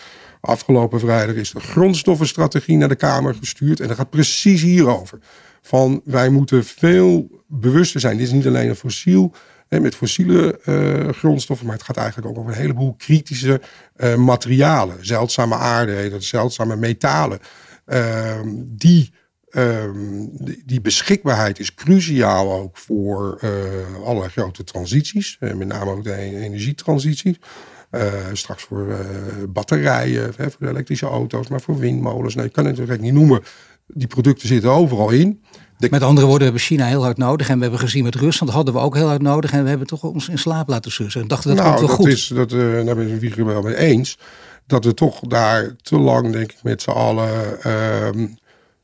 afgelopen 0.41 1.01
vrijdag 1.01 1.35
is 1.35 1.51
de 1.51 1.61
grondstoffenstrategie 1.61 2.77
naar 2.77 2.89
de 2.89 2.97
Kamer 2.97 3.35
gestuurd. 3.35 3.81
En 3.81 3.89
dat 3.89 3.97
gaat 3.97 4.11
precies 4.11 4.63
hierover. 4.63 5.19
Van 5.63 6.01
wij 6.05 6.29
moeten 6.29 6.65
veel 6.65 7.29
bewuster 7.47 8.01
zijn. 8.01 8.17
Dit 8.17 8.27
is 8.27 8.33
niet 8.33 8.47
alleen 8.47 8.69
een 8.69 8.77
fossiel 8.77 9.33
met 9.69 9.95
fossiele 9.95 10.61
uh, 10.65 11.09
grondstoffen, 11.13 11.67
maar 11.67 11.77
het 11.77 11.85
gaat 11.85 11.97
eigenlijk 11.97 12.29
ook 12.29 12.39
over 12.39 12.51
een 12.51 12.61
heleboel 12.61 12.95
kritische 12.99 13.61
uh, 13.97 14.15
materialen. 14.15 14.97
Zeldzame 15.01 15.55
aarde, 15.55 16.17
zeldzame 16.19 16.77
metalen. 16.77 17.39
Ehm, 17.87 18.49
die, 18.57 19.13
ehm, 19.51 20.27
die, 20.31 20.63
die, 20.67 20.81
beschikbaarheid 20.81 21.59
is 21.59 21.75
cruciaal 21.75 22.53
ook 22.53 22.79
voor 22.79 23.39
uh, 23.45 23.51
allerlei 24.05 24.31
grote 24.31 24.65
transities. 24.65 25.37
Uh, 25.41 25.55
met 25.55 25.69
name 25.69 25.91
ook 25.91 26.05
de 26.05 26.15
energietransities. 26.17 27.37
Uh, 27.91 28.13
straks 28.33 28.63
voor 28.63 28.97
batterijen, 29.49 30.33
hè, 30.37 30.51
voor 30.51 30.69
elektrische 30.69 31.07
auto's, 31.07 31.49
maar 31.49 31.61
voor 31.61 31.79
windmolens. 31.79 32.35
Nou, 32.35 32.47
je 32.47 32.53
kan 32.53 32.65
het 32.65 32.75
natuurlijk 32.75 33.03
niet 33.03 33.13
noemen. 33.13 33.43
Die 33.87 34.07
producten 34.07 34.49
zitten 34.49 34.71
overal 34.71 35.11
in. 35.11 35.43
Met 35.91 36.03
andere 36.03 36.27
woorden, 36.27 36.39
we 36.39 36.45
hebben 36.45 36.61
China 36.61 36.87
heel 36.87 37.03
hard 37.03 37.17
nodig. 37.17 37.49
En 37.49 37.57
we 37.57 37.63
hebben 37.63 37.81
gezien 37.81 38.05
met 38.05 38.15
Rusland 38.15 38.53
hadden 38.53 38.75
we 38.75 38.81
ook 38.81 38.95
heel 38.95 39.07
hard 39.07 39.23
nodig. 39.23 39.53
En 39.53 39.63
we 39.63 39.69
hebben 39.69 39.87
toch 39.87 40.03
ons 40.03 40.29
in 40.29 40.39
slaap 40.39 40.69
laten 40.69 40.93
sussen. 40.93 41.21
En 41.21 41.29
dachten 41.29 41.57
dat 41.57 41.65
nou, 41.65 41.69
komt 41.69 41.81
wel 41.89 41.97
dat 41.97 42.07
goed. 42.07 42.15
Is, 42.15 42.27
dat, 42.27 42.51
daar 42.51 42.97
ben 42.97 43.23
ik 43.23 43.35
het 43.35 43.47
wel 43.47 43.63
mee 43.63 43.77
eens 43.77 44.19
dat 44.67 44.85
we 44.85 44.95
toch 44.95 45.21
daar 45.21 45.77
te 45.83 45.99
lang, 45.99 46.33
denk 46.33 46.53
ik, 46.53 46.59
met 46.63 46.83
z'n 46.83 46.91
allen 46.91 47.29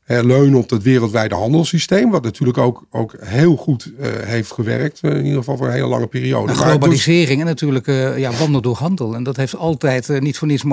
uh, 0.07 0.19
leunen 0.23 0.59
op 0.59 0.69
het 0.69 0.83
wereldwijde 0.83 1.35
handelssysteem. 1.35 2.11
Wat 2.11 2.23
natuurlijk 2.23 2.57
ook, 2.57 2.85
ook 2.91 3.15
heel 3.19 3.55
goed 3.55 3.91
uh, 3.99 4.07
heeft 4.23 4.51
gewerkt. 4.51 4.99
Uh, 5.01 5.11
in 5.11 5.23
ieder 5.23 5.37
geval 5.37 5.57
voor 5.57 5.65
een 5.67 5.73
hele 5.73 5.87
lange 5.87 6.07
periode. 6.07 6.53
Globalisering 6.53 7.39
en 7.39 7.45
natuurlijk 7.45 7.87
uh, 7.87 8.17
ja, 8.17 8.31
wandel 8.31 8.61
door 8.61 8.75
handel. 8.75 9.15
En 9.15 9.23
dat 9.23 9.35
heeft 9.35 9.55
altijd 9.55 10.19
niet 10.19 10.37
voor 10.37 10.47
niets 10.47 10.63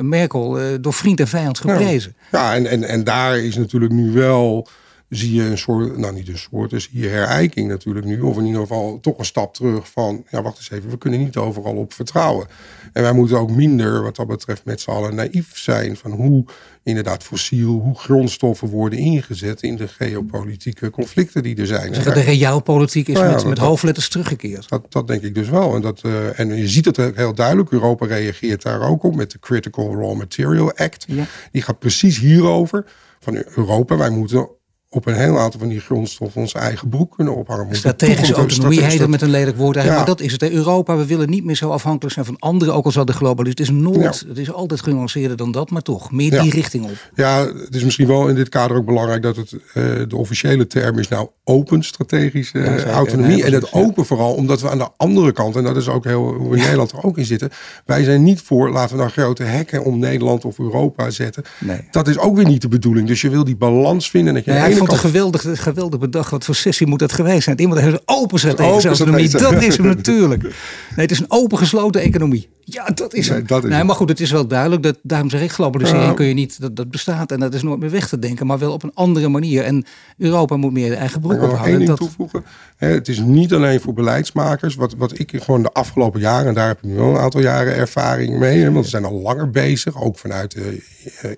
Merkel 0.00 0.58
door 0.80 0.92
vriend 0.92 1.20
en 1.20 1.28
vijand 1.28 1.58
geprezen. 1.58 2.14
Ja, 2.32 2.38
ja 2.38 2.54
en, 2.54 2.66
en, 2.66 2.84
en 2.84 3.04
daar 3.04 3.38
is 3.38 3.56
natuurlijk 3.56 3.92
nu 3.92 4.12
wel 4.12 4.68
zie 5.14 5.34
je 5.34 5.42
een 5.42 5.58
soort, 5.58 5.96
nou 5.96 6.14
niet 6.14 6.28
een 6.28 6.38
soort, 6.38 6.70
dus 6.70 6.88
hier 6.92 7.10
herijking 7.10 7.68
natuurlijk 7.68 8.06
nu. 8.06 8.20
Of 8.20 8.36
in 8.36 8.46
ieder 8.46 8.60
geval 8.60 8.98
toch 9.00 9.18
een 9.18 9.24
stap 9.24 9.54
terug 9.54 9.90
van, 9.90 10.24
ja 10.30 10.42
wacht 10.42 10.56
eens 10.56 10.70
even, 10.70 10.90
we 10.90 10.98
kunnen 10.98 11.20
niet 11.20 11.36
overal 11.36 11.74
op 11.74 11.92
vertrouwen. 11.92 12.46
En 12.92 13.02
wij 13.02 13.12
moeten 13.12 13.38
ook 13.38 13.50
minder, 13.50 14.02
wat 14.02 14.16
dat 14.16 14.26
betreft, 14.26 14.64
met 14.64 14.80
z'n 14.80 14.90
allen 14.90 15.14
naïef 15.14 15.58
zijn 15.58 15.96
van 15.96 16.10
hoe 16.10 16.44
inderdaad 16.82 17.22
fossiel, 17.22 17.70
hoe 17.70 17.98
grondstoffen 17.98 18.68
worden 18.68 18.98
ingezet 18.98 19.62
in 19.62 19.76
de 19.76 19.88
geopolitieke 19.88 20.90
conflicten 20.90 21.42
die 21.42 21.56
er 21.56 21.66
zijn. 21.66 21.94
Zeg, 21.94 22.14
de 22.14 22.20
realpolitiek 22.20 23.08
is 23.08 23.14
nou 23.14 23.34
met, 23.34 23.44
met 23.44 23.58
hoofdletters 23.58 24.08
teruggekeerd. 24.08 24.68
Dat, 24.68 24.92
dat 24.92 25.06
denk 25.06 25.22
ik 25.22 25.34
dus 25.34 25.48
wel. 25.48 25.74
En, 25.74 25.80
dat, 25.80 26.02
uh, 26.06 26.38
en 26.40 26.56
je 26.56 26.68
ziet 26.68 26.84
het 26.84 26.96
heel 26.96 27.34
duidelijk, 27.34 27.70
Europa 27.70 28.06
reageert 28.06 28.62
daar 28.62 28.88
ook 28.88 29.02
op 29.02 29.14
met 29.14 29.30
de 29.30 29.38
Critical 29.38 29.94
Raw 29.94 30.16
Material 30.16 30.72
Act. 30.74 31.04
Ja. 31.08 31.24
Die 31.52 31.62
gaat 31.62 31.78
precies 31.78 32.18
hierover. 32.18 32.84
Van 33.20 33.42
Europa, 33.54 33.96
wij 33.96 34.10
moeten 34.10 34.48
op 34.94 35.06
een 35.06 35.14
heel 35.14 35.38
aantal 35.38 35.60
van 35.60 35.68
die 35.68 35.80
grondstoffen 35.80 36.40
onze 36.40 36.58
eigen 36.58 36.88
broek 36.88 37.14
kunnen 37.16 37.36
ophangen. 37.36 37.76
Strategische 37.76 38.34
autonomie 38.34 38.82
heet 38.82 38.98
dat 38.98 39.08
met 39.08 39.22
een 39.22 39.30
lelijk 39.30 39.56
woord 39.56 39.76
eigenlijk. 39.76 40.06
Maar 40.06 40.16
dat 40.16 40.26
is 40.26 40.32
het. 40.32 40.50
Europa, 40.50 40.96
we 40.96 41.06
willen 41.06 41.30
niet 41.30 41.44
meer 41.44 41.56
zo 41.56 41.70
afhankelijk 41.70 42.14
zijn 42.14 42.26
van 42.26 42.38
anderen. 42.38 42.74
Ook 42.74 42.84
al 42.84 42.90
zal 42.90 43.04
de 43.04 43.12
globalisering. 43.12 43.68
Het 43.68 43.76
is 43.76 43.94
nooit, 43.94 44.24
het 44.28 44.38
is 44.38 44.52
altijd 44.52 44.80
genuanceerder 44.80 45.36
dan 45.36 45.52
dat. 45.52 45.70
Maar 45.70 45.82
toch, 45.82 46.12
meer 46.12 46.30
die 46.30 46.50
richting 46.50 46.84
op. 46.84 47.10
Ja, 47.14 47.46
het 47.46 47.74
is 47.74 47.84
misschien 47.84 48.06
wel 48.06 48.28
in 48.28 48.34
dit 48.34 48.48
kader 48.48 48.76
ook 48.76 48.84
belangrijk 48.84 49.22
dat 49.22 49.36
het 49.36 49.52
uh, 49.52 49.60
de 50.08 50.16
officiële 50.16 50.66
term 50.66 50.98
is 50.98 51.08
nou 51.08 51.28
open 51.44 51.82
strategische 51.82 52.58
uh, 52.58 52.84
autonomie. 52.84 53.44
En 53.44 53.52
het 53.52 53.72
open 53.72 54.06
vooral 54.06 54.34
omdat 54.34 54.60
we 54.60 54.70
aan 54.70 54.78
de 54.78 54.88
andere 54.96 55.32
kant, 55.32 55.56
en 55.56 55.64
dat 55.64 55.76
is 55.76 55.88
ook 55.88 56.04
heel 56.04 56.32
hoe 56.32 56.56
in 56.56 56.62
Nederland 56.62 56.92
er 56.92 57.02
ook 57.02 57.18
in 57.18 57.24
zitten. 57.24 57.50
Wij 57.86 58.04
zijn 58.04 58.22
niet 58.22 58.40
voor, 58.40 58.70
laten 58.70 58.96
we 58.96 59.02
nou 59.02 59.10
grote 59.12 59.42
hekken 59.42 59.84
om 59.84 59.98
Nederland 59.98 60.44
of 60.44 60.58
Europa 60.58 61.10
zetten. 61.10 61.42
Nee. 61.58 61.80
Dat 61.90 62.08
is 62.08 62.18
ook 62.18 62.36
weer 62.36 62.46
niet 62.46 62.62
de 62.62 62.68
bedoeling. 62.68 63.08
Dus 63.08 63.20
je 63.20 63.30
wil 63.30 63.44
die 63.44 63.56
balans 63.56 64.10
vinden. 64.10 64.34
Dat 64.34 64.44
je 64.44 64.50
vond 64.86 65.02
het 65.02 65.10
geweldig, 65.10 65.62
geweldig 65.62 66.00
bedacht. 66.00 66.30
Wat 66.30 66.44
voor 66.44 66.54
sessie 66.54 66.86
moet 66.86 66.98
dat 66.98 67.12
geweest 67.12 67.42
zijn? 67.42 67.60
Iemand 67.60 67.80
heeft 67.80 67.92
een 67.92 68.02
open 68.04 68.58
autonomie. 68.58 69.28
Dat 69.28 69.62
is 69.62 69.76
hem 69.76 69.86
natuurlijk. 69.96 70.42
Nee, 70.42 70.52
het 70.94 71.10
is 71.10 71.18
een 71.20 71.30
open 71.30 71.58
gesloten 71.58 72.00
economie. 72.00 72.48
Ja, 72.64 72.84
dat 72.94 73.14
is 73.14 73.28
het. 73.28 73.48
Nee, 73.48 73.60
nee, 73.60 73.84
maar 73.84 73.94
goed, 73.94 74.08
het 74.08 74.20
is 74.20 74.30
wel 74.30 74.46
duidelijk. 74.46 74.82
Dat, 74.82 74.98
daarom 75.02 75.30
zeg 75.30 75.42
ik, 75.42 75.52
globalisering 75.52 76.08
uh, 76.08 76.14
kun 76.14 76.26
je 76.26 76.34
niet, 76.34 76.60
dat, 76.60 76.76
dat 76.76 76.90
bestaat. 76.90 77.32
En 77.32 77.40
dat 77.40 77.54
is 77.54 77.62
nooit 77.62 77.80
meer 77.80 77.90
weg 77.90 78.08
te 78.08 78.18
denken. 78.18 78.46
Maar 78.46 78.58
wel 78.58 78.72
op 78.72 78.82
een 78.82 78.94
andere 78.94 79.28
manier. 79.28 79.64
En 79.64 79.84
Europa 80.18 80.56
moet 80.56 80.72
meer 80.72 80.92
eigen 80.92 81.20
broek 81.20 81.42
ophouden. 81.42 81.64
één 81.64 81.76
ding 81.76 81.88
dat... 81.88 81.98
toevoegen. 81.98 82.44
Het 82.76 83.08
is 83.08 83.18
niet 83.18 83.52
alleen 83.52 83.80
voor 83.80 83.92
beleidsmakers. 83.92 84.74
Wat, 84.74 84.94
wat 84.94 85.18
ik 85.18 85.32
gewoon 85.42 85.62
de 85.62 85.72
afgelopen 85.72 86.20
jaren, 86.20 86.48
en 86.48 86.54
daar 86.54 86.66
heb 86.66 86.76
ik 86.76 86.84
nu 86.84 86.94
wel 86.94 87.08
een 87.08 87.18
aantal 87.18 87.40
jaren 87.40 87.74
ervaring 87.74 88.38
mee. 88.38 88.70
Want 88.70 88.84
we 88.84 88.90
zijn 88.90 89.04
al 89.04 89.20
langer 89.20 89.50
bezig. 89.50 90.02
Ook 90.02 90.18
vanuit 90.18 90.50
de 90.52 90.82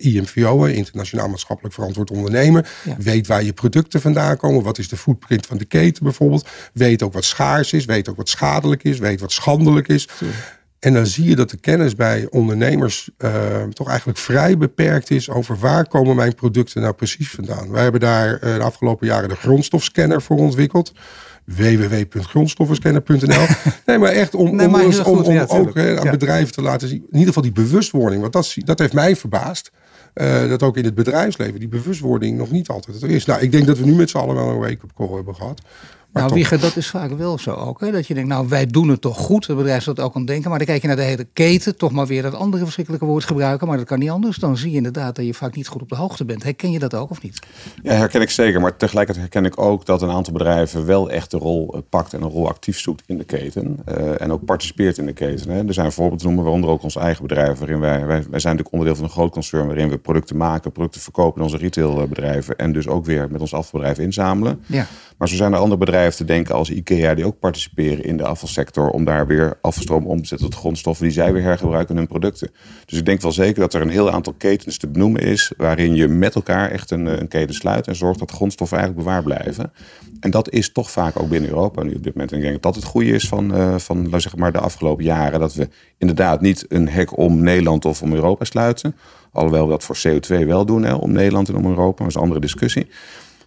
uh, 0.01 0.15
IMVO, 0.15 0.65
Internationaal 0.65 1.29
Maatschappelijk 1.29 1.75
Verantwoord 1.75 2.11
Ondernemen. 2.11 2.65
Ja. 2.85 2.97
Weet 2.99 3.27
waar 3.27 3.45
je 3.45 3.53
producten 3.53 4.01
vandaan 4.01 4.37
komen. 4.37 4.63
Wat 4.63 4.79
is 4.79 4.89
de 4.89 4.97
footprint 4.97 5.47
van 5.47 5.59
de 5.59 5.65
keten 5.65 6.05
bijvoorbeeld. 6.05 6.49
Weet 6.73 7.03
ook 7.03 7.13
wat 7.13 7.25
schaars 7.25 7.73
is. 7.73 7.85
Weet 7.85 8.09
ook 8.09 8.17
wat 8.17 8.29
schadelijk 8.29 8.85
is. 8.85 8.99
Weet 8.99 9.21
wat 9.21 9.33
schandelijk 9.33 9.89
is. 9.89 10.09
Ja. 10.21 10.27
En 10.85 10.92
dan 10.92 11.07
zie 11.07 11.29
je 11.29 11.37
dat 11.37 11.51
de 11.51 11.57
kennis 11.57 11.94
bij 11.94 12.27
ondernemers 12.31 13.11
uh, 13.18 13.62
toch 13.62 13.88
eigenlijk 13.88 14.18
vrij 14.18 14.59
beperkt 14.59 15.11
is 15.11 15.31
over 15.31 15.59
waar 15.59 15.88
komen 15.88 16.16
mijn 16.16 16.35
producten 16.35 16.83
nou 16.83 16.94
precies 16.94 17.31
vandaan. 17.31 17.70
Wij 17.70 17.83
hebben 17.83 18.01
daar 18.01 18.35
uh, 18.35 18.40
de 18.40 18.62
afgelopen 18.62 19.07
jaren 19.07 19.29
de 19.29 19.37
grondstofscanner 19.37 20.23
voor 20.23 20.37
ontwikkeld 20.37 20.92
www.grondstoffenscanner.nl. 21.44 23.47
nee, 23.87 23.99
maar 23.99 24.12
echt 24.12 24.35
om, 24.35 24.57
nee, 24.57 24.68
maar 24.68 24.85
om, 24.85 25.01
om, 25.05 25.18
om 25.18 25.33
ja, 25.33 25.47
ook 25.49 25.77
aan 25.77 25.85
ja. 25.85 26.11
bedrijven 26.11 26.53
te 26.53 26.62
laten 26.62 26.88
zien. 26.88 26.99
In 26.99 27.18
ieder 27.18 27.27
geval 27.27 27.42
die 27.42 27.53
bewustwording, 27.53 28.20
want 28.20 28.33
dat, 28.33 28.55
dat 28.64 28.79
heeft 28.79 28.92
mij 28.92 29.16
verbaasd. 29.16 29.70
Uh, 30.14 30.49
dat 30.49 30.62
ook 30.62 30.77
in 30.77 30.85
het 30.85 30.94
bedrijfsleven 30.94 31.59
die 31.59 31.68
bewustwording 31.68 32.38
nog 32.38 32.51
niet 32.51 32.68
altijd 32.68 33.03
er 33.03 33.11
is. 33.11 33.25
Nou, 33.25 33.40
ik 33.40 33.53
denk 33.53 33.66
dat 33.66 33.79
we 33.79 33.85
nu 33.85 33.94
met 33.94 34.11
z'n 34.11 34.16
allen 34.16 34.35
wel 34.35 34.49
een 34.49 34.59
wake-up 34.59 34.92
call 34.94 35.14
hebben 35.14 35.35
gehad. 35.35 35.61
Nou, 36.14 36.35
Wieger, 36.35 36.61
dat 36.61 36.77
is 36.77 36.90
vaak 36.90 37.11
wel 37.11 37.38
zo 37.38 37.50
ook. 37.50 37.81
Hè? 37.81 37.90
Dat 37.90 38.07
je 38.07 38.14
denkt, 38.14 38.29
nou, 38.29 38.48
wij 38.48 38.66
doen 38.66 38.88
het 38.88 39.00
toch 39.00 39.16
goed. 39.16 39.46
Het 39.46 39.57
bedrijf 39.57 39.85
dat 39.85 40.00
ook 40.00 40.12
kan 40.12 40.24
denken. 40.24 40.48
Maar 40.48 40.59
dan 40.59 40.66
kijk 40.66 40.81
je 40.81 40.87
naar 40.87 40.96
de 40.96 41.03
hele 41.03 41.27
keten. 41.33 41.77
Toch 41.77 41.92
maar 41.92 42.07
weer 42.07 42.22
dat 42.22 42.35
andere 42.35 42.64
verschrikkelijke 42.64 43.07
woord 43.07 43.24
gebruiken. 43.24 43.66
Maar 43.66 43.77
dat 43.77 43.87
kan 43.87 43.98
niet 43.98 44.11
anders. 44.11 44.37
Dan 44.37 44.57
zie 44.57 44.70
je 44.70 44.77
inderdaad 44.77 45.16
dat 45.16 45.27
je 45.27 45.35
vaak 45.35 45.57
niet 45.57 45.68
goed 45.68 45.83
op 45.83 45.88
de 45.88 45.96
hoogte 45.96 46.24
bent. 46.24 46.42
Herken 46.42 46.70
je 46.70 46.79
dat 46.79 46.94
ook 46.94 47.11
of 47.11 47.22
niet? 47.22 47.38
Ja, 47.83 47.92
herken 47.92 48.20
ik 48.20 48.31
zeker. 48.31 48.61
Maar 48.61 48.77
tegelijkertijd 48.77 49.33
herken 49.33 49.50
ik 49.50 49.61
ook 49.61 49.87
dat 49.87 50.03
een 50.03 50.11
aantal 50.11 50.33
bedrijven 50.33 50.87
wel 50.87 51.11
echt 51.11 51.31
de 51.31 51.37
rol 51.37 51.85
pakt. 51.88 52.12
En 52.12 52.22
een 52.22 52.31
rol 52.31 52.48
actief 52.48 52.79
zoekt 52.79 53.03
in 53.07 53.18
de 53.18 53.24
keten. 53.24 53.79
Uh, 53.88 54.20
en 54.20 54.33
ook 54.33 54.44
participeert 54.44 54.98
in 54.98 55.07
de 55.07 55.12
keten. 55.12 55.50
Hè? 55.50 55.66
Er 55.66 55.74
zijn 55.74 55.92
voorbeelden 55.92 56.18
te 56.18 56.24
noemen, 56.24 56.44
waaronder 56.44 56.70
ook 56.70 56.83
ons 56.83 56.96
eigen 56.96 57.27
bedrijf. 57.27 57.59
Waarin 57.59 57.81
wij, 57.81 58.07
wij, 58.07 58.07
wij 58.07 58.40
zijn 58.40 58.57
natuurlijk 58.57 58.72
onderdeel 58.72 58.94
van 58.94 59.05
een 59.05 59.11
groot 59.11 59.33
concern. 59.33 59.66
Waarin 59.66 59.88
we 59.88 59.98
producten 59.98 60.37
maken, 60.37 60.72
producten 60.72 61.00
verkopen 61.00 61.37
in 61.37 61.42
onze 61.42 61.57
retailbedrijven. 61.57 62.57
En 62.57 62.72
dus 62.72 62.88
ook 62.88 63.05
weer 63.05 63.31
met 63.31 63.40
ons 63.40 63.55
afvalbedrijf 63.55 63.98
inzamelen. 63.98 64.62
Ja. 64.66 64.87
Maar 65.18 65.29
zo 65.29 65.37
zijn 65.37 65.53
er 65.53 65.59
andere 65.59 65.79
bedrijven 65.79 66.16
te 66.16 66.24
denken 66.24 66.55
als 66.55 66.70
IKEA 66.70 67.14
die 67.14 67.27
ook 67.27 67.38
participeren 67.38 68.05
in 68.05 68.16
de 68.16 68.27
afvalsector 68.27 68.88
om 68.88 69.05
daar 69.05 69.27
weer 69.27 69.59
afvalstroom 69.61 70.07
om 70.07 70.22
te 70.22 70.27
zetten 70.27 70.50
tot 70.50 70.59
grondstoffen 70.59 71.05
die 71.05 71.14
zij 71.14 71.33
weer 71.33 71.42
hergebruiken 71.42 71.90
in 71.90 71.96
hun 71.96 72.09
producten. 72.09 72.50
Dus 72.85 72.98
ik 72.98 73.07
denk 73.07 73.20
wel 73.20 73.33
zeker 73.33 73.61
dat 73.61 73.74
er 73.74 73.81
een 73.81 73.88
heel 73.88 74.11
aantal 74.11 74.33
ketens 74.33 74.79
te 74.79 74.88
benoemen 74.88 75.20
is 75.20 75.53
waarin 75.57 75.94
je 75.94 76.09
met 76.09 76.35
elkaar 76.35 76.70
echt 76.70 76.90
een, 76.90 77.07
een 77.07 77.29
keten 77.29 77.55
sluit 77.55 77.87
en 77.87 77.96
zorgt 77.96 78.18
dat 78.18 78.31
grondstoffen 78.31 78.79
eigenlijk 78.79 79.07
bewaard 79.07 79.24
blijven. 79.24 79.72
En 80.20 80.31
dat 80.31 80.50
is 80.50 80.72
toch 80.72 80.90
vaak 80.90 81.20
ook 81.20 81.29
binnen 81.29 81.50
Europa 81.50 81.83
nu 81.83 81.94
op 81.94 82.03
dit 82.03 82.14
moment. 82.14 82.33
En 82.33 82.37
ik 82.37 82.42
denk 82.42 82.55
dat 82.55 82.62
dat 82.62 82.83
het 82.83 82.85
goede 82.90 83.11
is 83.11 83.29
van, 83.29 83.57
uh, 83.57 83.79
van 83.79 84.20
zeg 84.20 84.37
maar, 84.37 84.53
de 84.53 84.59
afgelopen 84.59 85.05
jaren. 85.05 85.40
Dat 85.40 85.55
we 85.55 85.68
inderdaad 85.98 86.40
niet 86.40 86.64
een 86.68 86.88
hek 86.88 87.18
om 87.18 87.42
Nederland 87.42 87.85
of 87.85 88.03
om 88.03 88.12
Europa 88.12 88.44
sluiten. 88.44 88.96
Alhoewel 89.33 89.64
we 89.64 89.70
dat 89.70 89.85
voor 89.85 89.96
CO2 90.09 90.46
wel 90.46 90.66
doen, 90.66 90.85
hè, 90.85 90.94
om 90.94 91.12
Nederland 91.12 91.48
en 91.48 91.57
om 91.57 91.66
Europa. 91.66 91.98
Dat 91.98 92.09
is 92.09 92.14
een 92.14 92.20
andere 92.20 92.40
discussie. 92.40 92.87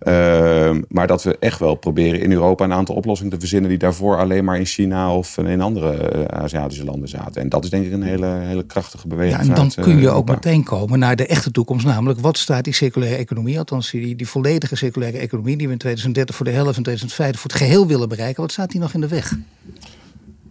Uh, 0.02 0.70
maar 0.88 1.08
dat 1.08 1.24
we 1.24 1.38
echt 1.40 1.60
wel 1.60 1.76
proberen 1.76 2.22
in 2.22 2.32
Europa 2.32 2.64
een 2.64 2.74
aantal 2.74 2.96
oplossingen 2.96 3.34
te 3.34 3.40
verzinnen 3.40 3.70
die 3.70 3.80
daarvoor 3.80 4.18
alleen 4.18 4.44
maar 4.44 4.58
in 4.58 4.66
China 4.66 5.16
of 5.16 5.38
in 5.38 5.62
andere 5.62 6.16
uh, 6.16 6.24
Aziatische 6.24 6.84
landen 6.84 7.10
zaten. 7.10 7.42
En 7.42 7.50
dat 7.50 7.64
is 7.64 7.70
denk 7.70 7.86
ik 7.86 7.92
een 7.92 8.04
hele, 8.04 8.26
hele 8.26 8.66
krachtige 8.66 9.08
beweging. 9.08 9.42
Ja, 9.42 9.50
en 9.50 9.56
dan 9.56 9.72
kun 9.84 10.00
je 10.00 10.10
ook 10.10 10.30
meteen 10.30 10.64
komen 10.64 11.00
naar 11.00 11.16
de 11.16 11.26
echte 11.26 11.52
toekomst, 11.52 11.86
namelijk 11.86 12.20
wat 12.20 12.38
staat 12.38 12.64
die 12.64 12.74
circulaire 12.74 13.18
economie, 13.18 13.58
althans 13.58 13.92
die, 13.92 14.16
die 14.16 14.28
volledige 14.28 14.76
circulaire 14.76 15.18
economie 15.18 15.58
die 15.58 15.68
we 15.68 15.74
in 15.74 15.80
2030 15.80 16.36
voor 16.36 16.46
de 16.46 16.52
helft 16.52 16.78
en 16.78 16.84
2050 16.84 17.42
voor 17.42 17.52
het 17.52 17.60
geheel 17.60 17.88
willen 17.88 18.10
bereiken, 18.10 18.42
wat 18.42 18.52
staat 18.52 18.72
die 18.72 18.80
nog 18.80 18.94
in 18.94 19.02
de 19.02 19.08
weg? 19.08 19.36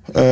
Uh, 0.09 0.23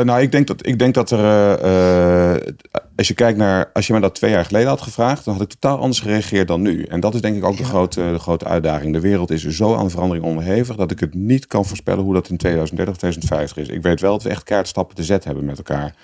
nou, 0.00 0.20
ik 0.20 0.32
denk 0.32 0.46
dat, 0.46 0.66
ik 0.66 0.78
denk 0.78 0.94
dat 0.94 1.10
er. 1.10 1.18
Uh, 1.64 2.54
als 2.96 3.08
je 3.08 3.14
kijkt 3.14 3.38
naar. 3.38 3.70
Als 3.72 3.86
je 3.86 3.92
me 3.92 4.00
dat 4.00 4.14
twee 4.14 4.30
jaar 4.30 4.44
geleden 4.44 4.68
had 4.68 4.80
gevraagd. 4.80 5.24
dan 5.24 5.34
had 5.34 5.42
ik 5.42 5.48
totaal 5.48 5.78
anders 5.78 6.00
gereageerd 6.00 6.48
dan 6.48 6.62
nu. 6.62 6.82
En 6.82 7.00
dat 7.00 7.14
is 7.14 7.20
denk 7.20 7.36
ik 7.36 7.44
ook 7.44 7.56
de, 7.56 7.64
grote, 7.64 8.10
de 8.12 8.18
grote 8.18 8.44
uitdaging. 8.44 8.92
De 8.92 9.00
wereld 9.00 9.30
is 9.30 9.44
zo 9.44 9.74
aan 9.74 9.90
verandering 9.90 10.26
onderhevig. 10.26 10.76
dat 10.76 10.90
ik 10.90 11.00
het 11.00 11.14
niet 11.14 11.46
kan 11.46 11.64
voorspellen 11.64 12.04
hoe 12.04 12.14
dat 12.14 12.28
in 12.28 12.36
2030, 12.36 12.96
2050 12.96 13.62
is. 13.62 13.76
Ik 13.76 13.82
weet 13.82 14.00
wel 14.00 14.12
dat 14.12 14.22
we 14.22 14.28
echt 14.28 14.42
kaartstappen 14.42 14.96
te 14.96 15.04
zetten 15.04 15.28
hebben 15.30 15.46
met 15.46 15.58
elkaar. 15.58 15.94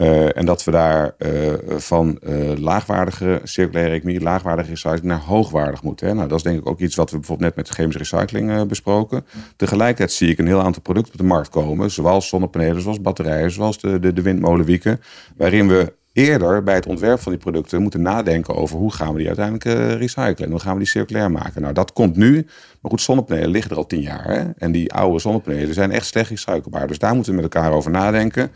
Uh, 0.00 0.36
en 0.36 0.46
dat 0.46 0.64
we 0.64 0.70
daar 0.70 1.14
uh, 1.18 1.52
van 1.68 2.18
uh, 2.22 2.56
laagwaardige 2.56 3.40
circulaire 3.42 3.94
economie, 3.94 4.22
laagwaardige 4.22 4.70
recycling 4.70 5.02
naar 5.02 5.20
hoogwaardig 5.20 5.82
moeten. 5.82 6.06
Hè. 6.06 6.14
Nou, 6.14 6.28
dat 6.28 6.36
is 6.36 6.42
denk 6.44 6.58
ik 6.58 6.68
ook 6.68 6.80
iets 6.80 6.96
wat 6.96 7.10
we 7.10 7.16
bijvoorbeeld 7.16 7.48
net 7.48 7.66
met 7.66 7.74
chemische 7.74 7.98
recycling 7.98 8.66
besproken. 8.66 9.24
Tegelijkertijd 9.56 10.12
zie 10.12 10.30
ik 10.30 10.38
een 10.38 10.46
heel 10.46 10.62
aantal 10.62 10.82
producten 10.82 11.12
op 11.12 11.18
de 11.18 11.26
markt 11.26 11.48
komen, 11.48 11.90
zoals 11.90 12.28
zonnepanelen, 12.28 12.82
zoals 12.82 13.00
batterijen, 13.00 13.50
zoals 13.50 13.80
de, 13.80 13.98
de, 13.98 14.12
de 14.12 14.22
windmolenwieken, 14.22 15.00
waarin 15.36 15.68
we 15.68 15.92
eerder 16.12 16.62
bij 16.62 16.74
het 16.74 16.86
ontwerp 16.86 17.20
van 17.20 17.32
die 17.32 17.40
producten 17.40 17.82
moeten 17.82 18.02
nadenken 18.02 18.54
over 18.54 18.76
hoe 18.76 18.92
gaan 18.92 19.12
we 19.12 19.18
die 19.18 19.26
uiteindelijk 19.26 19.98
recyclen 19.98 20.36
en 20.46 20.50
hoe 20.50 20.60
gaan 20.60 20.72
we 20.72 20.78
die 20.78 20.88
circulair 20.88 21.30
maken. 21.30 21.62
Nou, 21.62 21.74
dat 21.74 21.92
komt 21.92 22.16
nu. 22.16 22.34
Maar 22.80 22.90
goed, 22.90 23.00
zonnepanelen 23.00 23.50
liggen 23.50 23.70
er 23.70 23.76
al 23.76 23.86
tien 23.86 24.00
jaar. 24.00 24.24
Hè? 24.24 24.50
En 24.58 24.72
die 24.72 24.92
oude 24.92 25.18
zonnepanelen 25.18 25.74
zijn 25.74 25.90
echt 25.90 26.06
slecht 26.06 26.30
recyclebaar. 26.30 26.86
Dus 26.86 26.98
daar 26.98 27.14
moeten 27.14 27.34
we 27.34 27.40
met 27.42 27.54
elkaar 27.54 27.72
over 27.72 27.90
nadenken. 27.90 28.50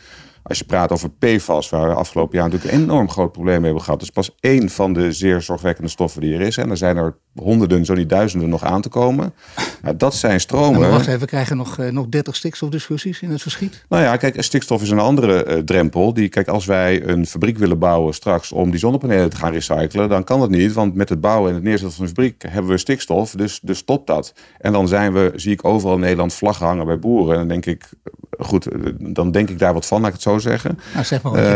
Als 0.49 0.59
je 0.59 0.65
praat 0.65 0.93
over 0.93 1.11
PFAS, 1.11 1.69
waar 1.69 1.89
we 1.89 1.95
afgelopen 1.95 2.39
jaar 2.39 2.49
natuurlijk 2.49 2.75
enorm 2.75 3.11
groot 3.11 3.33
probleem 3.33 3.65
hebben 3.65 3.83
gehad. 3.83 3.99
Dat 3.99 4.09
is 4.09 4.15
pas 4.15 4.37
één 4.41 4.71
van 4.71 4.93
de 4.93 5.13
zeer 5.13 5.43
zorgwekkende 5.43 5.91
stoffen 5.91 6.21
die 6.21 6.35
er 6.35 6.41
is. 6.41 6.57
En 6.57 6.71
er 6.71 6.77
zijn 6.77 6.97
er 6.97 7.19
honderden, 7.37 7.85
zo 7.85 7.95
niet 7.95 8.09
duizenden 8.09 8.49
nog 8.49 8.65
aan 8.65 8.81
te 8.81 8.89
komen. 8.89 9.35
Nou, 9.83 9.97
dat 9.97 10.15
zijn 10.15 10.41
stromen. 10.41 10.91
Wacht 10.91 11.07
even, 11.07 11.21
we 11.21 11.27
krijgen 11.27 11.57
nog, 11.57 11.79
uh, 11.79 11.91
nog 11.91 12.07
30 12.09 12.37
stikstofdiscussies 12.37 13.21
in 13.21 13.31
het 13.31 13.43
verschiet. 13.43 13.85
Nou 13.89 14.03
ja, 14.03 14.17
kijk, 14.17 14.43
stikstof 14.43 14.83
is 14.83 14.91
een 14.91 14.99
andere 14.99 15.47
uh, 15.47 15.59
drempel. 15.59 16.15
Die, 16.15 16.29
kijk, 16.29 16.49
als 16.49 16.65
wij 16.65 17.07
een 17.09 17.27
fabriek 17.27 17.59
willen 17.59 17.79
bouwen 17.79 18.15
straks 18.15 18.53
om 18.53 18.71
die 18.71 18.79
zonnepanelen 18.79 19.31
te 19.31 19.37
gaan 19.37 19.53
recyclen, 19.53 20.09
dan 20.09 20.25
kan 20.25 20.41
dat 20.41 20.51
niet. 20.51 20.73
Want 20.73 20.95
met 20.95 21.09
het 21.09 21.21
bouwen 21.21 21.49
en 21.49 21.55
het 21.55 21.65
neerzetten 21.65 21.97
van 21.97 22.03
een 22.05 22.09
fabriek 22.09 22.45
hebben 22.49 22.71
we 22.71 22.79
stikstof. 22.79 23.31
Dus, 23.31 23.61
dus 23.63 23.79
stopt 23.79 24.07
dat. 24.07 24.35
En 24.59 24.73
dan 24.73 24.89
zijn 24.89 25.13
we, 25.13 25.33
zie 25.35 25.53
ik 25.53 25.65
overal 25.65 25.95
in 25.95 26.01
Nederland 26.01 26.35
vlaggen 26.35 26.67
hangen 26.67 26.87
bij 26.87 26.99
boeren. 26.99 27.33
En 27.33 27.39
dan 27.39 27.49
denk 27.49 27.67
ik, 27.67 27.89
goed, 28.39 28.69
dan 28.99 29.31
denk 29.31 29.51
ik 29.51 29.59
daar 29.59 29.73
wat 29.75 29.87
van, 29.87 29.99
laat 29.99 30.09
ik 30.09 30.15
het 30.15 30.23
zo 30.23 30.39
zeggen. 30.39 30.79
Nou, 30.93 31.05
zeg 31.05 31.23
maar 31.23 31.33
wat 31.33 31.41
uh, 31.41 31.47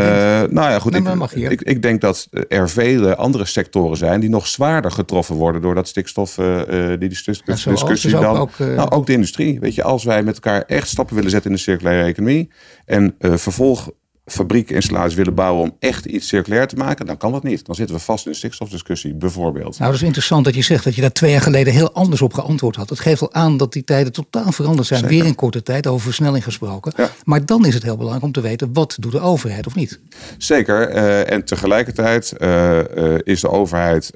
nou 0.55 0.71
ja, 0.71 0.79
goed. 0.79 0.95
Ik, 0.95 1.51
ik, 1.51 1.61
ik, 1.61 1.81
denk 1.81 2.01
dat 2.01 2.27
er 2.47 2.69
vele 2.69 3.15
andere 3.15 3.45
sectoren 3.45 3.97
zijn 3.97 4.19
die 4.19 4.29
nog 4.29 4.47
zwaarder 4.47 4.91
getroffen 4.91 5.35
worden 5.35 5.61
door 5.61 5.70
dat 5.75 5.87
stikstof, 5.87 6.37
uh, 6.37 6.61
die, 6.67 6.97
die 6.97 7.07
discussie 7.07 8.11
dan. 8.11 8.37
Ook, 8.37 8.57
uh... 8.57 8.75
nou, 8.75 8.89
ook 8.89 9.05
de 9.05 9.13
industrie. 9.13 9.59
Weet 9.59 9.75
je, 9.75 9.83
als 9.83 10.03
wij 10.03 10.23
met 10.23 10.33
elkaar 10.33 10.61
echt 10.61 10.87
stappen 10.87 11.15
willen 11.15 11.31
zetten 11.31 11.49
in 11.49 11.55
de 11.55 11.61
circulaire 11.61 12.07
economie 12.07 12.51
en 12.85 13.15
vervolg 13.19 13.91
fabriekinstallaties 14.31 15.15
willen 15.15 15.33
bouwen 15.33 15.63
om 15.63 15.75
echt 15.79 16.05
iets 16.05 16.27
circulair 16.27 16.67
te 16.67 16.75
maken, 16.75 17.05
dan 17.05 17.17
kan 17.17 17.31
dat 17.31 17.43
niet. 17.43 17.65
Dan 17.65 17.75
zitten 17.75 17.95
we 17.95 18.01
vast 18.01 18.25
in 18.25 18.31
een 18.31 18.37
stikstofdiscussie, 18.37 19.13
bijvoorbeeld. 19.13 19.77
Nou, 19.79 19.91
dat 19.91 20.01
is 20.01 20.05
interessant 20.05 20.45
dat 20.45 20.55
je 20.55 20.61
zegt 20.61 20.83
dat 20.83 20.95
je 20.95 21.01
daar 21.01 21.11
twee 21.11 21.31
jaar 21.31 21.41
geleden 21.41 21.73
heel 21.73 21.91
anders 21.91 22.21
op 22.21 22.33
geantwoord 22.33 22.75
had. 22.75 22.89
Het 22.89 22.99
geeft 22.99 23.21
al 23.21 23.33
aan 23.33 23.57
dat 23.57 23.73
die 23.73 23.83
tijden 23.83 24.13
totaal 24.13 24.51
veranderd 24.51 24.87
zijn. 24.87 24.99
Zeker. 24.99 25.15
Weer 25.15 25.25
in 25.25 25.35
korte 25.35 25.63
tijd, 25.63 25.87
over 25.87 26.01
versnelling 26.01 26.43
gesproken. 26.43 26.93
Ja. 26.95 27.09
Maar 27.23 27.45
dan 27.45 27.65
is 27.65 27.73
het 27.73 27.83
heel 27.83 27.95
belangrijk 27.95 28.25
om 28.25 28.31
te 28.31 28.41
weten, 28.41 28.73
wat 28.73 28.97
doet 28.99 29.11
de 29.11 29.19
overheid 29.19 29.67
of 29.67 29.75
niet? 29.75 29.99
Zeker. 30.37 30.95
Uh, 30.95 31.31
en 31.31 31.45
tegelijkertijd 31.45 32.33
uh, 32.37 32.77
uh, 32.77 33.19
is 33.23 33.41
de 33.41 33.49
overheid 33.49 34.11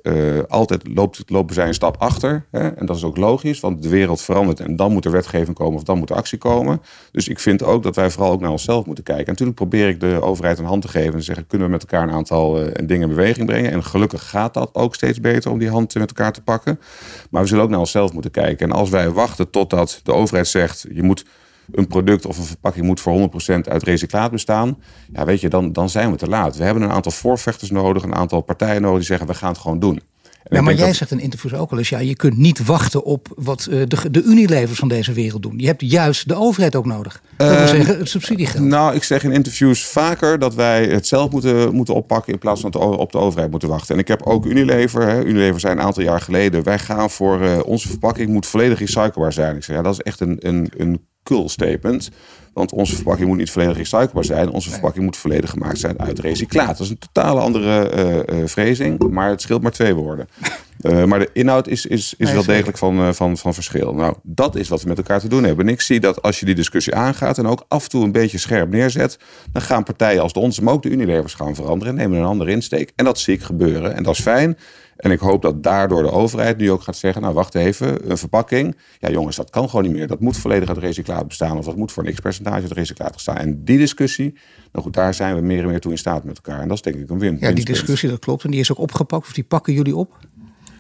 altijd, 0.48 0.82
loopt, 0.94 1.24
lopen 1.28 1.56
zij 1.56 1.68
een 1.68 1.74
stap 1.74 1.96
achter. 1.98 2.46
Hè? 2.52 2.68
En 2.68 2.86
dat 2.86 2.96
is 2.96 3.04
ook 3.04 3.18
logisch, 3.18 3.60
want 3.60 3.84
de 3.84 3.90
wereld 3.90 4.22
verandert 4.22 4.60
en 4.60 4.76
dan 4.76 4.92
moet 4.92 5.06
er 5.06 5.12
wetgeving 5.12 5.56
komen 5.56 5.76
of 5.76 5.84
dan 5.84 5.98
moet 5.98 6.10
er 6.10 6.16
actie 6.16 6.38
komen. 6.38 6.82
Dus 7.12 7.28
ik 7.28 7.40
vind 7.40 7.64
ook 7.64 7.84
dat 7.84 7.96
wij 7.96 8.10
vooral 8.10 8.32
ook 8.32 8.42
naar 8.42 8.52
onszelf 8.52 8.86
moeten 8.86 9.04
kijken. 9.04 9.26
En 9.26 9.32
natuurlijk 9.32 9.58
probeer 9.58 9.90
ik 9.90 10.00
de 10.10 10.22
overheid 10.22 10.60
een 10.60 10.66
hand 10.66 10.82
te 10.82 10.88
geven 10.88 11.14
en 11.14 11.24
zeggen: 11.24 11.48
kunnen 11.48 11.68
we 11.68 11.74
met 11.74 11.82
elkaar 11.82 12.04
een 12.04 12.14
aantal 12.14 12.54
dingen 12.86 13.10
in 13.10 13.16
beweging 13.16 13.46
brengen? 13.46 13.72
En 13.72 13.84
gelukkig 13.84 14.30
gaat 14.30 14.54
dat 14.54 14.70
ook 14.74 14.96
steeds 14.96 15.20
beter 15.20 15.52
om 15.52 15.60
die 15.60 15.70
hand 15.70 15.94
met 15.94 16.08
elkaar 16.08 16.34
te 16.34 16.42
pakken. 16.42 16.80
Maar 17.30 17.42
we 17.42 17.48
zullen 17.48 17.64
ook 17.64 17.70
naar 17.70 17.80
onszelf 17.80 18.14
moeten 18.14 18.32
kijken. 18.32 18.70
En 18.70 18.76
als 18.76 18.90
wij 18.90 19.10
wachten 19.10 19.50
totdat 19.50 20.00
de 20.04 20.14
overheid 20.14 20.48
zegt: 20.48 20.86
je 20.92 21.04
moet 21.04 21.26
een 21.72 21.88
product 21.88 22.26
of 22.26 22.38
een 22.38 22.44
verpakking 22.44 22.86
moet 22.86 23.00
voor 23.00 23.30
100% 23.54 23.70
uit 23.70 23.84
recyclaat 23.84 24.32
bestaan. 24.32 24.78
Ja, 25.14 25.26
weet 25.26 25.42
je, 25.42 25.50
dan, 25.50 25.74
dan 25.74 25.90
zijn 25.90 26.12
we 26.12 26.18
te 26.18 26.30
laat. 26.30 26.58
We 26.58 26.64
hebben 26.64 26.84
een 26.84 26.92
aantal 26.92 27.12
voorvechters 27.12 27.72
nodig, 27.72 28.04
een 28.04 28.16
aantal 28.16 28.42
partijen 28.42 28.82
nodig 28.82 28.98
die 28.98 29.08
zeggen: 29.08 29.28
we 29.28 29.34
gaan 29.34 29.52
het 29.52 29.58
gewoon 29.58 29.80
doen. 29.80 30.02
Ja, 30.50 30.62
maar 30.62 30.74
jij 30.74 30.94
zegt 30.94 31.12
in 31.12 31.20
interviews 31.20 31.54
ook 31.54 31.72
al 31.72 31.78
eens, 31.78 31.90
ja, 31.90 32.00
je 32.00 32.16
kunt 32.16 32.38
niet 32.38 32.66
wachten 32.66 33.04
op 33.04 33.28
wat 33.36 33.68
uh, 33.70 33.82
de, 33.88 34.12
de 34.12 34.24
Unilevers 34.24 34.80
van 34.80 34.88
deze 34.88 35.14
wereld 35.14 35.42
doen. 35.42 35.60
Je 35.60 35.66
hebt 35.66 35.82
juist 35.82 36.28
de 36.28 36.36
overheid 36.36 36.76
ook 36.76 36.86
nodig. 36.86 37.22
Dat 37.38 37.48
wil 37.48 37.58
ehm, 37.58 37.68
zeggen, 37.68 37.98
het 37.98 38.10
subsidiegeld. 38.10 38.64
Nou, 38.64 38.96
ik 38.96 39.04
zeg 39.04 39.24
in 39.24 39.32
interviews 39.32 39.86
vaker 39.86 40.40
dat 40.40 40.56
wij 40.56 40.86
het 40.86 41.08
zelf 41.08 41.32
moeten, 41.32 41.74
moeten 41.74 41.94
oppakken 41.94 42.34
in 42.34 42.40
plaats 42.40 42.62
van 42.62 42.74
op 42.74 43.12
de 43.12 43.18
overheid 43.18 43.52
moeten 43.52 43.70
wachten. 43.70 43.96
En 43.96 44.02
ik 44.02 44.08
heb 44.08 44.22
ook 44.24 44.46
Unilever, 44.46 45.02
hè, 45.02 45.24
Unilever 45.24 45.60
zijn 45.60 45.78
een 45.78 45.84
aantal 45.84 46.04
jaar 46.04 46.22
geleden, 46.22 46.64
wij 46.64 46.80
gaan 46.80 47.10
voor 47.10 47.42
uh, 47.42 47.60
onze 47.66 47.88
verpakking 47.88 48.30
moet 48.30 48.46
volledig 48.46 48.80
recyclebaar 48.80 49.34
zijn. 49.34 49.56
Ik 49.56 49.64
zeg, 49.64 49.76
ja, 49.76 49.82
dat 49.82 49.94
is 49.94 50.02
echt 50.02 50.20
een, 50.20 50.38
een, 50.40 50.72
een 50.78 51.06
cool 51.26 51.50
statement. 51.50 52.10
Want 52.54 52.72
onze 52.72 52.96
verpakking 52.96 53.28
moet 53.28 53.38
niet 53.38 53.52
volledig 53.52 53.78
recyclebaar 53.78 54.26
zijn. 54.26 54.50
Onze 54.50 54.70
verpakking 54.70 55.06
moet 55.06 55.18
volledig 55.18 55.50
gemaakt 55.50 55.80
zijn 55.80 56.00
uit 56.00 56.20
recyclaat. 56.20 56.68
Dat 56.68 56.80
is 56.80 56.90
een 56.90 56.98
totale 56.98 57.40
andere 57.40 57.92
uh, 58.30 58.44
phrasing, 58.46 59.10
maar 59.10 59.30
het 59.30 59.42
scheelt 59.42 59.62
maar 59.62 59.72
twee 59.72 59.94
woorden. 59.94 60.28
Uh, 60.86 61.04
maar 61.04 61.20
de 61.20 61.30
inhoud 61.34 61.68
is, 61.68 61.86
is, 61.86 62.14
is 62.18 62.32
wel 62.32 62.46
degelijk 62.46 62.78
van, 62.78 63.00
uh, 63.00 63.12
van, 63.12 63.38
van 63.38 63.54
verschil. 63.54 63.94
Nou, 63.94 64.16
dat 64.24 64.56
is 64.56 64.68
wat 64.68 64.82
we 64.82 64.88
met 64.88 64.98
elkaar 64.98 65.20
te 65.20 65.28
doen 65.28 65.44
hebben. 65.44 65.68
En 65.68 65.74
ik 65.74 65.82
zie 65.82 66.00
dat 66.00 66.22
als 66.22 66.40
je 66.40 66.46
die 66.46 66.56
discussie 66.56 66.96
aangaat 66.96 67.38
en 67.38 67.48
ook 67.48 67.66
af 67.68 67.84
en 67.84 67.90
toe 67.90 68.04
een 68.04 68.12
beetje 68.12 68.38
scherp 68.38 68.70
neerzet, 68.70 69.20
dan 69.52 69.62
gaan 69.62 69.84
partijen 69.84 70.22
als 70.22 70.34
de 70.34 70.40
onze, 70.40 70.64
maar 70.64 70.74
ook 70.74 70.84
de 70.84 70.90
Unilevers 70.90 71.34
gaan 71.34 71.56
veranderen 71.56 71.94
en 71.94 72.00
nemen 72.00 72.20
een 72.20 72.26
andere 72.26 72.52
insteek. 72.52 72.92
En 72.96 73.06
dat 73.06 73.20
zie 73.20 73.34
ik 73.34 73.42
gebeuren. 73.42 73.96
En 73.96 74.04
dat 74.04 74.14
is 74.14 74.22
fijn. 74.22 74.58
En 74.96 75.12
ik 75.12 75.20
hoop 75.20 75.42
dat 75.42 75.64
daardoor 75.64 76.04
de 76.04 76.12
overheid 76.12 76.58
nu 76.58 76.72
ook 76.72 76.82
gaat 76.82 76.96
zeggen: 76.96 77.22
Nou, 77.22 77.34
wacht 77.34 77.56
even, 77.56 78.12
een 78.12 78.18
verpakking. 78.18 78.76
Ja, 79.00 79.10
jongens, 79.10 79.36
dat 79.36 79.50
kan 79.50 79.70
gewoon 79.70 79.86
niet 79.86 79.94
meer. 79.94 80.08
Dat 80.08 80.20
moet 80.20 80.38
volledig 80.38 80.70
uit 80.70 80.78
recyclaat 80.78 81.28
bestaan. 81.28 81.58
Of 81.58 81.66
dat 81.66 81.76
moet 81.76 81.92
voor 81.92 82.06
een 82.06 82.14
x-percentage 82.14 82.62
uit 82.62 82.72
recyclaat 82.72 83.14
bestaan. 83.14 83.38
En 83.38 83.64
die 83.64 83.78
discussie, 83.78 84.34
nou 84.72 84.86
goed, 84.86 84.94
daar 84.94 85.14
zijn 85.14 85.36
we 85.36 85.42
meer 85.42 85.64
en 85.64 85.70
meer 85.70 85.80
toe 85.80 85.92
in 85.92 85.98
staat 85.98 86.24
met 86.24 86.36
elkaar. 86.36 86.62
En 86.62 86.68
dat 86.68 86.78
is 86.78 86.84
denk 86.84 86.96
ik 86.96 87.10
een 87.10 87.20
win. 87.20 87.38
Ja, 87.40 87.52
die 87.52 87.66
discussie, 87.66 88.10
dat 88.10 88.20
klopt. 88.20 88.44
En 88.44 88.52
die 88.52 88.60
is 88.60 88.72
ook 88.72 88.78
opgepakt. 88.78 89.26
Of 89.26 89.34
die 89.34 89.44
pakken 89.44 89.74
jullie 89.74 89.96
op? 89.96 90.18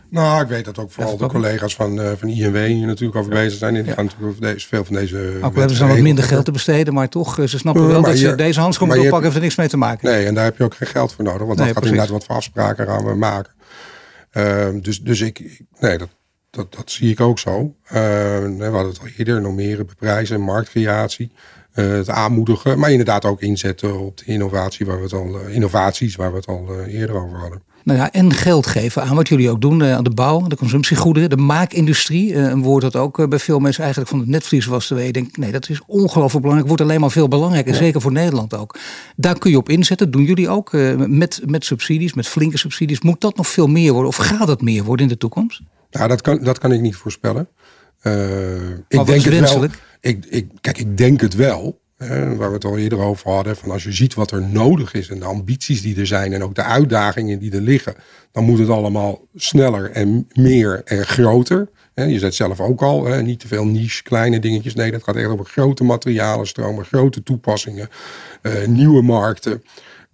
Nou, 0.10 0.42
ik 0.42 0.48
weet 0.48 0.66
dat 0.66 0.78
ook 0.78 0.92
vooral 0.92 1.18
de 1.18 1.26
collega's 1.26 1.76
van, 1.76 2.00
uh, 2.00 2.12
van 2.18 2.30
INW 2.30 2.56
hier 2.66 2.88
natuurlijk 2.88 3.18
over 3.18 3.32
bezig 3.32 3.58
zijn. 3.58 3.76
En 3.76 3.84
die 3.84 3.94
gaan 3.94 4.06
natuurlijk 4.06 4.42
deze, 4.42 4.68
veel 4.68 4.86
van 4.86 4.96
deze. 4.96 5.38
Ook 5.42 5.56
hebben 5.56 5.76
ze 5.76 5.80
dan 5.80 5.88
wat 5.88 6.00
minder 6.00 6.24
geld 6.24 6.46
te 6.46 6.52
besteden, 6.52 6.94
maar 6.94 7.10
toch, 7.10 7.40
eh, 7.40 7.48
ze 7.48 7.58
snappen 7.58 7.84
uh, 7.84 7.90
wel 7.90 8.02
dat 8.02 8.20
je, 8.20 8.36
deze 8.36 8.60
handschoen 8.60 8.88
moet 8.88 8.98
oppakken, 8.98 9.24
heeft 9.24 9.36
er 9.36 9.42
niks 9.42 9.56
mee 9.56 9.68
te 9.68 9.78
maken. 9.78 10.10
Nee, 10.10 10.26
en 10.26 10.34
daar 10.34 10.44
heb 10.44 10.58
je 10.58 10.64
ook 10.64 10.76
geen 10.76 10.88
geld 10.88 11.14
voor 11.14 11.24
nodig, 11.24 11.48
want 11.48 11.58
nee, 11.58 11.68
dat 11.68 11.76
gaat 11.76 11.86
inderdaad 11.86 12.10
wat 12.10 12.26
voor 12.26 12.36
afspraken 12.36 12.88
gaan 12.88 13.06
we 13.06 13.16
maken. 13.16 13.54
Ehm, 14.32 14.80
dus, 14.80 15.02
dus 15.02 15.22
ik, 15.22 15.64
nee, 15.80 15.98
dat, 15.98 16.10
dat, 16.50 16.74
dat 16.74 16.92
zie 16.92 17.12
ik 17.12 17.20
ook 17.20 17.40
zo. 17.40 17.76
Ehm, 17.86 18.58
we 18.58 18.64
hadden 18.64 18.88
het 18.88 19.00
al 19.00 19.08
eerder, 19.18 19.42
normeren, 19.42 19.86
beprijzen, 19.86 20.42
marktcreatie. 20.42 21.32
Uh, 21.76 21.92
het 21.92 22.10
aanmoedigen, 22.10 22.80
maar 22.80 22.92
inderdaad 22.92 23.26
ook 23.26 23.42
inzetten 23.42 24.00
op 24.00 24.18
de 24.18 24.26
innovatie 24.26 24.86
waar 24.86 24.98
we 24.98 25.04
het 25.04 25.14
al, 25.14 25.40
innovaties 25.40 26.16
waar 26.16 26.32
we 26.32 26.38
het 26.38 26.48
al 26.48 26.84
eerder 26.86 27.16
over 27.16 27.38
hadden. 27.38 27.62
Nou 27.86 28.00
ja, 28.00 28.12
en 28.12 28.34
geld 28.34 28.68
geven 28.68 29.04
aan 29.04 29.16
wat 29.16 29.28
jullie 29.28 29.50
ook 29.50 29.62
doen 29.62 29.84
aan 29.84 30.04
de 30.04 30.10
bouw, 30.10 30.48
de 30.48 30.56
consumptiegoederen, 30.56 31.30
de 31.30 31.38
maakindustrie. 31.38 32.36
een 32.36 32.62
woord 32.62 32.82
dat 32.82 32.96
ook 32.96 33.30
bij 33.30 33.40
veel 33.40 33.60
mensen 33.60 33.82
eigenlijk 33.82 34.12
van 34.12 34.20
het 34.20 34.30
netvlies 34.30 34.66
was. 34.66 34.88
Terwijl 34.88 35.08
je 35.08 35.14
denkt, 35.14 35.38
nee, 35.38 35.52
dat 35.52 35.70
is 35.70 35.82
ongelooflijk 35.88 36.42
belangrijk. 36.42 36.68
Wordt 36.68 36.82
alleen 36.82 37.00
maar 37.00 37.12
veel 37.12 37.28
belangrijker, 37.28 37.76
zeker 37.76 38.02
voor 38.02 38.12
Nederland 38.12 38.56
ook. 38.56 38.78
Daar 39.16 39.38
kun 39.38 39.52
je 39.52 39.58
op 39.58 39.70
inzetten. 39.70 40.12
Doen 40.12 40.24
jullie 40.24 40.50
ook 40.50 40.72
met, 41.08 41.42
met 41.46 41.66
subsidies, 41.66 42.14
met 42.14 42.28
flinke 42.28 42.58
subsidies. 42.58 43.02
Moet 43.02 43.22
dat 43.22 43.36
nog 43.38 43.48
veel 43.48 43.68
meer 43.68 43.92
worden 43.92 44.10
of 44.10 44.16
gaat 44.16 44.48
dat 44.48 44.62
meer 44.62 44.84
worden 44.84 45.06
in 45.06 45.12
de 45.12 45.18
toekomst? 45.18 45.62
Nou, 45.92 46.08
dat 46.08 46.22
kan, 46.22 46.40
dat 46.44 46.60
kan 46.60 46.72
ik 46.72 46.82
niet 46.82 46.96
voorspellen. 46.96 47.48
Uh, 48.04 48.70
ik 48.88 49.06
denk 49.06 49.24
het 49.24 49.54
wel. 49.54 49.68
Ik, 50.02 50.26
ik, 50.30 50.48
kijk, 50.62 50.78
ik 50.78 50.98
denk 50.98 51.22
het 51.22 51.36
wel 51.36 51.80
waar 51.98 52.48
we 52.48 52.54
het 52.54 52.66
al 52.66 52.78
eerder 52.78 53.00
over 53.00 53.32
hadden, 53.32 53.56
van 53.56 53.72
als 53.72 53.84
je 53.84 53.92
ziet 53.92 54.14
wat 54.14 54.32
er 54.32 54.42
nodig 54.42 54.94
is 54.94 55.10
en 55.10 55.20
de 55.20 55.26
ambities 55.26 55.82
die 55.82 56.00
er 56.00 56.08
zijn 56.08 56.34
en 56.34 56.44
ook 56.44 56.56
de 56.56 56.64
uitdagingen 56.64 57.40
die 57.40 57.52
er 57.52 57.62
liggen, 57.62 57.96
dan 58.32 58.44
moet 58.44 58.60
het 58.60 58.70
allemaal 58.70 59.28
sneller 59.36 59.92
en 59.92 60.28
meer 60.34 60.82
en 60.86 61.06
groter. 61.06 61.70
Je 61.94 62.04
zei 62.04 62.24
het 62.24 62.36
zelf 62.36 62.60
ook 62.60 62.82
al, 62.82 63.22
niet 63.22 63.40
te 63.40 63.48
veel 63.48 63.66
niche, 63.66 64.04
kleine 64.04 64.40
dingetjes. 64.40 64.76
Nee, 64.76 64.92
dat 64.92 65.04
gaat 65.04 65.16
echt 65.16 65.28
over 65.28 65.46
grote 65.46 65.84
materialenstromen, 65.84 66.86
grote 66.86 67.24
toepassingen, 67.24 67.90
eh, 68.42 68.66
nieuwe 68.68 69.02
markten. 69.02 69.64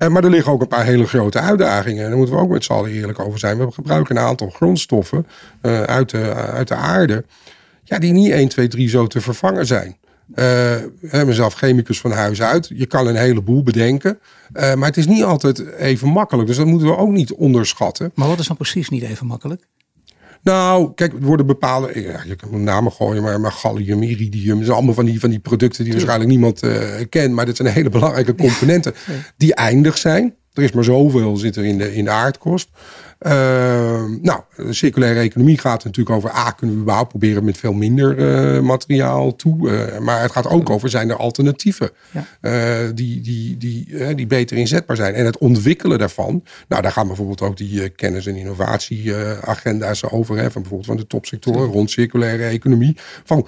Eh, 0.01 0.07
maar 0.07 0.23
er 0.23 0.29
liggen 0.29 0.51
ook 0.51 0.61
een 0.61 0.67
paar 0.67 0.85
hele 0.85 1.07
grote 1.07 1.39
uitdagingen. 1.39 2.03
En 2.03 2.09
daar 2.09 2.17
moeten 2.17 2.35
we 2.35 2.41
ook 2.41 2.49
met 2.49 2.63
z'n 2.63 2.71
allen 2.71 2.91
eerlijk 2.91 3.19
over 3.19 3.39
zijn. 3.39 3.57
We 3.57 3.71
gebruiken 3.71 4.15
een 4.15 4.23
aantal 4.23 4.49
grondstoffen 4.49 5.27
uh, 5.61 5.83
uit, 5.83 6.09
de, 6.09 6.33
uit 6.33 6.67
de 6.67 6.75
aarde. 6.75 7.25
Ja, 7.83 7.99
die 7.99 8.11
niet 8.11 8.31
1, 8.31 8.47
2, 8.47 8.67
3 8.67 8.89
zo 8.89 9.07
te 9.07 9.21
vervangen 9.21 9.65
zijn. 9.65 9.97
Uh, 10.35 10.75
hebben 11.07 11.35
zelf 11.35 11.53
chemicus 11.53 11.99
van 11.99 12.11
huis 12.11 12.41
uit. 12.41 12.71
Je 12.73 12.85
kan 12.85 13.07
een 13.07 13.15
heleboel 13.15 13.63
bedenken. 13.63 14.19
Uh, 14.53 14.73
maar 14.73 14.87
het 14.87 14.97
is 14.97 15.07
niet 15.07 15.23
altijd 15.23 15.75
even 15.75 16.07
makkelijk. 16.07 16.47
Dus 16.47 16.57
dat 16.57 16.65
moeten 16.65 16.87
we 16.87 16.97
ook 16.97 17.11
niet 17.11 17.33
onderschatten. 17.33 18.11
Maar 18.15 18.27
wat 18.27 18.39
is 18.39 18.47
dan 18.47 18.57
precies 18.57 18.89
niet 18.89 19.03
even 19.03 19.25
makkelijk? 19.27 19.67
Nou, 20.43 20.91
kijk, 20.95 21.13
er 21.13 21.21
worden 21.21 21.45
bepaalde. 21.45 22.01
Ja, 22.01 22.23
je 22.25 22.35
kan 22.35 22.63
namen 22.63 22.91
gooien, 22.91 23.21
maar, 23.21 23.39
maar 23.39 23.51
gallium, 23.51 24.03
iridium. 24.03 24.55
Dat 24.55 24.65
zijn 24.65 24.77
allemaal 24.77 24.93
van 24.93 25.05
die, 25.05 25.19
van 25.19 25.29
die 25.29 25.39
producten 25.39 25.83
die 25.83 25.93
waarschijnlijk 25.93 26.29
niemand 26.29 26.63
uh, 26.63 26.83
kent. 27.09 27.33
Maar 27.33 27.45
dat 27.45 27.55
zijn 27.55 27.73
hele 27.73 27.89
belangrijke 27.89 28.35
componenten 28.35 28.93
die 29.37 29.55
eindig 29.55 29.97
zijn. 29.97 30.35
Er 30.61 30.67
is 30.67 30.73
maar 30.73 30.83
zoveel 30.83 31.37
zit 31.37 31.55
er 31.55 31.65
in 31.65 31.77
de, 31.77 31.95
in 31.95 32.03
de 32.03 32.09
aardkost. 32.09 32.69
Uh, 33.21 33.31
nou, 34.21 34.41
de 34.55 34.73
circulaire 34.73 35.19
economie 35.19 35.57
gaat 35.57 35.83
natuurlijk 35.83 36.15
over... 36.15 36.29
A, 36.29 36.51
kunnen 36.51 36.75
we 36.75 36.81
überhaupt 36.81 37.09
proberen 37.09 37.43
met 37.43 37.57
veel 37.57 37.73
minder 37.73 38.17
uh, 38.17 38.61
materiaal 38.61 39.35
toe. 39.35 39.69
Uh, 39.69 39.99
maar 39.99 40.21
het 40.21 40.31
gaat 40.31 40.47
ook 40.47 40.69
over, 40.69 40.89
zijn 40.89 41.09
er 41.09 41.15
alternatieven... 41.15 41.89
Ja. 42.11 42.91
die, 42.91 43.21
die, 43.21 43.57
die, 43.57 44.15
die 44.15 44.27
beter 44.27 44.57
inzetbaar 44.57 44.95
zijn. 44.95 45.13
En 45.13 45.25
het 45.25 45.37
ontwikkelen 45.37 45.99
daarvan... 45.99 46.43
Nou, 46.67 46.81
daar 46.81 46.91
gaan 46.91 47.07
bijvoorbeeld 47.07 47.41
ook 47.41 47.57
die 47.57 47.89
kennis- 47.89 48.27
en 48.27 48.35
innovatieagenda's 48.35 50.03
over. 50.03 50.37
Hè, 50.37 50.51
van 50.51 50.61
bijvoorbeeld 50.61 50.89
van 50.89 50.97
de 50.97 51.07
topsectoren 51.07 51.71
rond 51.71 51.91
circulaire 51.91 52.43
economie. 52.43 52.97
Van 53.23 53.47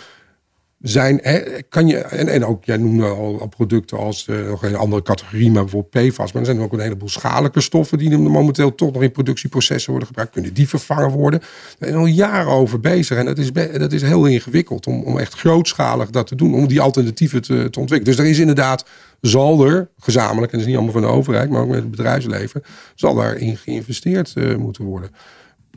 zijn, 0.83 1.21
kan 1.69 1.87
je, 1.87 1.97
en, 1.97 2.27
en 2.27 2.45
ook, 2.45 2.65
jij 2.65 2.77
noemde 2.77 3.05
al, 3.05 3.47
producten 3.47 3.97
als 3.97 4.27
uh, 4.29 4.47
nog 4.47 4.63
een 4.63 4.75
andere 4.75 5.01
categorie, 5.01 5.51
maar 5.51 5.63
bijvoorbeeld 5.63 6.09
PFAS. 6.09 6.31
Maar 6.31 6.41
er 6.41 6.47
zijn 6.47 6.61
ook 6.61 6.73
een 6.73 6.79
heleboel 6.79 7.09
schadelijke 7.09 7.61
stoffen 7.61 7.97
die 7.97 8.17
momenteel 8.17 8.75
toch 8.75 8.93
nog 8.93 9.03
in 9.03 9.11
productieprocessen 9.11 9.89
worden 9.89 10.07
gebruikt. 10.07 10.33
Kunnen 10.33 10.53
die 10.53 10.67
vervangen 10.67 11.09
worden? 11.09 11.41
Daar 11.79 11.95
al 11.95 12.05
jaren 12.05 12.51
over 12.51 12.79
bezig. 12.79 13.17
En 13.17 13.25
dat 13.25 13.37
is, 13.37 13.51
dat 13.51 13.91
is 13.91 14.01
heel 14.01 14.25
ingewikkeld 14.25 14.87
om, 14.87 15.03
om 15.03 15.19
echt 15.19 15.33
grootschalig 15.33 16.09
dat 16.09 16.27
te 16.27 16.35
doen, 16.35 16.53
om 16.53 16.67
die 16.67 16.81
alternatieven 16.81 17.41
te, 17.41 17.69
te 17.69 17.79
ontwikkelen. 17.79 18.15
Dus 18.15 18.25
er 18.25 18.31
is 18.31 18.39
inderdaad, 18.39 18.85
zal 19.21 19.65
er 19.65 19.89
gezamenlijk, 19.99 20.51
en 20.51 20.57
dat 20.57 20.67
is 20.67 20.73
niet 20.73 20.75
allemaal 20.75 21.01
van 21.01 21.11
de 21.11 21.17
overheid, 21.17 21.49
maar 21.49 21.61
ook 21.61 21.67
met 21.67 21.79
het 21.79 21.91
bedrijfsleven, 21.91 22.63
zal 22.95 23.13
daarin 23.13 23.57
geïnvesteerd 23.57 24.33
uh, 24.35 24.55
moeten 24.55 24.83
worden. 24.83 25.09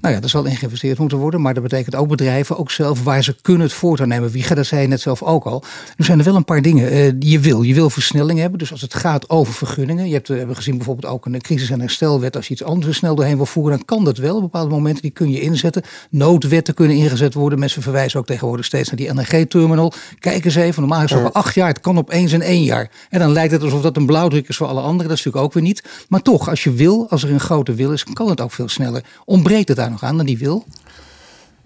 Nou 0.00 0.14
ja, 0.14 0.20
er 0.20 0.28
zal 0.28 0.44
in 0.44 0.56
geïnvesteerd 0.56 0.98
moeten 0.98 1.18
worden. 1.18 1.40
Maar 1.40 1.54
dat 1.54 1.62
betekent 1.62 1.94
ook 1.94 2.08
bedrijven, 2.08 2.58
ook 2.58 2.70
zelf, 2.70 3.02
waar 3.02 3.24
ze 3.24 3.36
kunnen 3.42 3.62
het 3.62 3.72
voortouw 3.72 4.06
nemen. 4.06 4.30
Wie 4.30 4.42
gaat 4.42 4.56
dat 4.56 4.66
zei 4.66 4.82
je 4.82 4.88
net 4.88 5.00
zelf 5.00 5.22
ook 5.22 5.44
al. 5.44 5.64
Er 5.96 6.04
zijn 6.04 6.18
er 6.18 6.24
wel 6.24 6.36
een 6.36 6.44
paar 6.44 6.62
dingen 6.62 6.92
uh, 6.92 7.12
die 7.16 7.30
je 7.30 7.40
wil. 7.40 7.62
Je 7.62 7.74
wil 7.74 7.90
versnelling 7.90 8.38
hebben. 8.38 8.58
Dus 8.58 8.72
als 8.72 8.80
het 8.80 8.94
gaat 8.94 9.30
over 9.30 9.54
vergunningen. 9.54 10.06
Je 10.06 10.12
hebt, 10.12 10.26
we 10.26 10.32
eh, 10.32 10.38
hebben 10.38 10.56
gezien 10.56 10.76
bijvoorbeeld 10.76 11.12
ook 11.12 11.26
een 11.26 11.40
crisis- 11.40 11.70
en 11.70 11.80
herstelwet. 11.80 12.36
Als 12.36 12.46
je 12.46 12.52
iets 12.52 12.62
anders 12.62 12.96
snel 12.96 13.14
doorheen 13.14 13.36
wil 13.36 13.46
voeren, 13.46 13.76
dan 13.76 13.84
kan 13.84 14.04
dat 14.04 14.18
wel. 14.18 14.36
Op 14.36 14.40
bepaalde 14.40 14.70
momenten 14.70 15.02
die 15.02 15.10
kun 15.10 15.30
je 15.30 15.40
inzetten. 15.40 15.82
Noodwetten 16.10 16.74
kunnen 16.74 16.96
ingezet 16.96 17.34
worden. 17.34 17.58
Mensen 17.58 17.82
verwijzen 17.82 18.20
ook 18.20 18.26
tegenwoordig 18.26 18.66
steeds 18.66 18.88
naar 18.88 18.98
die 18.98 19.12
NRG-terminal. 19.12 19.92
Kijk 20.18 20.44
eens 20.44 20.54
even. 20.54 20.80
Normaal 20.80 21.02
is 21.02 21.10
het 21.10 21.18
over 21.18 21.32
acht 21.32 21.54
jaar. 21.54 21.68
Het 21.68 21.80
kan 21.80 21.98
opeens 21.98 22.32
in 22.32 22.42
één 22.42 22.62
jaar. 22.62 22.90
En 23.10 23.18
dan 23.18 23.32
lijkt 23.32 23.52
het 23.52 23.62
alsof 23.62 23.82
dat 23.82 23.96
een 23.96 24.06
blauwdruk 24.06 24.48
is 24.48 24.56
voor 24.56 24.66
alle 24.66 24.80
anderen. 24.80 25.08
Dat 25.08 25.18
is 25.18 25.24
natuurlijk 25.24 25.44
ook 25.44 25.52
weer 25.52 25.62
niet. 25.62 25.82
Maar 26.08 26.22
toch, 26.22 26.48
als 26.48 26.64
je 26.64 26.72
wil, 26.72 27.06
als 27.10 27.22
er 27.22 27.30
een 27.30 27.40
grote 27.40 27.74
wil 27.74 27.92
is, 27.92 28.04
kan 28.04 28.28
het 28.28 28.40
ook 28.40 28.52
veel 28.52 28.68
sneller. 28.68 29.04
Ontbreekt 29.24 29.68
het 29.68 29.78
nog 29.90 30.02
aan, 30.02 30.16
dan 30.16 30.26
die 30.26 30.38
wil? 30.38 30.64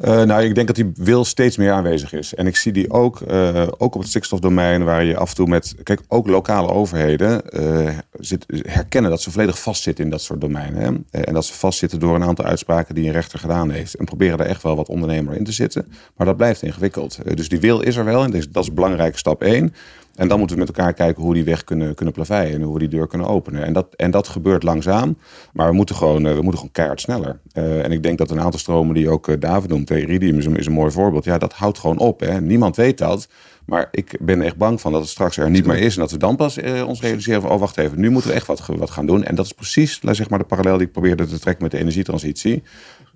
Uh, 0.04 0.22
nou, 0.22 0.42
ik 0.42 0.54
denk 0.54 0.66
dat 0.66 0.76
die 0.76 0.92
wil 0.94 1.24
steeds 1.24 1.56
meer 1.56 1.72
aanwezig 1.72 2.12
is. 2.12 2.34
En 2.34 2.46
ik 2.46 2.56
zie 2.56 2.72
die 2.72 2.90
ook, 2.90 3.20
uh, 3.20 3.66
ook 3.78 3.94
op 3.94 4.00
het 4.00 4.08
stikstofdomein, 4.08 4.84
waar 4.84 5.04
je 5.04 5.16
af 5.16 5.28
en 5.28 5.34
toe 5.34 5.46
met. 5.46 5.74
Kijk, 5.82 6.00
ook 6.08 6.26
lokale 6.26 6.68
overheden 6.68 7.42
uh, 7.50 7.88
zit, 8.12 8.46
herkennen 8.48 9.10
dat 9.10 9.22
ze 9.22 9.30
volledig 9.30 9.58
vastzitten 9.58 10.04
in 10.04 10.10
dat 10.10 10.22
soort 10.22 10.40
domeinen. 10.40 11.06
Hè? 11.10 11.20
En 11.20 11.34
dat 11.34 11.44
ze 11.44 11.54
vastzitten 11.54 12.00
door 12.00 12.14
een 12.14 12.24
aantal 12.24 12.44
uitspraken 12.44 12.94
die 12.94 13.06
een 13.06 13.12
rechter 13.12 13.38
gedaan 13.38 13.70
heeft. 13.70 13.94
En 13.94 14.04
proberen 14.04 14.38
daar 14.38 14.46
echt 14.46 14.62
wel 14.62 14.76
wat 14.76 14.88
ondernemer 14.88 15.36
in 15.36 15.44
te 15.44 15.52
zitten. 15.52 15.92
Maar 16.16 16.26
dat 16.26 16.36
blijft 16.36 16.62
ingewikkeld. 16.62 17.18
dus 17.34 17.48
die 17.48 17.60
wil 17.60 17.80
is 17.80 17.96
er 17.96 18.04
wel. 18.04 18.24
En 18.24 18.30
dat 18.50 18.62
is 18.62 18.72
belangrijke 18.72 19.18
stap 19.18 19.42
één. 19.42 19.74
En 20.20 20.28
dan 20.28 20.38
moeten 20.38 20.56
we 20.56 20.62
met 20.62 20.76
elkaar 20.76 20.92
kijken 20.92 21.22
hoe 21.22 21.34
die 21.34 21.44
weg 21.44 21.64
kunnen, 21.64 21.94
kunnen 21.94 22.14
plaveien 22.14 22.54
en 22.54 22.62
hoe 22.62 22.72
we 22.72 22.78
die 22.78 22.88
deur 22.88 23.06
kunnen 23.06 23.26
openen. 23.26 23.64
En 23.64 23.72
dat, 23.72 23.86
en 23.96 24.10
dat 24.10 24.28
gebeurt 24.28 24.62
langzaam, 24.62 25.16
maar 25.52 25.68
we 25.68 25.74
moeten 25.74 25.94
gewoon, 25.94 26.22
we 26.22 26.34
moeten 26.34 26.52
gewoon 26.52 26.72
keihard 26.72 27.00
sneller. 27.00 27.40
en 27.52 27.92
ik 27.92 28.02
denk 28.02 28.18
dat 28.18 28.30
een 28.30 28.40
aantal 28.40 28.60
stromen 28.60 28.94
die 28.94 29.08
ook 29.08 29.40
David 29.40 29.70
noemt, 29.70 29.90
Iridium 29.90 30.38
is 30.38 30.46
een, 30.46 30.56
is 30.56 30.66
een 30.66 30.72
mooi 30.72 30.90
voorbeeld. 30.90 31.24
Ja, 31.24 31.38
dat 31.38 31.52
houdt 31.52 31.78
gewoon 31.78 31.98
op. 31.98 32.20
Hè. 32.20 32.40
Niemand 32.40 32.76
weet 32.76 32.98
dat. 32.98 33.28
Maar 33.70 33.88
ik 33.90 34.16
ben 34.20 34.42
echt 34.42 34.56
bang 34.56 34.80
van 34.80 34.92
dat 34.92 35.00
het 35.00 35.10
straks 35.10 35.36
er 35.36 35.50
niet 35.50 35.66
meer 35.66 35.78
is. 35.78 35.94
En 35.94 36.00
dat 36.00 36.10
we 36.10 36.18
dan 36.18 36.36
pas 36.36 36.56
eh, 36.56 36.88
ons 36.88 37.00
realiseren 37.00 37.42
van, 37.42 37.50
oh 37.50 37.60
wacht 37.60 37.78
even, 37.78 38.00
nu 38.00 38.10
moeten 38.10 38.30
we 38.30 38.36
echt 38.36 38.46
wat, 38.46 38.66
wat 38.66 38.90
gaan 38.90 39.06
doen. 39.06 39.24
En 39.24 39.34
dat 39.34 39.44
is 39.44 39.52
precies 39.52 40.00
zeg 40.02 40.28
maar, 40.28 40.38
de 40.38 40.44
parallel 40.44 40.76
die 40.76 40.86
ik 40.86 40.92
probeerde 40.92 41.26
te 41.26 41.38
trekken 41.38 41.62
met 41.62 41.72
de 41.72 41.78
energietransitie 41.78 42.62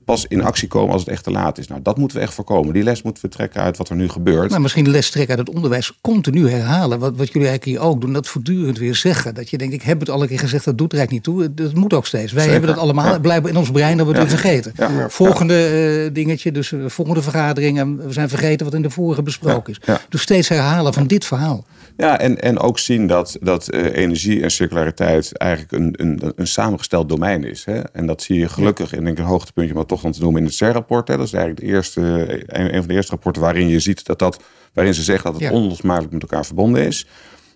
pas 0.04 0.26
in 0.28 0.42
actie 0.42 0.68
komen 0.68 0.92
als 0.92 1.00
het 1.00 1.10
echt 1.10 1.24
te 1.24 1.30
laat 1.30 1.58
is. 1.58 1.68
Nou, 1.68 1.82
dat 1.82 1.98
moeten 1.98 2.16
we 2.16 2.22
echt 2.22 2.34
voorkomen. 2.34 2.72
Die 2.72 2.82
les 2.82 3.02
moeten 3.02 3.22
we 3.22 3.28
trekken 3.28 3.60
uit 3.60 3.76
wat 3.76 3.88
er 3.88 3.96
nu 3.96 4.08
gebeurt. 4.08 4.50
Nou, 4.50 4.62
misschien 4.62 4.84
de 4.84 4.90
les 4.90 5.10
trekken 5.10 5.36
uit 5.36 5.46
het 5.46 5.56
onderwijs 5.56 5.92
continu 6.00 6.50
herhalen. 6.50 6.98
Wat, 6.98 7.16
wat 7.16 7.32
jullie 7.32 7.48
eigenlijk 7.48 7.78
hier 7.78 7.88
ook 7.88 8.00
doen, 8.00 8.12
dat 8.12 8.28
voortdurend 8.28 8.78
weer 8.78 8.94
zeggen. 8.94 9.34
Dat 9.34 9.50
je 9.50 9.58
denkt, 9.58 9.74
ik 9.74 9.82
heb 9.82 10.00
het 10.00 10.10
al 10.10 10.22
een 10.22 10.28
keer 10.28 10.38
gezegd, 10.38 10.64
dat 10.64 10.78
doet 10.78 10.92
er 10.92 10.98
eigenlijk 10.98 11.28
niet 11.28 11.36
toe. 11.36 11.54
Dat 11.54 11.74
moet 11.74 11.92
ook 11.92 12.06
steeds. 12.06 12.32
Wij 12.32 12.48
hebben 12.48 12.68
dat 12.68 12.78
allemaal, 12.78 13.12
ja. 13.12 13.18
blijven 13.18 13.50
in 13.50 13.56
ons 13.56 13.70
brein 13.70 13.96
dat 13.96 14.06
we 14.06 14.12
het 14.12 14.20
weer 14.20 14.38
vergeten. 14.38 14.72
Volgende 15.10 16.04
uh, 16.04 16.14
dingetje, 16.14 16.52
dus 16.52 16.70
uh, 16.70 16.84
volgende 16.88 17.22
vergadering. 17.22 17.78
En 17.78 18.06
we 18.06 18.12
zijn 18.12 18.28
vergeten 18.28 18.66
wat 18.66 18.74
in 18.74 18.82
de 18.82 18.90
vorige 18.90 19.22
besproken 19.22 19.72
is. 19.72 19.96
Dus 20.08 20.20
steeds 20.20 20.48
herhalen 20.48 20.92
van 20.92 21.06
dit 21.06 21.24
verhaal. 21.24 21.64
Ja, 21.96 22.18
en, 22.18 22.40
en 22.40 22.58
ook 22.58 22.78
zien 22.78 23.06
dat, 23.06 23.36
dat 23.40 23.74
uh, 23.74 23.96
energie 23.96 24.42
en 24.42 24.50
circulariteit 24.50 25.36
eigenlijk 25.38 25.72
een, 25.72 25.94
een, 25.96 26.32
een 26.36 26.46
samengesteld 26.46 27.08
domein 27.08 27.44
is. 27.44 27.64
Hè? 27.64 27.80
En 27.80 28.06
dat 28.06 28.22
zie 28.22 28.38
je 28.38 28.48
gelukkig 28.48 28.92
in 28.92 29.04
denk 29.04 29.18
ik, 29.18 29.24
een 29.24 29.30
hoogtepuntje, 29.30 29.74
maar 29.74 29.86
toch 29.86 29.93
dan 30.02 30.12
te 30.12 30.20
noemen 30.20 30.40
in 30.40 30.46
het 30.46 30.54
CER-rapport. 30.54 31.06
Dat 31.06 31.20
is 31.20 31.32
eigenlijk 31.32 31.66
de 31.66 31.72
eerste, 31.72 32.00
een, 32.46 32.74
een, 32.74 32.78
van 32.78 32.88
de 32.88 32.94
eerste 32.94 33.10
rapporten 33.10 33.42
waarin 33.42 33.68
je 33.68 33.80
ziet 33.80 34.06
dat 34.06 34.18
dat, 34.18 34.42
waarin 34.72 34.94
ze 34.94 35.02
zeggen 35.02 35.24
dat 35.24 35.40
het 35.40 35.50
ja. 35.50 35.56
onlosmakelijk 35.56 36.12
met 36.12 36.22
elkaar 36.22 36.46
verbonden 36.46 36.86
is. 36.86 37.06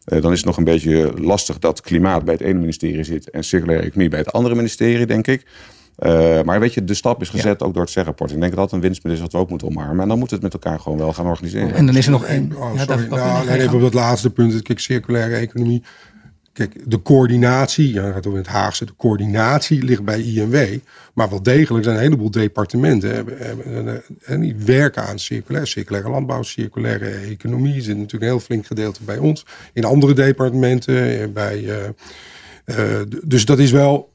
Uh, 0.06 0.22
dan 0.22 0.32
is 0.32 0.38
het 0.38 0.46
nog 0.46 0.56
een 0.56 0.64
beetje 0.64 1.12
lastig 1.20 1.58
dat 1.58 1.80
klimaat 1.80 2.24
bij 2.24 2.34
het 2.34 2.42
ene 2.42 2.58
ministerie 2.58 3.04
zit 3.04 3.30
en 3.30 3.44
circulaire 3.44 3.84
economie 3.84 4.10
bij 4.10 4.18
het 4.18 4.32
andere 4.32 4.54
ministerie, 4.54 5.06
denk 5.06 5.26
ik. 5.26 5.46
Uh, 5.98 6.42
maar 6.42 6.60
weet 6.60 6.74
je, 6.74 6.84
de 6.84 6.94
stap 6.94 7.20
is 7.20 7.28
gezet 7.28 7.62
ook 7.62 7.74
door 7.74 7.82
het 7.82 7.92
CER-rapport. 7.92 8.30
Ik 8.30 8.40
denk 8.40 8.54
dat 8.54 8.60
dat 8.60 8.72
een 8.72 8.80
winstpunt 8.80 9.14
is 9.14 9.20
wat 9.20 9.32
we 9.32 9.38
ook 9.38 9.50
moeten 9.50 9.68
omarmen. 9.68 10.00
En 10.00 10.08
dan 10.08 10.18
moeten 10.18 10.38
we 10.38 10.44
het 10.44 10.54
met 10.54 10.64
elkaar 10.64 10.80
gewoon 10.80 10.98
wel 10.98 11.12
gaan 11.12 11.26
organiseren. 11.26 11.74
En 11.74 11.86
dan 11.86 11.96
is 11.96 12.06
er 12.06 12.12
nog 12.12 12.24
één. 12.24 12.52
Oh, 12.56 12.74
ja, 12.74 12.84
sorry. 12.84 13.06
Nou, 13.08 13.20
alleen 13.20 13.60
even 13.60 13.74
op 13.74 13.80
dat 13.80 13.94
laatste 13.94 14.30
punt. 14.30 14.62
Kijk, 14.62 14.78
circulaire 14.78 15.36
economie. 15.36 15.82
Kijk, 16.58 16.90
de 16.90 17.02
coördinatie, 17.02 17.92
ja, 17.92 18.12
gaat 18.12 18.26
over 18.26 18.38
het 18.38 18.48
Haagse, 18.48 18.84
de 18.84 18.96
coördinatie 18.96 19.82
ligt 19.82 20.04
bij 20.04 20.20
INW. 20.22 20.78
Maar 21.14 21.30
wel 21.30 21.42
degelijk 21.42 21.84
zijn 21.84 21.96
een 21.96 22.02
heleboel 22.02 22.30
departementen 22.30 23.26
en 24.24 24.40
die 24.40 24.56
werken 24.56 25.02
aan 25.02 25.18
circulair, 25.18 25.66
circulaire 25.66 26.10
landbouw, 26.10 26.42
circulaire 26.42 27.10
economie. 27.10 27.82
Zit 27.82 27.96
natuurlijk 27.96 28.22
een 28.22 28.28
heel 28.28 28.40
flink 28.40 28.66
gedeelte 28.66 29.02
bij 29.02 29.18
ons. 29.18 29.46
In 29.72 29.84
andere 29.84 30.12
departementen, 30.12 31.32
bij, 31.32 31.62
uh, 31.62 31.76
uh, 32.64 33.00
dus 33.26 33.44
dat 33.44 33.58
is 33.58 33.70
wel 33.70 34.12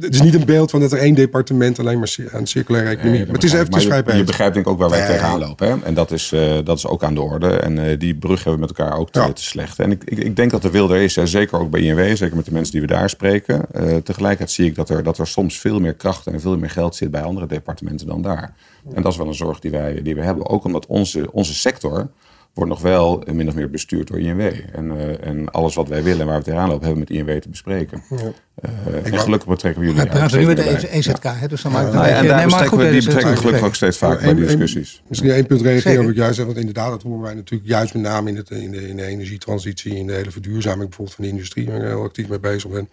het 0.00 0.14
is 0.14 0.22
niet 0.22 0.34
een 0.34 0.44
beeld 0.44 0.70
van 0.70 0.80
dat 0.80 0.92
er 0.92 0.98
één 0.98 1.14
departement 1.14 1.78
alleen 1.78 1.98
maar 1.98 2.16
aan 2.32 2.46
circulaire 2.46 2.90
economie. 2.90 3.16
Nee, 3.16 3.26
maar 3.26 3.34
het 3.34 3.44
is 3.44 3.52
even 3.52 3.80
je, 3.80 4.16
je 4.16 4.24
begrijpt 4.24 4.54
denk 4.54 4.66
ik 4.66 4.72
ook 4.72 4.78
waar 4.78 4.90
wij 4.90 4.98
nee. 4.98 5.08
tegenaan 5.08 5.38
lopen. 5.38 5.68
Hè? 5.68 5.76
En 5.82 5.94
dat 5.94 6.10
is, 6.10 6.32
uh, 6.32 6.58
dat 6.64 6.76
is 6.76 6.86
ook 6.86 7.02
aan 7.02 7.14
de 7.14 7.20
orde. 7.20 7.48
En 7.48 7.76
uh, 7.76 7.98
die 7.98 8.14
brug 8.14 8.44
hebben 8.44 8.60
we 8.60 8.66
met 8.66 8.78
elkaar 8.78 8.98
ook 8.98 9.10
te, 9.10 9.20
ja. 9.20 9.32
te 9.32 9.42
slecht. 9.42 9.78
En 9.78 9.90
ik, 9.90 10.04
ik, 10.04 10.18
ik, 10.18 10.36
denk 10.36 10.50
dat 10.50 10.64
er 10.64 10.70
wil 10.70 10.90
er 10.90 11.00
is, 11.00 11.16
hè, 11.16 11.26
zeker 11.26 11.58
ook 11.58 11.70
bij 11.70 11.80
INW, 11.80 12.16
zeker 12.16 12.36
met 12.36 12.44
de 12.44 12.52
mensen 12.52 12.72
die 12.72 12.80
we 12.80 12.86
daar 12.86 13.10
spreken. 13.10 13.64
Uh, 13.74 13.96
tegelijkertijd 13.96 14.50
zie 14.50 14.66
ik 14.66 14.74
dat 14.74 14.88
er, 14.88 15.02
dat 15.02 15.18
er 15.18 15.26
soms 15.26 15.58
veel 15.58 15.80
meer 15.80 15.94
kracht 15.94 16.26
en 16.26 16.40
veel 16.40 16.58
meer 16.58 16.70
geld 16.70 16.96
zit 16.96 17.10
bij 17.10 17.22
andere 17.22 17.46
departementen 17.46 18.06
dan 18.06 18.22
daar. 18.22 18.54
En 18.94 19.02
dat 19.02 19.12
is 19.12 19.18
wel 19.18 19.26
een 19.26 19.34
zorg 19.34 19.58
die 19.58 19.70
wij, 19.70 20.02
die 20.02 20.14
we 20.14 20.22
hebben. 20.22 20.48
Ook 20.48 20.64
omdat 20.64 20.86
onze, 20.86 21.32
onze 21.32 21.54
sector 21.54 22.10
wordt 22.54 22.70
nog 22.70 22.80
wel 22.80 23.22
min 23.32 23.48
of 23.48 23.54
meer 23.54 23.70
bestuurd 23.70 24.08
door 24.08 24.20
INW. 24.20 24.40
En, 24.72 24.84
uh, 24.84 25.26
en 25.26 25.50
alles 25.50 25.74
wat 25.74 25.88
wij 25.88 26.02
willen 26.02 26.20
en 26.20 26.26
waar 26.26 26.38
we 26.38 26.44
tegenaan 26.44 26.68
lopen, 26.68 26.86
hebben 26.86 27.06
we 27.06 27.14
met 27.14 27.28
INW 27.28 27.40
te 27.40 27.48
bespreken. 27.48 28.02
Ja. 28.10 28.16
Uh, 28.16 29.06
en 29.12 29.18
gelukkig 29.18 29.48
betrekken 29.48 29.80
we 29.80 29.86
jullie. 29.86 30.02
We 30.02 30.08
praten 30.08 30.38
nu 30.38 30.46
met 30.46 30.56
de 30.56 30.90
EZK, 30.90 31.22
hè, 31.22 31.48
dus 31.48 31.62
dan 31.62 31.72
maakt 31.72 31.84
het 31.84 31.94
ja, 31.94 32.06
En 32.06 32.26
daar 32.26 32.46
nee, 32.46 32.66
goed, 32.66 32.78
we, 32.78 32.90
die 32.90 33.04
betrekken 33.04 33.30
we 33.30 33.36
gelukkig 33.36 33.64
ook 33.64 33.74
steeds 33.74 33.98
vaak 33.98 34.20
bij 34.20 34.34
die 34.34 34.44
discussies. 34.44 35.02
Misschien 35.08 35.30
één 35.30 35.46
punt 35.46 35.60
reageren 35.60 36.04
op 36.04 36.10
ik 36.10 36.16
juist 36.16 36.38
want 36.44 36.56
inderdaad, 36.56 36.90
dat 36.90 37.02
horen 37.02 37.20
wij 37.20 37.34
natuurlijk 37.34 37.70
juist 37.70 37.94
met 37.94 38.02
name 38.02 38.30
in, 38.30 38.36
het, 38.36 38.50
in, 38.50 38.70
de, 38.70 38.88
in 38.88 38.96
de 38.96 39.04
energietransitie, 39.04 39.96
in 39.96 40.06
de 40.06 40.12
hele 40.12 40.30
verduurzaming 40.30 40.88
bijvoorbeeld 40.88 41.16
van 41.16 41.24
de 41.24 41.30
industrie, 41.30 41.66
waar 41.66 41.76
ik 41.76 41.82
heel 41.82 42.02
actief 42.02 42.28
mee 42.28 42.40
bezig 42.40 42.70
ben. 42.70 42.88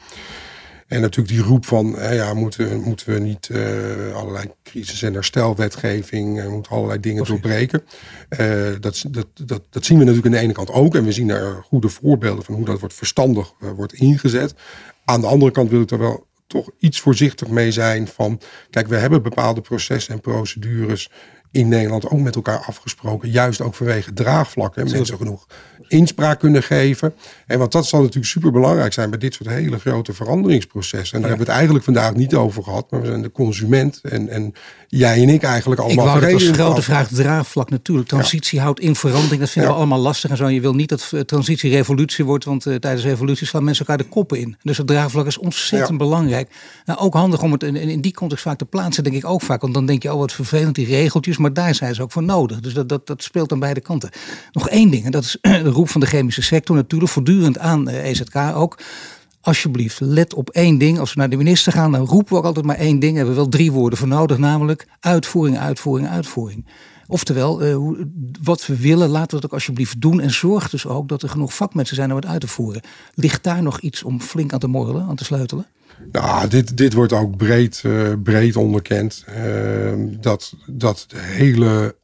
En 0.90 1.02
natuurlijk 1.02 1.36
die 1.36 1.46
roep 1.46 1.66
van, 1.66 1.96
hè, 1.98 2.12
ja, 2.12 2.34
moeten, 2.34 2.82
moeten 2.82 3.14
we 3.14 3.20
niet 3.20 3.50
uh, 3.52 4.16
allerlei 4.16 4.46
crisis- 4.64 5.02
en 5.02 5.14
herstelwetgeving, 5.14 6.38
uh, 6.40 6.48
moeten 6.48 6.72
allerlei 6.72 7.00
dingen 7.00 7.26
doorbreken. 7.26 7.84
Uh, 8.40 8.68
dat, 8.80 9.04
dat, 9.08 9.28
dat, 9.34 9.62
dat 9.70 9.86
zien 9.86 9.98
we 9.98 10.04
natuurlijk 10.04 10.26
aan 10.26 10.40
de 10.40 10.46
ene 10.46 10.54
kant 10.54 10.72
ook. 10.72 10.96
En 10.96 11.04
we 11.04 11.12
zien 11.12 11.30
er 11.30 11.64
goede 11.64 11.90
voorbeelden 11.90 12.44
van 12.44 12.56
hoe 12.56 12.66
dat 12.66 12.80
wordt 12.80 12.96
verstandig 12.96 13.54
wordt 13.76 13.94
ingezet. 13.94 14.54
Aan 15.06 15.22
de 15.22 15.28
andere 15.28 15.52
kant 15.52 15.70
wil 15.70 15.82
ik 15.82 15.92
er 15.92 15.98
wel 15.98 16.28
toch 16.48 16.70
iets 16.80 17.00
voorzichtig 17.00 17.48
mee 17.48 17.72
zijn 17.72 18.08
van, 18.08 18.42
kijk, 18.70 18.88
we 18.88 18.96
hebben 18.96 19.22
bepaalde 19.22 19.62
processen 19.62 20.14
en 20.14 20.22
procedures 20.22 21.12
in 21.52 21.68
Nederland 21.68 22.10
ook 22.10 22.20
met 22.20 22.36
elkaar 22.36 22.64
afgesproken. 22.66 23.30
Juist 23.30 23.62
ook 23.62 23.76
vanwege 23.76 24.14
draagvlakken. 24.14 24.92
Mensen 24.92 25.18
genoeg 25.18 25.48
inspraak 25.90 26.40
kunnen 26.40 26.64
geven. 26.64 27.14
En 27.48 27.60
want 27.60 27.72
dat 27.72 27.86
zal 27.86 28.00
natuurlijk 28.00 28.28
super 28.28 28.52
belangrijk 28.52 28.94
zijn 28.94 29.10
bij 29.10 29.20
dit 29.20 29.34
soort 29.34 29.50
hele 29.50 29.80
grote 29.80 30.14
veranderingsprocessen. 30.14 31.16
En 31.16 31.22
daar 31.22 31.30
hebben 31.30 31.48
we 31.48 31.52
het 31.52 31.62
eigenlijk 31.62 31.86
vandaag 31.86 32.14
niet 32.14 32.36
over 32.36 32.64
gehad. 32.64 32.92
Maar 32.92 33.02
we 33.02 33.08
zijn 33.08 33.22
de 33.22 33.32
consument. 33.32 34.00
En, 34.04 34.30
en 34.30 34.54
jij 34.88 35.22
en 35.22 35.30
ik 35.30 35.44
eigenlijk 35.44 35.82
allemaal. 35.82 36.06
Ik 36.06 36.12
wou 36.12 36.26
dat 36.26 36.34
als 36.34 36.58
grote 36.58 36.82
vraag 36.82 37.08
draagvlak 37.08 37.70
natuurlijk. 37.70 38.08
Transitie 38.08 38.58
ja. 38.58 38.64
houdt 38.64 38.80
in 38.80 38.96
verandering. 38.96 39.40
Dat 39.40 39.50
vinden 39.50 39.72
ja. 39.72 39.78
we 39.78 39.82
allemaal 39.84 40.02
lastig 40.02 40.30
en 40.30 40.38
zo. 40.38 40.48
Je 40.48 40.62
wil 40.62 40.74
niet 40.74 40.90
dat 40.90 41.14
transitie 41.26 41.72
revolutie 41.72 42.26
wordt. 42.26 42.46
Want 42.46 42.66
uh, 42.66 42.76
tijdens 42.76 43.04
revolutie 43.04 43.48
slaan 43.48 43.64
mensen 43.64 43.86
elkaar 43.86 44.06
de 44.06 44.10
koppen 44.10 44.40
in. 44.40 44.58
Dus 44.64 44.78
het 44.78 44.88
draagvlak 44.88 45.26
is 45.26 45.38
ontzettend 45.38 45.98
belangrijk. 45.98 46.50
Nou, 46.86 47.00
ook 47.00 47.14
handig 47.14 47.42
om 47.42 47.52
het 47.52 47.64
in, 47.64 47.76
in 47.76 48.02
die 48.02 48.14
context 48.14 48.44
vaak 48.44 48.58
te 48.58 48.66
plaatsen. 48.66 49.04
Denk 49.04 49.16
ik 49.16 49.26
ook 49.26 49.42
vaak. 49.42 49.62
Want 49.62 49.74
dan 49.74 49.86
denk 49.86 50.04
je, 50.04 50.14
oh 50.14 50.20
wat 50.20 50.34
vervelend 50.34 50.76
die 50.76 50.86
regeltjes. 50.86 51.38
Maar 51.40 51.54
daar 51.54 51.76
zijn 51.76 51.96
ze 51.96 52.02
ook 52.02 52.12
voor 52.12 52.24
nodig. 52.24 52.60
Dus 52.60 52.74
dat, 52.74 52.90
dat, 52.90 53.08
dat 53.08 53.24
speelt 53.24 53.52
aan 53.52 53.60
beide 53.60 53.82
kanten. 53.82 54.10
Nog 54.52 54.70
één 54.70 54.90
ding. 54.90 55.06
En 55.06 55.12
dat 55.12 55.24
is 55.24 55.38
de 55.42 55.70
roep 55.70 55.90
van 55.90 56.02
de 56.02 56.08
chemische 56.08 56.42
sector 56.42 56.76
natuurlijk. 56.76 57.12
Voortdurend 57.12 57.58
aan 57.58 57.88
EZK 57.88 58.36
ook. 58.36 58.80
Alsjeblieft, 59.42 60.00
let 60.00 60.34
op 60.34 60.50
één 60.50 60.78
ding. 60.78 61.00
Als 61.00 61.14
we 61.14 61.20
naar 61.20 61.30
de 61.30 61.38
minister 61.38 61.72
gaan, 61.72 61.92
dan 61.92 62.06
roepen 62.06 62.34
we 62.34 62.40
ook 62.40 62.46
altijd 62.46 62.66
maar 62.66 62.76
één 62.76 63.00
ding. 63.00 63.16
Hebben 63.16 63.34
we 63.34 63.40
wel 63.40 63.50
drie 63.50 63.72
woorden 63.72 64.00
voor 64.00 64.08
nodig, 64.08 64.38
namelijk 64.38 64.88
uitvoering, 65.00 65.58
uitvoering, 65.58 66.10
uitvoering. 66.10 66.66
Oftewel, 67.08 67.64
uh, 67.64 68.00
wat 68.44 68.66
we 68.66 68.78
willen, 68.78 69.10
laten 69.10 69.30
we 69.30 69.36
het 69.36 69.46
ook 69.46 69.54
alsjeblieft 69.54 70.02
doen. 70.02 70.20
En 70.22 70.32
zorg 70.32 70.70
dus 70.70 70.86
ook 70.86 71.08
dat 71.08 71.22
er 71.22 71.30
genoeg 71.30 71.54
vakmensen 71.54 71.96
zijn 71.96 72.10
om 72.10 72.16
het 72.16 72.26
uit 72.26 72.42
te 72.42 72.48
voeren. 72.48 72.82
Ligt 73.14 73.44
daar 73.44 73.64
nog 73.64 73.80
iets 73.80 74.04
om 74.04 74.22
flink 74.22 74.54
aan 74.54 74.60
te 74.60 74.68
morrelen, 74.68 75.06
aan 75.08 75.16
te 75.16 75.24
sleutelen? 75.24 75.66
Nou, 76.12 76.48
dit, 76.48 76.78
dit 76.78 76.94
wordt 76.94 77.14
ook 77.14 77.38
breed, 77.38 77.84
uh, 77.86 78.14
breed 78.24 78.56
onderkend. 78.56 79.26
Uh, 79.30 79.94
dat, 80.20 80.54
dat 80.68 81.06
de 81.08 81.20
hele 81.20 81.96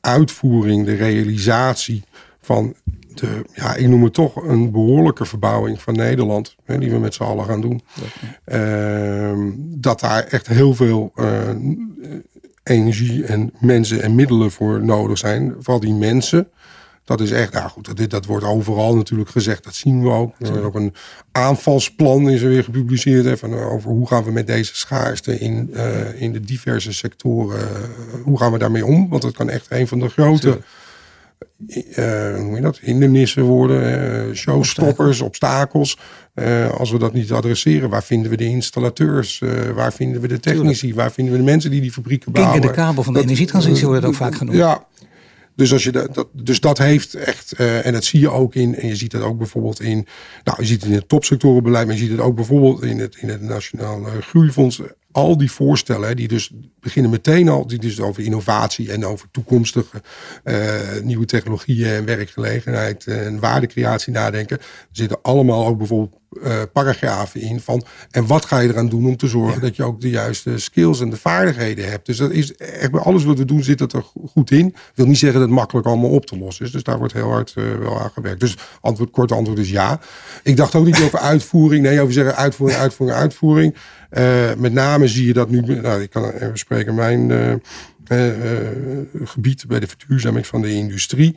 uitvoering, 0.00 0.84
de 0.84 0.94
realisatie 0.94 2.04
van 2.40 2.74
de, 3.14 3.44
ja, 3.54 3.74
ik 3.74 3.88
noem 3.88 4.02
het 4.02 4.14
toch 4.14 4.36
een 4.36 4.70
behoorlijke 4.70 5.24
verbouwing 5.24 5.82
van 5.82 5.94
Nederland, 5.94 6.56
hè, 6.64 6.78
die 6.78 6.90
we 6.90 6.98
met 6.98 7.14
z'n 7.14 7.22
allen 7.22 7.44
gaan 7.44 7.60
doen. 7.60 7.82
Ja. 8.46 9.30
Uh, 9.30 9.52
dat 9.58 10.00
daar 10.00 10.24
echt 10.24 10.46
heel 10.46 10.74
veel 10.74 11.12
energie 12.62 13.24
en 13.24 13.52
mensen 13.60 14.02
en 14.02 14.14
middelen 14.14 14.50
voor 14.50 14.84
nodig 14.84 15.18
zijn. 15.18 15.54
Vooral 15.58 15.80
die 15.80 15.94
mensen. 15.94 16.48
Dat 17.08 17.20
is 17.20 17.30
echt, 17.30 17.52
nou 17.52 17.68
goed, 17.68 17.96
dat, 17.96 18.10
dat 18.10 18.24
wordt 18.24 18.44
overal 18.44 18.96
natuurlijk 18.96 19.30
gezegd. 19.30 19.64
Dat 19.64 19.74
zien 19.74 20.02
we 20.02 20.08
ook. 20.08 20.34
Er 20.38 20.56
is 20.56 20.62
ook 20.62 20.74
een 20.74 20.94
aanvalsplan 21.32 22.30
is 22.30 22.42
er 22.42 22.48
weer 22.48 22.64
gepubliceerd. 22.64 23.24
Hè, 23.24 23.36
van, 23.36 23.54
over 23.54 23.90
hoe 23.90 24.06
gaan 24.06 24.24
we 24.24 24.30
met 24.30 24.46
deze 24.46 24.76
schaarste 24.76 25.38
in, 25.38 25.70
uh, 25.74 26.22
in 26.22 26.32
de 26.32 26.40
diverse 26.40 26.92
sectoren, 26.92 27.60
uh, 27.60 28.24
hoe 28.24 28.38
gaan 28.38 28.52
we 28.52 28.58
daarmee 28.58 28.86
om? 28.86 29.08
Want 29.08 29.22
dat 29.22 29.32
kan 29.32 29.50
echt 29.50 29.66
een 29.68 29.88
van 29.88 29.98
de 29.98 30.08
grote 30.08 30.48
uh, 30.48 32.36
hoe 32.36 32.54
je 32.54 32.60
dat, 32.60 32.78
hindernissen 32.78 33.42
worden, 33.42 34.36
showstoppers, 34.36 35.20
obstakels. 35.20 35.98
Als 36.78 36.90
we 36.90 36.98
dat 36.98 37.12
niet 37.12 37.32
adresseren, 37.32 37.90
waar 37.90 38.04
vinden 38.04 38.30
we 38.30 38.36
de 38.36 38.44
installateurs? 38.44 39.42
waar 39.74 39.92
vinden 39.92 40.20
we 40.20 40.28
de 40.28 40.40
technici? 40.40 40.94
Waar 40.94 41.12
vinden 41.12 41.32
we 41.32 41.38
de 41.38 41.44
mensen 41.44 41.70
die 41.70 41.80
die 41.80 41.92
fabrieken 41.92 42.32
bouwen? 42.32 42.60
Kijk, 42.60 42.74
de 42.74 42.80
kabel 42.80 43.02
van 43.02 43.12
de 43.12 43.20
energietransitie 43.20 43.86
wordt 43.86 44.04
ook 44.04 44.14
vaak 44.14 44.34
genoemd. 44.34 44.56
Ja, 44.56 44.86
dus, 45.58 45.72
als 45.72 45.84
je 45.84 45.92
dat, 45.92 46.28
dus 46.32 46.60
dat 46.60 46.78
heeft 46.78 47.14
echt, 47.14 47.60
uh, 47.60 47.86
en 47.86 47.92
dat 47.92 48.04
zie 48.04 48.20
je 48.20 48.30
ook 48.30 48.54
in, 48.54 48.74
en 48.74 48.88
je 48.88 48.96
ziet 48.96 49.10
dat 49.10 49.22
ook 49.22 49.38
bijvoorbeeld 49.38 49.80
in, 49.80 50.06
nou, 50.44 50.60
je 50.60 50.66
ziet 50.66 50.80
het 50.80 50.90
in 50.90 50.96
het 50.96 51.08
topsectorenbeleid, 51.08 51.86
maar 51.86 51.94
je 51.94 52.00
ziet 52.00 52.10
het 52.10 52.20
ook 52.20 52.34
bijvoorbeeld 52.34 52.82
in 52.82 52.98
het, 52.98 53.16
in 53.16 53.28
het 53.28 53.42
Nationaal 53.42 54.02
Groeifonds. 54.20 54.80
Al 55.12 55.36
die 55.36 55.50
voorstellen, 55.50 56.16
die 56.16 56.28
dus 56.28 56.50
beginnen 56.88 57.10
meteen 57.10 57.48
al, 57.48 57.66
dit 57.66 57.84
is 57.84 58.00
over 58.00 58.22
innovatie 58.22 58.92
en 58.92 59.06
over 59.06 59.28
toekomstige 59.30 60.02
nieuwe 61.02 61.24
technologieën 61.24 61.86
en 61.86 62.04
werkgelegenheid 62.04 63.06
en 63.06 63.40
waardecreatie 63.40 64.12
nadenken. 64.12 64.58
Er 64.58 64.64
zitten 64.92 65.18
allemaal 65.22 65.66
ook 65.66 65.78
bijvoorbeeld 65.78 66.20
uh, 66.32 66.62
paragrafen 66.72 67.40
in 67.40 67.60
van 67.60 67.84
en 68.10 68.26
wat 68.26 68.44
ga 68.44 68.58
je 68.58 68.68
eraan 68.68 68.88
doen 68.88 69.06
om 69.06 69.16
te 69.16 69.26
zorgen 69.26 69.60
dat 69.60 69.76
je 69.76 69.84
ook 69.84 70.00
de 70.00 70.10
juiste 70.10 70.58
skills 70.58 71.00
en 71.00 71.10
de 71.10 71.16
vaardigheden 71.16 71.90
hebt. 71.90 72.06
Dus 72.06 72.16
dat 72.16 72.30
is 72.30 72.54
echt 72.56 72.90
bij 72.90 73.00
alles 73.00 73.24
wat 73.24 73.38
we 73.38 73.44
doen 73.44 73.62
zit 73.62 73.78
dat 73.78 73.92
er 73.92 74.04
goed 74.26 74.50
in. 74.50 74.74
Wil 74.94 75.06
niet 75.06 75.18
zeggen 75.18 75.38
dat 75.38 75.48
het 75.48 75.58
makkelijk 75.58 75.86
allemaal 75.86 76.10
op 76.10 76.26
te 76.26 76.38
lossen 76.38 76.66
is. 76.66 76.72
Dus 76.72 76.82
daar 76.82 76.98
wordt 76.98 77.12
heel 77.12 77.30
hard 77.30 77.54
uh, 77.58 77.78
wel 77.78 78.00
aan 78.00 78.10
gewerkt. 78.10 78.40
Dus 78.40 78.56
antwoord, 78.80 79.10
korte 79.10 79.34
antwoord 79.34 79.58
is 79.58 79.70
ja. 79.70 80.00
Ik 80.42 80.56
dacht 80.56 80.74
ook 80.74 80.84
niet 80.84 81.02
over 81.02 81.18
uitvoering. 81.18 81.82
Nee, 81.82 82.00
over 82.00 82.12
zeggen 82.12 82.36
uitvoering, 82.36 82.80
uitvoering, 82.80 83.18
uitvoering. 83.18 83.74
Uh, 84.10 84.54
met 84.56 84.72
name 84.72 85.08
zie 85.08 85.26
je 85.26 85.32
dat 85.32 85.50
nu. 85.50 85.60
Nou, 85.60 86.02
ik 86.02 86.10
kan 86.10 86.30
even 86.30 86.58
spreken. 86.58 86.77
Mijn 86.86 87.30
uh, 87.30 87.54
gebied 89.24 89.64
bij 89.66 89.80
de 89.80 89.86
verduurzaming 89.86 90.46
van 90.46 90.62
de 90.62 90.72
industrie. 90.72 91.36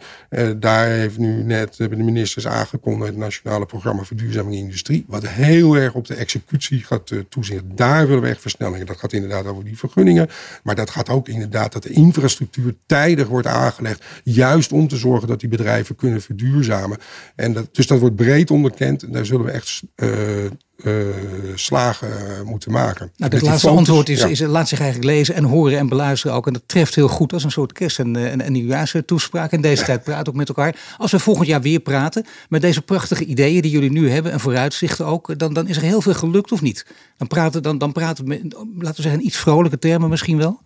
Daar 0.57 0.87
heeft 0.87 1.17
nu 1.17 1.43
net 1.43 1.75
de 1.77 1.89
ministers 1.89 2.47
aangekondigd 2.47 3.09
het 3.09 3.17
nationale 3.17 3.65
programma 3.65 4.03
verduurzaming 4.03 4.55
industrie, 4.55 5.05
wat 5.07 5.27
heel 5.27 5.75
erg 5.75 5.93
op 5.93 6.07
de 6.07 6.15
executie 6.15 6.83
gaat 6.83 7.11
toezien. 7.29 7.71
Daar 7.75 8.07
willen 8.07 8.21
we 8.21 8.29
echt 8.29 8.41
versnellingen. 8.41 8.85
Dat 8.85 8.97
gaat 8.97 9.13
inderdaad 9.13 9.45
over 9.45 9.63
die 9.63 9.77
vergunningen, 9.77 10.29
maar 10.63 10.75
dat 10.75 10.89
gaat 10.89 11.09
ook 11.09 11.27
inderdaad 11.27 11.73
dat 11.73 11.83
de 11.83 11.89
infrastructuur 11.89 12.75
tijdig 12.85 13.27
wordt 13.27 13.47
aangelegd, 13.47 14.05
juist 14.23 14.71
om 14.71 14.87
te 14.87 14.97
zorgen 14.97 15.27
dat 15.27 15.39
die 15.39 15.49
bedrijven 15.49 15.95
kunnen 15.95 16.21
verduurzamen. 16.21 16.97
En 17.35 17.53
dat, 17.53 17.75
dus 17.75 17.87
dat 17.87 17.99
wordt 17.99 18.15
breed 18.15 18.51
onderkend 18.51 19.03
en 19.03 19.11
daar 19.11 19.25
zullen 19.25 19.45
we 19.45 19.51
echt 19.51 19.81
slagen 21.55 22.09
uh, 22.09 22.41
moeten 22.41 22.71
maken. 22.71 23.11
Nou, 23.17 23.33
het 23.33 23.41
laatste 23.41 23.69
antwoord 23.69 24.09
is, 24.09 24.23
is, 24.23 24.39
laat 24.39 24.67
zich 24.67 24.79
eigenlijk 24.79 25.11
lezen 25.11 25.35
en 25.35 25.43
horen 25.43 25.77
en 25.77 25.89
beluisteren 25.89 26.35
ook. 26.35 26.47
En 26.47 26.53
dat 26.53 26.61
treft 26.65 26.95
heel 26.95 27.07
goed 27.07 27.33
als 27.33 27.43
een 27.43 27.51
soort 27.51 27.73
kerst- 27.73 27.99
en, 27.99 28.15
en, 28.15 28.41
en 28.41 28.51
nieuwjaarstoespraak. 28.51 29.51
In 29.51 29.61
deze 29.61 29.83
tijd 29.83 30.03
praten 30.03 30.27
ook 30.27 30.37
met 30.37 30.47
elkaar. 30.47 30.75
Als 30.97 31.11
we 31.11 31.19
volgend 31.19 31.47
jaar 31.47 31.61
weer 31.61 31.79
praten 31.79 32.25
met 32.49 32.61
deze 32.61 32.81
prachtige 32.81 33.25
ideeën 33.25 33.61
die 33.61 33.71
jullie 33.71 33.91
nu 33.91 34.09
hebben 34.09 34.31
en 34.31 34.39
vooruitzichten 34.39 35.05
ook, 35.05 35.39
dan, 35.39 35.53
dan 35.53 35.67
is 35.67 35.77
er 35.77 35.83
heel 35.83 36.01
veel 36.01 36.13
gelukt 36.13 36.51
of 36.51 36.61
niet? 36.61 36.85
Dan 37.17 37.27
praten, 37.27 37.63
dan, 37.63 37.77
dan 37.77 37.91
praten 37.91 38.25
we, 38.25 38.41
laten 38.77 38.95
we 38.95 39.01
zeggen, 39.01 39.19
in 39.19 39.25
iets 39.25 39.37
vrolijke 39.37 39.79
termen 39.79 40.09
misschien 40.09 40.37
wel? 40.37 40.61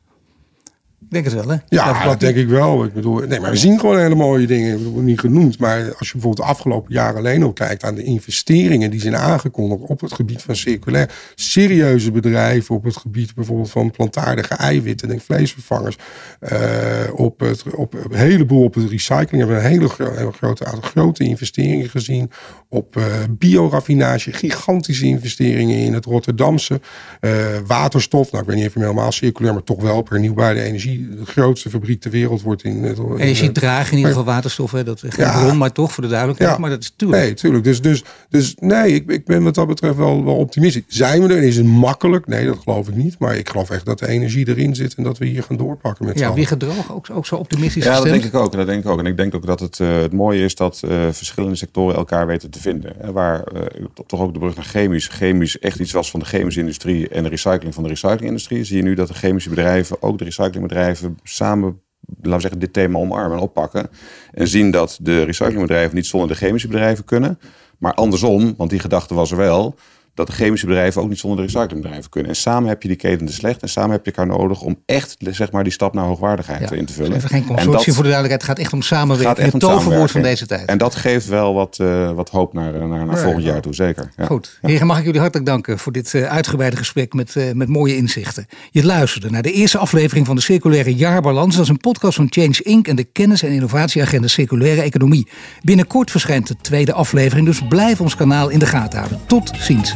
Ik 1.06 1.12
denk 1.12 1.26
het 1.26 1.34
wel, 1.34 1.50
hè? 1.50 1.58
Ja, 1.68 2.04
dat 2.06 2.20
denk 2.20 2.36
ik 2.36 2.48
wel. 2.48 2.84
Ik 2.84 2.94
bedoel, 2.94 3.20
nee, 3.20 3.40
maar 3.40 3.52
we 3.52 3.58
zien 3.58 3.80
gewoon 3.80 4.00
hele 4.00 4.16
mooie 4.16 4.48
dingen. 4.48 4.72
Ik 4.72 4.78
bedoel, 4.78 5.02
niet 5.02 5.20
genoemd. 5.20 5.60
Maar 5.60 5.78
als 5.78 6.08
je 6.08 6.14
bijvoorbeeld 6.14 6.48
de 6.48 6.54
afgelopen 6.54 6.94
jaren 6.94 7.18
alleen 7.18 7.44
al 7.44 7.54
kijkt 7.54 7.84
aan 7.84 7.96
de 7.96 8.04
investeringen 8.04 8.92
die 8.92 9.00
zijn 9.02 9.16
aangekondigd 9.16 9.82
op 9.82 10.02
het 10.02 10.14
gebied 10.14 10.42
van 10.42 10.56
circulair. 10.56 11.12
Serieuze 11.36 12.12
bedrijven 12.12 12.76
op 12.76 12.84
het 12.84 12.98
gebied 12.98 13.36
bijvoorbeeld 13.36 13.72
van 13.72 13.92
plantaardige 13.92 14.54
eiwitten 14.54 15.12
en 15.12 15.20
vleesvervangers. 15.20 15.98
Uh, 16.40 16.60
op, 17.16 17.40
het, 17.40 17.64
op 17.76 17.94
een 17.94 18.18
heleboel 18.18 18.64
op 18.64 18.74
het 18.74 18.90
recycling. 18.90 19.30
We 19.32 19.38
hebben 19.38 19.58
een 19.58 19.62
hele, 19.62 19.90
hele 20.16 20.32
grote 20.32 20.66
aantal 20.66 20.90
grote 20.90 21.24
investeringen 21.24 21.90
gezien. 21.90 22.32
Op 22.70 22.96
uh, 22.96 23.04
bioraffinage, 23.30 24.32
gigantische 24.32 25.06
investeringen 25.06 25.78
in 25.78 25.94
het 25.94 26.06
Rotterdamse. 26.06 26.82
Uh, 27.22 27.32
waterstof, 27.66 28.32
nou 28.32 28.44
ik 28.44 28.50
weet 28.50 28.58
niet 28.58 28.68
of 28.68 28.74
je 28.74 28.80
helemaal 28.80 29.12
circulair, 29.12 29.54
maar 29.54 29.64
toch 29.64 29.82
wel 29.82 30.02
per 30.02 30.20
nieuwbare 30.20 30.62
energie 30.62 30.95
de 30.98 31.26
grootste 31.26 31.70
fabriek 31.70 32.02
ter 32.02 32.12
wereld 32.12 32.42
wordt 32.42 32.64
in. 32.64 32.84
in 32.84 33.18
Energie 33.18 33.52
dragen 33.52 33.92
in 33.92 33.98
ieder 33.98 34.12
geval 34.12 34.26
waterstof, 34.26 34.72
hè? 34.72 34.84
dat 34.84 35.04
is 35.04 35.14
geen 35.14 35.26
ja, 35.26 35.44
bron, 35.44 35.58
maar 35.58 35.72
toch 35.72 35.92
voor 35.92 36.04
de 36.04 36.10
duidelijkheid. 36.10 36.52
Ja, 36.52 36.58
maar 36.58 36.70
dat 36.70 36.82
is 36.82 36.94
tuurlijk. 36.96 37.22
Nee, 37.22 37.34
tuurlijk. 37.34 37.64
Dus, 37.64 37.82
dus, 37.82 38.04
dus 38.30 38.56
nee, 38.60 38.94
ik, 38.94 39.12
ik 39.12 39.26
ben 39.26 39.44
wat 39.44 39.56
dat 39.56 39.68
betreft 39.68 39.96
wel, 39.96 40.26
wel 40.26 40.36
optimistisch. 40.36 40.84
Zijn 40.88 41.28
we 41.28 41.34
er? 41.34 41.44
Is 41.44 41.56
het 41.56 41.66
makkelijk? 41.66 42.28
Nee, 42.28 42.46
dat 42.46 42.58
geloof 42.64 42.88
ik 42.88 42.96
niet. 42.96 43.20
Maar 43.20 43.36
ik 43.36 43.50
geloof 43.50 43.70
echt 43.70 43.86
dat 43.86 44.00
de 44.00 44.08
energie 44.08 44.48
erin 44.48 44.76
zit 44.76 44.94
en 44.96 45.04
dat 45.04 45.18
we 45.18 45.26
hier 45.26 45.44
gaan 45.44 45.58
doorpakken 45.58 46.06
met 46.06 46.20
Ja, 46.20 46.34
wie 46.34 46.46
gedroog 46.46 46.94
ook, 46.94 47.08
ook 47.12 47.26
zo 47.26 47.36
optimistisch. 47.36 47.84
Ja, 47.84 47.96
dat 47.96 48.04
denk 48.04 48.24
ik 48.24 48.36
ook. 48.36 48.52
Dat 48.52 48.66
denk 48.66 48.84
ik 48.84 48.90
ook. 48.90 49.00
En 49.00 49.06
ik 49.06 49.18
denk 49.18 49.36
ook 49.36 49.46
dat 49.46 49.60
het, 49.60 49.80
uh, 49.80 50.02
het 50.02 50.14
mooie 50.14 50.44
is 50.44 50.56
dat 50.56 50.82
uh, 50.86 51.08
verschillende 51.12 51.56
sectoren 51.56 51.96
elkaar 51.96 52.28
weten 52.28 52.50
te 52.50 52.60
vinden. 52.60 53.02
En 53.02 53.14
waar 53.14 53.44
uh, 53.54 53.62
toch 54.08 54.22
ook 54.22 54.34
de 54.34 54.40
brug 54.40 54.56
naar 54.56 54.66
chemisch. 54.66 55.08
Chemisch 55.08 55.60
echt 55.60 55.80
iets 55.80 55.92
was 55.92 56.12
van 56.12 56.20
de 56.20 56.26
chemische 56.26 56.60
industrie 56.60 57.10
en 57.10 57.24
de 57.24 57.30
recycling 57.30 57.74
van 57.74 57.84
de 57.84 57.90
recyclingindustrie. 57.90 58.64
Zie 58.64 58.78
je 58.78 58.84
nu 58.84 58.94
dat 58.94 59.08
de 59.08 59.14
chemische 59.14 59.50
bedrijven, 59.50 60.02
ook 60.02 60.18
de 60.18 60.24
recyclingbedrijven 60.24 60.85
samen 61.24 61.80
laten 62.08 62.32
we 62.32 62.40
zeggen, 62.40 62.60
dit 62.60 62.74
thema 62.74 63.00
omarmen 63.00 63.38
en 63.38 63.44
oppakken. 63.44 63.90
En 64.32 64.48
zien 64.48 64.72
dat 64.72 64.98
de 65.02 65.24
recyclingbedrijven 65.24 65.96
niet 65.96 66.06
zonder 66.06 66.30
de 66.30 66.36
chemische 66.36 66.68
bedrijven 66.68 67.06
kunnen. 67.06 67.40
Maar 67.78 67.94
andersom, 67.94 68.54
want 68.58 68.70
die 68.70 68.80
gedachte 68.80 69.14
was 69.14 69.32
er 69.32 69.38
wel 69.38 69.76
dat 70.16 70.28
de 70.28 70.34
chemische 70.34 70.66
bedrijven 70.66 71.02
ook 71.02 71.10
niet 71.10 71.20
zonder 71.20 71.46
de 71.46 71.52
recyclingbedrijven 71.52 72.10
kunnen. 72.10 72.32
En 72.32 72.38
samen 72.38 72.70
heb 72.70 72.82
je 72.82 72.88
die 72.88 72.98
keten 72.98 73.26
te 73.26 73.34
slecht 73.34 73.62
en 73.62 73.70
samen 73.70 73.92
heb 73.92 74.06
je 74.06 74.12
elkaar 74.12 74.38
nodig 74.38 74.62
om 74.62 74.80
echt 74.86 75.16
zeg 75.20 75.52
maar, 75.52 75.64
die 75.64 75.74
stap 75.74 75.94
naar 75.94 76.06
hoogwaardigheid 76.06 76.72
in 76.72 76.86
te 76.86 76.94
vullen. 76.94 77.16
Even 77.16 77.30
geen 77.30 77.46
consortium 77.46 77.72
dat, 77.72 77.84
voor 77.84 78.04
de 78.04 78.10
duidelijkheid, 78.10 78.42
het 78.42 78.50
gaat 78.50 78.60
echt 78.60 78.74
om 78.74 78.82
samenwerking. 78.82 79.52
Het 79.52 79.60
toverwoord 79.60 80.12
van 80.12 80.22
deze 80.22 80.48
tijd. 80.48 80.66
En 80.66 80.78
dat 80.78 80.96
geeft 80.96 81.28
wel 81.28 81.54
wat, 81.54 81.78
uh, 81.82 82.12
wat 82.12 82.30
hoop 82.30 82.54
naar, 82.54 82.88
naar, 82.88 83.06
naar 83.06 83.18
volgend 83.18 83.44
jaar 83.44 83.62
toe, 83.62 83.74
zeker. 83.74 84.12
Ja. 84.18 84.26
Goed. 84.26 84.58
Heren, 84.62 84.88
mag 84.88 85.00
ik 85.00 85.06
jullie 85.06 85.20
hartelijk 85.20 85.48
danken 85.50 85.80
voor 85.80 85.92
dit 85.92 86.14
uh, 86.14 86.24
uitgebreide 86.24 86.78
gesprek 86.78 87.14
met, 87.14 87.36
uh, 87.36 87.52
met 87.52 87.68
mooie 87.68 87.96
inzichten. 87.96 88.46
Je 88.72 88.86
luisterde 88.86 89.30
naar 89.30 89.42
de 89.42 89.52
eerste 89.52 89.78
aflevering 89.78 90.26
van 90.26 90.36
de 90.36 90.42
Circulaire 90.42 90.96
Jaarbalans. 90.96 91.56
Dat 91.56 91.64
is 91.64 91.70
een 91.70 91.78
podcast 91.78 92.16
van 92.16 92.28
Change 92.30 92.60
Inc. 92.64 92.88
en 92.88 92.96
de 92.96 93.04
kennis- 93.04 93.44
en 93.44 93.52
innovatieagenda 93.52 94.28
Circulaire 94.28 94.82
Economie. 94.82 95.28
Binnenkort 95.62 96.12
verschijnt 96.12 96.48
de 96.48 96.56
tweede 96.62 96.94
aflevering, 96.94 97.48
dus 97.48 97.62
blijf 97.70 98.02
ons 98.02 98.16
kanaal 98.16 98.50
in 98.50 98.60
de 98.60 98.66
gaten 98.66 99.00
houden. 99.00 99.20
Tot 99.26 99.52
ziens. 99.60 99.96